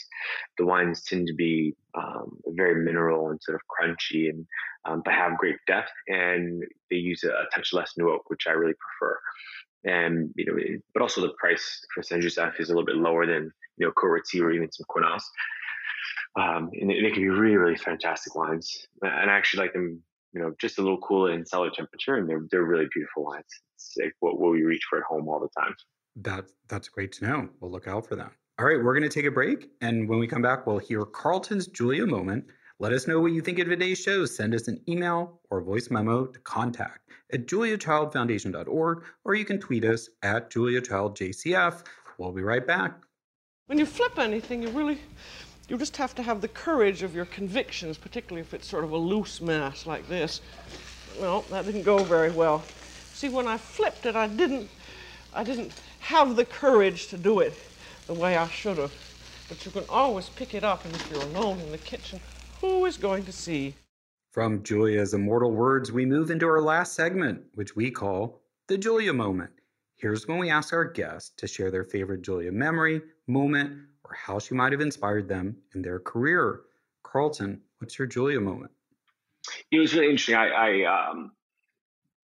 the 0.57 0.65
wines 0.65 1.03
tend 1.03 1.27
to 1.27 1.33
be 1.33 1.75
um, 1.95 2.37
very 2.47 2.83
mineral 2.83 3.29
and 3.29 3.41
sort 3.41 3.55
of 3.55 3.61
crunchy, 3.67 4.29
and 4.29 4.45
um, 4.85 5.01
but 5.03 5.13
have 5.13 5.37
great 5.37 5.57
depth. 5.67 5.91
And 6.07 6.63
they 6.89 6.97
use 6.97 7.23
a, 7.23 7.29
a 7.29 7.45
touch 7.53 7.73
less 7.73 7.93
new 7.97 8.09
oak, 8.09 8.29
which 8.29 8.45
I 8.47 8.51
really 8.51 8.73
prefer. 8.73 9.19
And 9.83 10.31
you 10.35 10.45
know, 10.45 10.57
but 10.93 11.01
also 11.01 11.21
the 11.21 11.33
price 11.39 11.81
for 11.93 12.03
Saint 12.03 12.23
Joseph 12.23 12.59
is 12.59 12.69
a 12.69 12.73
little 12.73 12.85
bit 12.85 12.95
lower 12.95 13.25
than 13.25 13.51
you 13.77 13.85
know 13.85 13.91
Côte-Rôtie 13.91 14.41
or 14.41 14.51
even 14.51 14.71
some 14.71 14.85
Cornas. 14.89 15.23
Um, 16.37 16.69
and 16.79 16.89
they, 16.89 17.01
they, 17.01 17.09
can 17.09 17.23
be 17.23 17.29
really, 17.29 17.55
really 17.55 17.77
fantastic 17.77 18.35
wines. 18.35 18.85
And 19.01 19.31
I 19.31 19.33
actually 19.33 19.63
like 19.63 19.73
them, 19.73 20.03
you 20.33 20.41
know, 20.41 20.53
just 20.59 20.77
a 20.77 20.81
little 20.81 20.99
cooler 20.99 21.31
in 21.31 21.45
cellar 21.45 21.69
temperature, 21.69 22.15
and 22.15 22.29
they're 22.29 22.45
they're 22.51 22.63
really 22.63 22.87
beautiful 22.93 23.25
wines. 23.25 23.45
It's 23.75 23.93
like 24.01 24.13
what, 24.19 24.39
what 24.39 24.51
we 24.51 24.63
reach 24.63 24.83
for 24.89 24.99
at 24.99 25.05
home 25.05 25.27
all 25.27 25.39
the 25.39 25.49
time. 25.61 25.75
That 26.17 26.45
that's 26.67 26.89
great 26.89 27.11
to 27.13 27.27
know. 27.27 27.49
We'll 27.59 27.71
look 27.71 27.87
out 27.87 28.07
for 28.07 28.15
that. 28.15 28.31
All 28.59 28.65
right, 28.65 28.83
we're 28.83 28.93
going 28.93 29.07
to 29.07 29.09
take 29.09 29.25
a 29.25 29.31
break, 29.31 29.69
and 29.81 30.09
when 30.09 30.17
we 30.17 30.27
come 30.27 30.41
back, 30.41 30.65
we'll 30.65 30.79
hear 30.79 31.05
Carlton's 31.05 31.67
Julia 31.67 32.07
moment. 32.07 32.45
Let 32.79 32.91
us 32.91 33.07
know 33.07 33.19
what 33.19 33.31
you 33.31 33.41
think 33.41 33.59
of 33.59 33.67
today's 33.67 33.99
show. 33.99 34.25
Send 34.25 34.53
us 34.53 34.67
an 34.67 34.79
email 34.87 35.41
or 35.49 35.61
voice 35.61 35.89
memo 35.89 36.25
to 36.25 36.39
contact 36.39 37.09
at 37.33 37.47
juliachildfoundation.org, 37.47 39.03
or 39.25 39.35
you 39.35 39.45
can 39.45 39.59
tweet 39.59 39.83
us 39.83 40.09
at 40.23 40.51
juliachildjcf. 40.51 41.83
We'll 42.17 42.31
be 42.31 42.41
right 42.41 42.65
back. 42.65 42.93
When 43.67 43.77
you 43.77 43.85
flip 43.85 44.17
anything, 44.17 44.61
you 44.63 44.69
really 44.69 44.99
you 45.67 45.77
just 45.77 45.97
have 45.97 46.15
to 46.15 46.23
have 46.23 46.41
the 46.41 46.47
courage 46.47 47.03
of 47.03 47.13
your 47.13 47.25
convictions, 47.25 47.97
particularly 47.97 48.41
if 48.41 48.53
it's 48.53 48.67
sort 48.67 48.83
of 48.83 48.91
a 48.91 48.97
loose 48.97 49.41
mass 49.41 49.85
like 49.85 50.07
this. 50.07 50.41
Well, 51.19 51.41
that 51.49 51.65
didn't 51.65 51.83
go 51.83 52.03
very 52.03 52.31
well. 52.31 52.63
See, 53.13 53.29
when 53.29 53.47
I 53.47 53.57
flipped 53.57 54.05
it, 54.05 54.15
I 54.15 54.27
didn't, 54.27 54.69
I 55.33 55.43
didn't 55.43 55.73
have 55.99 56.35
the 56.35 56.45
courage 56.45 57.07
to 57.07 57.17
do 57.17 57.39
it 57.39 57.53
the 58.05 58.13
way 58.13 58.37
I 58.37 58.47
should 58.47 58.77
have. 58.77 58.93
But 59.49 59.65
you 59.65 59.71
can 59.71 59.83
always 59.89 60.29
pick 60.29 60.53
it 60.53 60.63
up, 60.63 60.85
and 60.85 60.93
if 60.95 61.11
you're 61.11 61.21
alone 61.21 61.59
in 61.59 61.71
the 61.71 61.77
kitchen, 61.77 62.19
who 62.61 62.85
is 62.85 62.97
going 62.97 63.25
to 63.25 63.31
see? 63.31 63.73
From 64.31 64.61
Julia's 64.63 65.13
immortal 65.13 65.51
words, 65.51 65.91
we 65.91 66.05
move 66.05 66.29
into 66.31 66.47
our 66.47 66.61
last 66.61 66.93
segment, 66.93 67.41
which 67.55 67.75
we 67.75 67.89
call 67.89 68.41
the 68.67 68.77
Julia 68.77 69.13
moment. 69.13 69.51
Here's 69.95 70.27
when 70.27 70.37
we 70.37 70.49
ask 70.49 70.73
our 70.73 70.85
guests 70.85 71.31
to 71.37 71.47
share 71.47 71.71
their 71.71 71.83
favorite 71.83 72.21
Julia 72.21 72.51
memory, 72.51 73.01
moment, 73.25 73.73
or 74.09 74.15
how 74.15 74.39
she 74.39 74.55
might 74.55 74.71
have 74.71 74.81
inspired 74.81 75.27
them 75.27 75.57
in 75.75 75.81
their 75.81 75.99
career. 75.99 76.61
Carlton, 77.03 77.61
what's 77.79 77.97
your 77.97 78.07
Julia 78.07 78.39
moment? 78.39 78.71
It 79.71 79.79
was 79.79 79.93
really 79.93 80.09
interesting. 80.09 80.35
I, 80.35 80.49
I 80.49 81.09
um, 81.11 81.31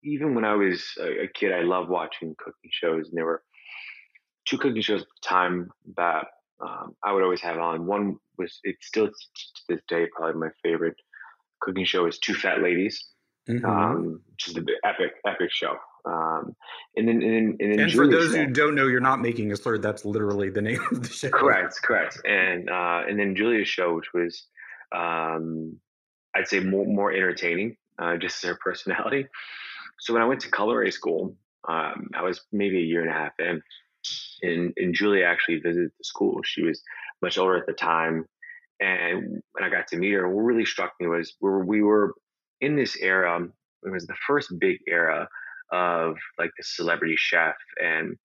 even 0.04 0.34
when 0.36 0.46
I 0.46 0.56
was 0.56 0.84
a, 1.00 1.28
kid, 1.28 1.52
I 1.52 1.62
loved 1.62 1.90
watching 1.90 2.36
cooking 2.38 2.72
shows, 2.72 3.10
and 3.10 3.18
there 3.18 3.26
were 3.26 3.44
two 4.46 4.58
cooking 4.58 4.82
shows 4.82 5.02
at 5.02 5.08
the 5.08 5.28
time 5.28 5.70
that 5.98 6.26
um, 6.60 6.96
I 7.04 7.14
would 7.14 7.24
always 7.24 7.42
have 7.42 7.58
on. 7.58 7.86
One 7.86 8.18
was 8.38 8.60
it's 8.64 8.88
still 8.88 9.08
to 9.08 9.14
this 9.70 9.82
day 9.88 10.08
probably 10.16 10.40
my 10.40 10.50
favorite 10.64 10.96
cooking 11.60 11.86
show 11.86 12.08
is 12.08 12.18
Two 12.18 12.34
Fat 12.34 12.62
Ladies, 12.62 13.10
mm-hmm. 13.48 13.66
um, 13.66 14.22
which 14.32 14.48
is 14.48 14.54
the 14.56 14.66
epic 14.84 15.12
epic 15.26 15.52
show. 15.52 15.76
Um, 16.04 16.56
and 16.96 17.08
then, 17.08 17.22
and, 17.22 17.62
and, 17.62 17.80
and 17.80 17.92
for 17.92 18.08
those 18.08 18.34
who 18.34 18.48
don't 18.48 18.74
know, 18.74 18.88
you're 18.88 19.00
not 19.00 19.22
making 19.22 19.52
a 19.52 19.56
slur. 19.56 19.78
That's 19.78 20.04
literally 20.04 20.50
the 20.50 20.62
name 20.62 20.82
of 20.92 21.04
the 21.04 21.10
show. 21.10 21.30
Correct, 21.30 21.80
correct. 21.84 22.20
And 22.26 22.70
uh, 22.70 23.04
and 23.08 23.20
then 23.20 23.36
Julia's 23.36 23.68
show, 23.68 23.96
which 23.96 24.14
was, 24.14 24.48
um, 24.96 25.78
I'd 26.36 26.48
say 26.48 26.60
more 26.60 26.86
more 26.86 27.12
entertaining, 27.12 27.78
uh, 28.00 28.18
just 28.18 28.44
her 28.44 28.56
personality. 28.56 29.28
So 30.00 30.14
when 30.14 30.24
I 30.24 30.26
went 30.26 30.42
to 30.42 30.52
culinary 30.52 30.92
school, 30.92 31.36
um, 31.68 32.10
I 32.16 32.24
was 32.24 32.42
maybe 32.52 32.78
a 32.80 32.86
year 32.86 33.02
and 33.02 33.12
a 33.12 33.14
half 33.14 33.34
in, 33.40 33.62
and 34.42 34.74
and 34.78 34.96
Julia 34.96 35.26
actually 35.26 35.60
visited 35.60 35.92
the 35.98 36.04
school. 36.04 36.42
She 36.44 36.64
was 36.64 36.82
much 37.22 37.38
older 37.38 37.58
at 37.58 37.68
the 37.68 37.74
time, 37.74 38.26
and 38.80 39.44
when 39.52 39.64
I 39.64 39.70
got 39.70 39.88
to 39.90 39.98
meet 39.98 40.14
her, 40.14 40.28
what 40.28 40.42
really 40.42 40.66
struck 40.66 40.94
me 41.00 41.06
was 41.08 41.36
we 41.42 41.50
were, 41.50 41.64
we 41.64 41.84
were 41.84 42.16
in 42.60 42.76
this 42.76 42.98
era. 42.98 43.48
It 43.84 43.90
was 43.92 44.08
the 44.08 44.16
first 44.28 44.54
big 44.60 44.78
era 44.88 45.28
of 45.72 46.16
like 46.38 46.52
the 46.58 46.64
celebrity 46.64 47.16
chef 47.18 47.56
and 47.82 48.18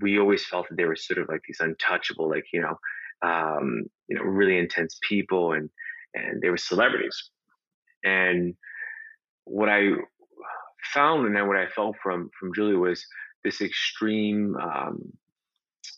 we 0.00 0.18
always 0.18 0.46
felt 0.46 0.68
that 0.68 0.76
they 0.76 0.84
were 0.84 0.96
sort 0.96 1.18
of 1.18 1.28
like 1.28 1.42
these 1.46 1.60
untouchable 1.60 2.28
like 2.28 2.44
you 2.52 2.60
know 2.60 2.76
um, 3.22 3.84
you 4.08 4.16
know 4.16 4.22
really 4.22 4.58
intense 4.58 4.98
people 5.08 5.52
and 5.52 5.68
and 6.14 6.42
they 6.42 6.50
were 6.50 6.56
celebrities. 6.56 7.30
And 8.02 8.54
what 9.44 9.68
i 9.68 9.90
found 10.94 11.26
and 11.26 11.36
then 11.36 11.46
what 11.46 11.56
i 11.56 11.66
felt 11.66 11.96
from 12.02 12.30
from 12.38 12.52
julia 12.54 12.78
was 12.78 13.04
this 13.44 13.60
extreme 13.60 14.56
um, 14.56 15.12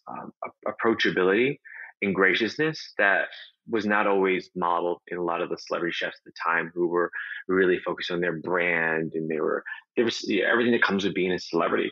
um, 0.08 0.32
approachability 0.66 1.58
and 2.02 2.14
graciousness 2.14 2.92
that 2.98 3.28
was 3.68 3.86
not 3.86 4.06
always 4.06 4.50
modeled 4.56 5.00
in 5.06 5.18
a 5.18 5.22
lot 5.22 5.40
of 5.40 5.48
the 5.48 5.56
celebrity 5.56 5.92
chefs 5.92 6.18
at 6.18 6.24
the 6.24 6.32
time 6.44 6.70
who 6.74 6.88
were 6.88 7.10
really 7.46 7.78
focused 7.78 8.10
on 8.10 8.20
their 8.20 8.38
brand 8.38 9.12
and 9.14 9.30
they 9.30 9.40
were 9.40 9.62
there 9.96 10.04
was 10.04 10.28
everything 10.44 10.72
that 10.72 10.82
comes 10.82 11.04
with 11.04 11.14
being 11.14 11.32
a 11.32 11.38
celebrity. 11.38 11.90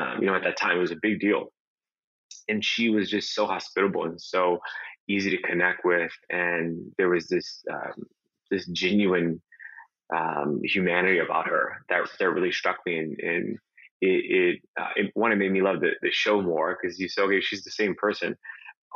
Um, 0.00 0.18
you 0.20 0.26
know 0.26 0.34
at 0.34 0.44
that 0.44 0.56
time 0.56 0.76
it 0.76 0.80
was 0.80 0.92
a 0.92 0.98
big 1.00 1.20
deal. 1.20 1.52
And 2.48 2.64
she 2.64 2.88
was 2.88 3.10
just 3.10 3.34
so 3.34 3.46
hospitable 3.46 4.04
and 4.04 4.20
so 4.20 4.58
easy 5.08 5.30
to 5.30 5.42
connect 5.42 5.84
with. 5.84 6.12
And 6.30 6.92
there 6.96 7.10
was 7.10 7.28
this 7.28 7.62
um, 7.70 8.06
this 8.50 8.66
genuine 8.68 9.40
um, 10.14 10.60
humanity 10.64 11.18
about 11.18 11.46
her 11.48 11.84
that 11.88 12.00
that 12.18 12.30
really 12.30 12.50
struck 12.50 12.78
me. 12.86 12.98
And, 12.98 13.20
and 13.20 13.58
it, 14.00 14.06
it, 14.06 14.60
uh, 14.80 14.88
it 14.96 15.10
one 15.14 15.32
it 15.32 15.36
made 15.36 15.52
me 15.52 15.60
love 15.60 15.80
the, 15.80 15.90
the 16.00 16.10
show 16.10 16.40
more 16.40 16.78
because 16.80 16.98
you 16.98 17.08
said 17.08 17.24
okay 17.24 17.40
she's 17.42 17.64
the 17.64 17.70
same 17.70 17.94
person 17.94 18.34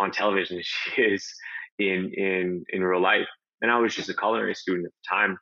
on 0.00 0.10
television 0.10 0.58
as 0.60 0.66
she 0.66 1.02
is 1.02 1.34
in 1.78 2.12
in 2.14 2.64
in 2.68 2.82
real 2.82 3.02
life. 3.02 3.26
And 3.62 3.70
I 3.70 3.78
was 3.78 3.94
just 3.94 4.10
a 4.10 4.14
culinary 4.14 4.54
student 4.54 4.86
at 4.86 4.92
the 4.92 5.16
time, 5.16 5.38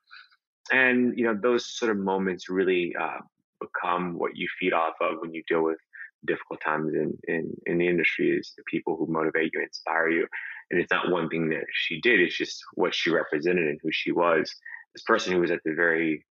and 0.70 1.18
you 1.18 1.24
know 1.24 1.38
those 1.40 1.66
sort 1.66 1.90
of 1.90 1.98
moments 1.98 2.48
really 2.48 2.94
uh, 3.00 3.18
become 3.61 4.18
what 4.18 4.36
you 4.36 4.48
feed 4.61 4.72
off 4.72 4.94
of 5.00 5.18
when 5.20 5.32
you 5.34 5.42
deal 5.48 5.62
with 5.62 5.78
difficult 6.24 6.61
times 6.61 6.92
in, 6.94 7.18
in 7.26 7.53
in 7.66 7.78
the 7.78 7.88
industry. 7.88 8.30
Is 8.30 8.53
the 8.57 8.62
people 8.70 8.96
who 8.96 9.12
motivate 9.12 9.50
you, 9.53 9.62
inspire 9.62 10.09
you, 10.09 10.26
and 10.70 10.80
it's 10.80 10.92
not 10.92 11.11
one 11.11 11.28
thing 11.28 11.48
that 11.50 11.64
she 11.72 12.00
did; 12.00 12.20
it's 12.20 12.36
just 12.36 12.62
what 12.74 12.94
she 12.94 13.11
represented 13.11 13.66
and 13.66 13.80
who 13.82 13.90
she 13.90 14.12
was. 14.12 14.55
This 14.94 15.03
person 15.05 15.32
who 15.32 15.40
was 15.40 15.50
at 15.50 15.61
the 15.64 15.74
very 15.74 16.24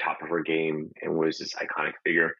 top 0.00 0.22
of 0.22 0.28
her 0.28 0.42
game 0.42 0.90
and 1.00 1.16
was 1.16 1.38
this 1.38 1.54
iconic 1.54 1.92
figure 2.04 2.34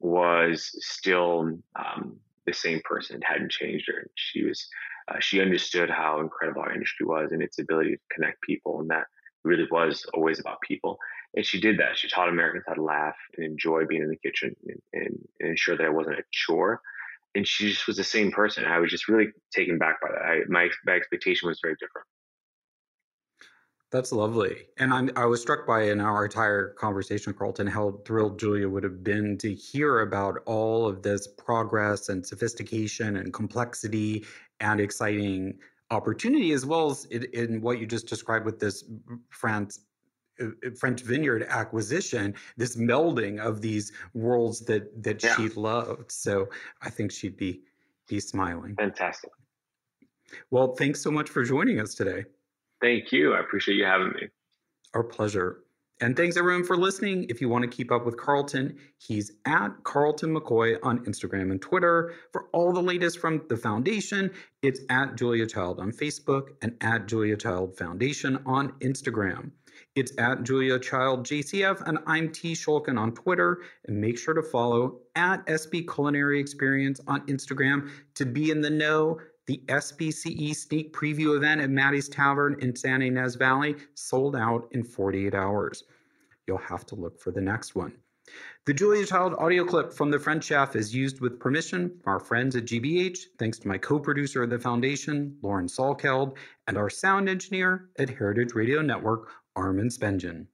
was 0.00 0.70
still 0.78 1.58
um, 1.76 2.18
the 2.46 2.52
same 2.52 2.80
person, 2.84 3.16
It 3.16 3.22
hadn't 3.26 3.50
changed 3.50 3.86
her. 3.88 4.06
She 4.14 4.44
was 4.44 4.66
uh, 5.08 5.16
she 5.20 5.40
understood 5.40 5.90
how 5.90 6.20
incredible 6.20 6.62
our 6.62 6.72
industry 6.72 7.06
was 7.06 7.32
and 7.32 7.42
its 7.42 7.58
ability 7.58 7.92
to 7.92 8.14
connect 8.14 8.42
people, 8.42 8.80
and 8.80 8.90
that 8.90 9.06
really 9.44 9.66
was 9.70 10.04
always 10.14 10.38
about 10.38 10.60
people. 10.60 10.98
And 11.34 11.44
she 11.44 11.60
did 11.60 11.78
that. 11.78 11.96
She 11.96 12.08
taught 12.08 12.28
Americans 12.28 12.64
how 12.66 12.74
to 12.74 12.82
laugh 12.82 13.16
and 13.36 13.46
enjoy 13.46 13.86
being 13.86 14.02
in 14.02 14.10
the 14.10 14.16
kitchen 14.16 14.54
and, 14.66 14.82
and, 14.92 15.28
and 15.40 15.50
ensure 15.50 15.76
that 15.76 15.86
it 15.86 15.94
wasn't 15.94 16.18
a 16.18 16.24
chore. 16.32 16.80
And 17.34 17.46
she 17.46 17.70
just 17.70 17.86
was 17.86 17.96
the 17.96 18.04
same 18.04 18.32
person. 18.32 18.64
I 18.64 18.78
was 18.78 18.90
just 18.90 19.08
really 19.08 19.28
taken 19.54 19.78
back 19.78 20.00
by 20.00 20.08
that. 20.10 20.22
I, 20.22 20.40
my, 20.48 20.68
my 20.84 20.94
expectation 20.94 21.48
was 21.48 21.60
very 21.62 21.76
different. 21.78 22.06
That's 23.90 24.12
lovely. 24.12 24.66
And 24.78 24.94
I'm, 24.94 25.10
I 25.16 25.26
was 25.26 25.42
struck 25.42 25.66
by 25.66 25.82
in 25.82 26.00
our 26.00 26.24
entire 26.24 26.68
conversation, 26.74 27.34
Carlton, 27.34 27.66
how 27.66 28.00
thrilled 28.04 28.38
Julia 28.38 28.68
would 28.68 28.84
have 28.84 29.02
been 29.02 29.36
to 29.38 29.52
hear 29.52 30.00
about 30.00 30.38
all 30.46 30.86
of 30.86 31.02
this 31.02 31.26
progress 31.26 32.08
and 32.08 32.24
sophistication 32.24 33.16
and 33.16 33.32
complexity 33.32 34.24
and 34.60 34.80
exciting 34.80 35.58
opportunity, 35.90 36.52
as 36.52 36.64
well 36.64 36.90
as 36.90 37.04
in, 37.06 37.24
in 37.32 37.60
what 37.60 37.80
you 37.80 37.86
just 37.86 38.06
described 38.06 38.44
with 38.44 38.60
this 38.60 38.84
France 39.30 39.80
uh, 40.40 40.46
uh, 40.46 40.70
French 40.78 41.02
Vineyard 41.02 41.44
acquisition, 41.48 42.34
this 42.56 42.76
melding 42.76 43.40
of 43.40 43.60
these 43.60 43.90
worlds 44.14 44.60
that 44.66 45.02
that 45.02 45.20
yeah. 45.22 45.34
she 45.34 45.48
loved. 45.48 46.12
So 46.12 46.48
I 46.80 46.90
think 46.90 47.10
she'd 47.10 47.36
be 47.36 47.62
be 48.06 48.20
smiling. 48.20 48.76
Fantastic. 48.76 49.30
Well, 50.52 50.76
thanks 50.76 51.00
so 51.00 51.10
much 51.10 51.28
for 51.28 51.42
joining 51.42 51.80
us 51.80 51.96
today. 51.96 52.24
Thank 52.80 53.12
you. 53.12 53.34
I 53.34 53.40
appreciate 53.40 53.76
you 53.76 53.84
having 53.84 54.08
me. 54.08 54.28
Our 54.94 55.04
pleasure. 55.04 55.60
And 56.02 56.16
thanks 56.16 56.38
everyone 56.38 56.64
for 56.64 56.78
listening. 56.78 57.26
If 57.28 57.42
you 57.42 57.50
want 57.50 57.62
to 57.62 57.68
keep 57.68 57.92
up 57.92 58.06
with 58.06 58.16
Carlton, 58.16 58.78
he's 58.96 59.32
at 59.44 59.68
Carlton 59.84 60.34
McCoy 60.34 60.78
on 60.82 61.04
Instagram 61.04 61.50
and 61.50 61.60
Twitter. 61.60 62.14
For 62.32 62.46
all 62.52 62.72
the 62.72 62.82
latest 62.82 63.18
from 63.18 63.42
the 63.50 63.56
foundation, 63.56 64.30
it's 64.62 64.80
at 64.88 65.16
Julia 65.16 65.46
Child 65.46 65.78
on 65.78 65.92
Facebook 65.92 66.52
and 66.62 66.74
at 66.80 67.06
Julia 67.06 67.36
Child 67.36 67.76
Foundation 67.76 68.42
on 68.46 68.72
Instagram. 68.80 69.50
It's 69.94 70.12
at 70.18 70.44
Julia 70.44 70.78
Child 70.78 71.26
JCF, 71.26 71.86
and 71.86 71.98
I'm 72.06 72.32
T. 72.32 72.52
Schulkin 72.54 72.98
on 72.98 73.12
Twitter. 73.12 73.58
And 73.86 74.00
make 74.00 74.18
sure 74.18 74.34
to 74.34 74.42
follow 74.42 75.00
at 75.16 75.44
SB 75.46 75.92
Culinary 75.92 76.40
Experience 76.40 77.00
on 77.08 77.26
Instagram 77.26 77.90
to 78.14 78.24
be 78.24 78.50
in 78.50 78.62
the 78.62 78.70
know 78.70 79.18
The 79.50 79.62
SBCE 79.66 80.54
sneak 80.54 80.92
preview 80.92 81.36
event 81.36 81.60
at 81.60 81.70
Mattei's 81.70 82.08
Tavern 82.08 82.54
in 82.60 82.76
San 82.76 83.00
Ynez 83.02 83.34
Valley 83.34 83.74
sold 83.94 84.36
out 84.36 84.68
in 84.70 84.84
48 84.84 85.34
hours. 85.34 85.82
You'll 86.46 86.58
have 86.58 86.86
to 86.86 86.94
look 86.94 87.18
for 87.18 87.32
the 87.32 87.40
next 87.40 87.74
one. 87.74 87.94
The 88.66 88.72
Julia 88.72 89.04
Child 89.04 89.34
audio 89.40 89.64
clip 89.64 89.92
from 89.92 90.12
The 90.12 90.20
French 90.20 90.44
Chef 90.44 90.76
is 90.76 90.94
used 90.94 91.20
with 91.20 91.40
permission 91.40 91.98
from 92.00 92.12
our 92.12 92.20
friends 92.20 92.54
at 92.54 92.66
GBH, 92.66 93.18
thanks 93.40 93.58
to 93.58 93.66
my 93.66 93.76
co 93.76 93.98
producer 93.98 94.44
of 94.44 94.50
the 94.50 94.58
foundation, 94.60 95.36
Lauren 95.42 95.66
Salkeld, 95.66 96.36
and 96.68 96.78
our 96.78 96.88
sound 96.88 97.28
engineer 97.28 97.88
at 97.98 98.08
Heritage 98.08 98.54
Radio 98.54 98.82
Network, 98.82 99.30
Armin 99.56 99.88
Spengen. 99.88 100.46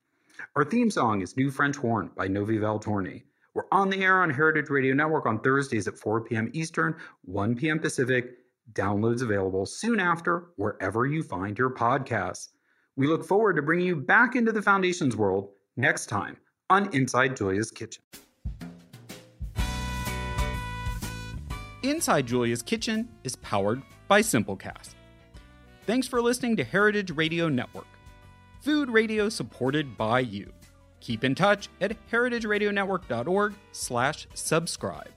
Our 0.55 0.65
theme 0.65 0.91
song 0.91 1.21
is 1.21 1.37
New 1.37 1.51
French 1.51 1.77
Horn 1.77 2.13
by 2.17 2.29
Novi 2.29 2.57
Valtorni. 2.57 3.25
We're 3.53 3.65
on 3.73 3.91
the 3.91 4.03
air 4.03 4.23
on 4.23 4.31
Heritage 4.31 4.71
Radio 4.71 4.95
Network 4.95 5.27
on 5.27 5.41
Thursdays 5.41 5.87
at 5.87 5.99
4 5.99 6.23
p.m. 6.23 6.51
Eastern, 6.55 6.97
1 7.27 7.57
p.m. 7.57 7.79
Pacific. 7.79 8.39
Downloads 8.73 9.23
available 9.23 9.67
soon 9.67 10.01
after 10.01 10.49
wherever 10.57 11.07
you 11.07 11.23
find 11.23 11.57
your 11.59 11.71
podcasts. 11.71 12.49
We 12.97 13.07
look 13.07 13.25
forward 13.25 13.57
to 13.57 13.63
bringing 13.63 13.87
you 13.87 13.97
back 13.97 14.37
into 14.37 14.53
the 14.53 14.63
Foundations 14.63 15.17
world 15.17 15.51
next 15.77 16.07
time 16.07 16.37
on 16.71 16.93
Inside 16.95 17.37
Julia's 17.37 17.71
Kitchen. 17.71 18.03
Inside 21.83 22.27
Julia's 22.27 22.63
Kitchen 22.63 23.09
is 23.23 23.37
powered 23.37 23.83
by 24.09 24.21
Simplecast. 24.21 24.95
Thanks 25.87 26.09
for 26.09 26.21
listening 26.21 26.57
to 26.57 26.65
Heritage 26.65 27.13
Radio 27.13 27.49
Network, 27.49 27.87
food 28.61 28.91
radio 28.91 29.29
supported 29.29 29.97
by 29.97 30.19
you. 30.21 30.53
Keep 31.01 31.23
in 31.23 31.37
touch 31.37 31.69
at 31.81 31.97
heritageradionetwork.org/subscribe. 32.11 35.09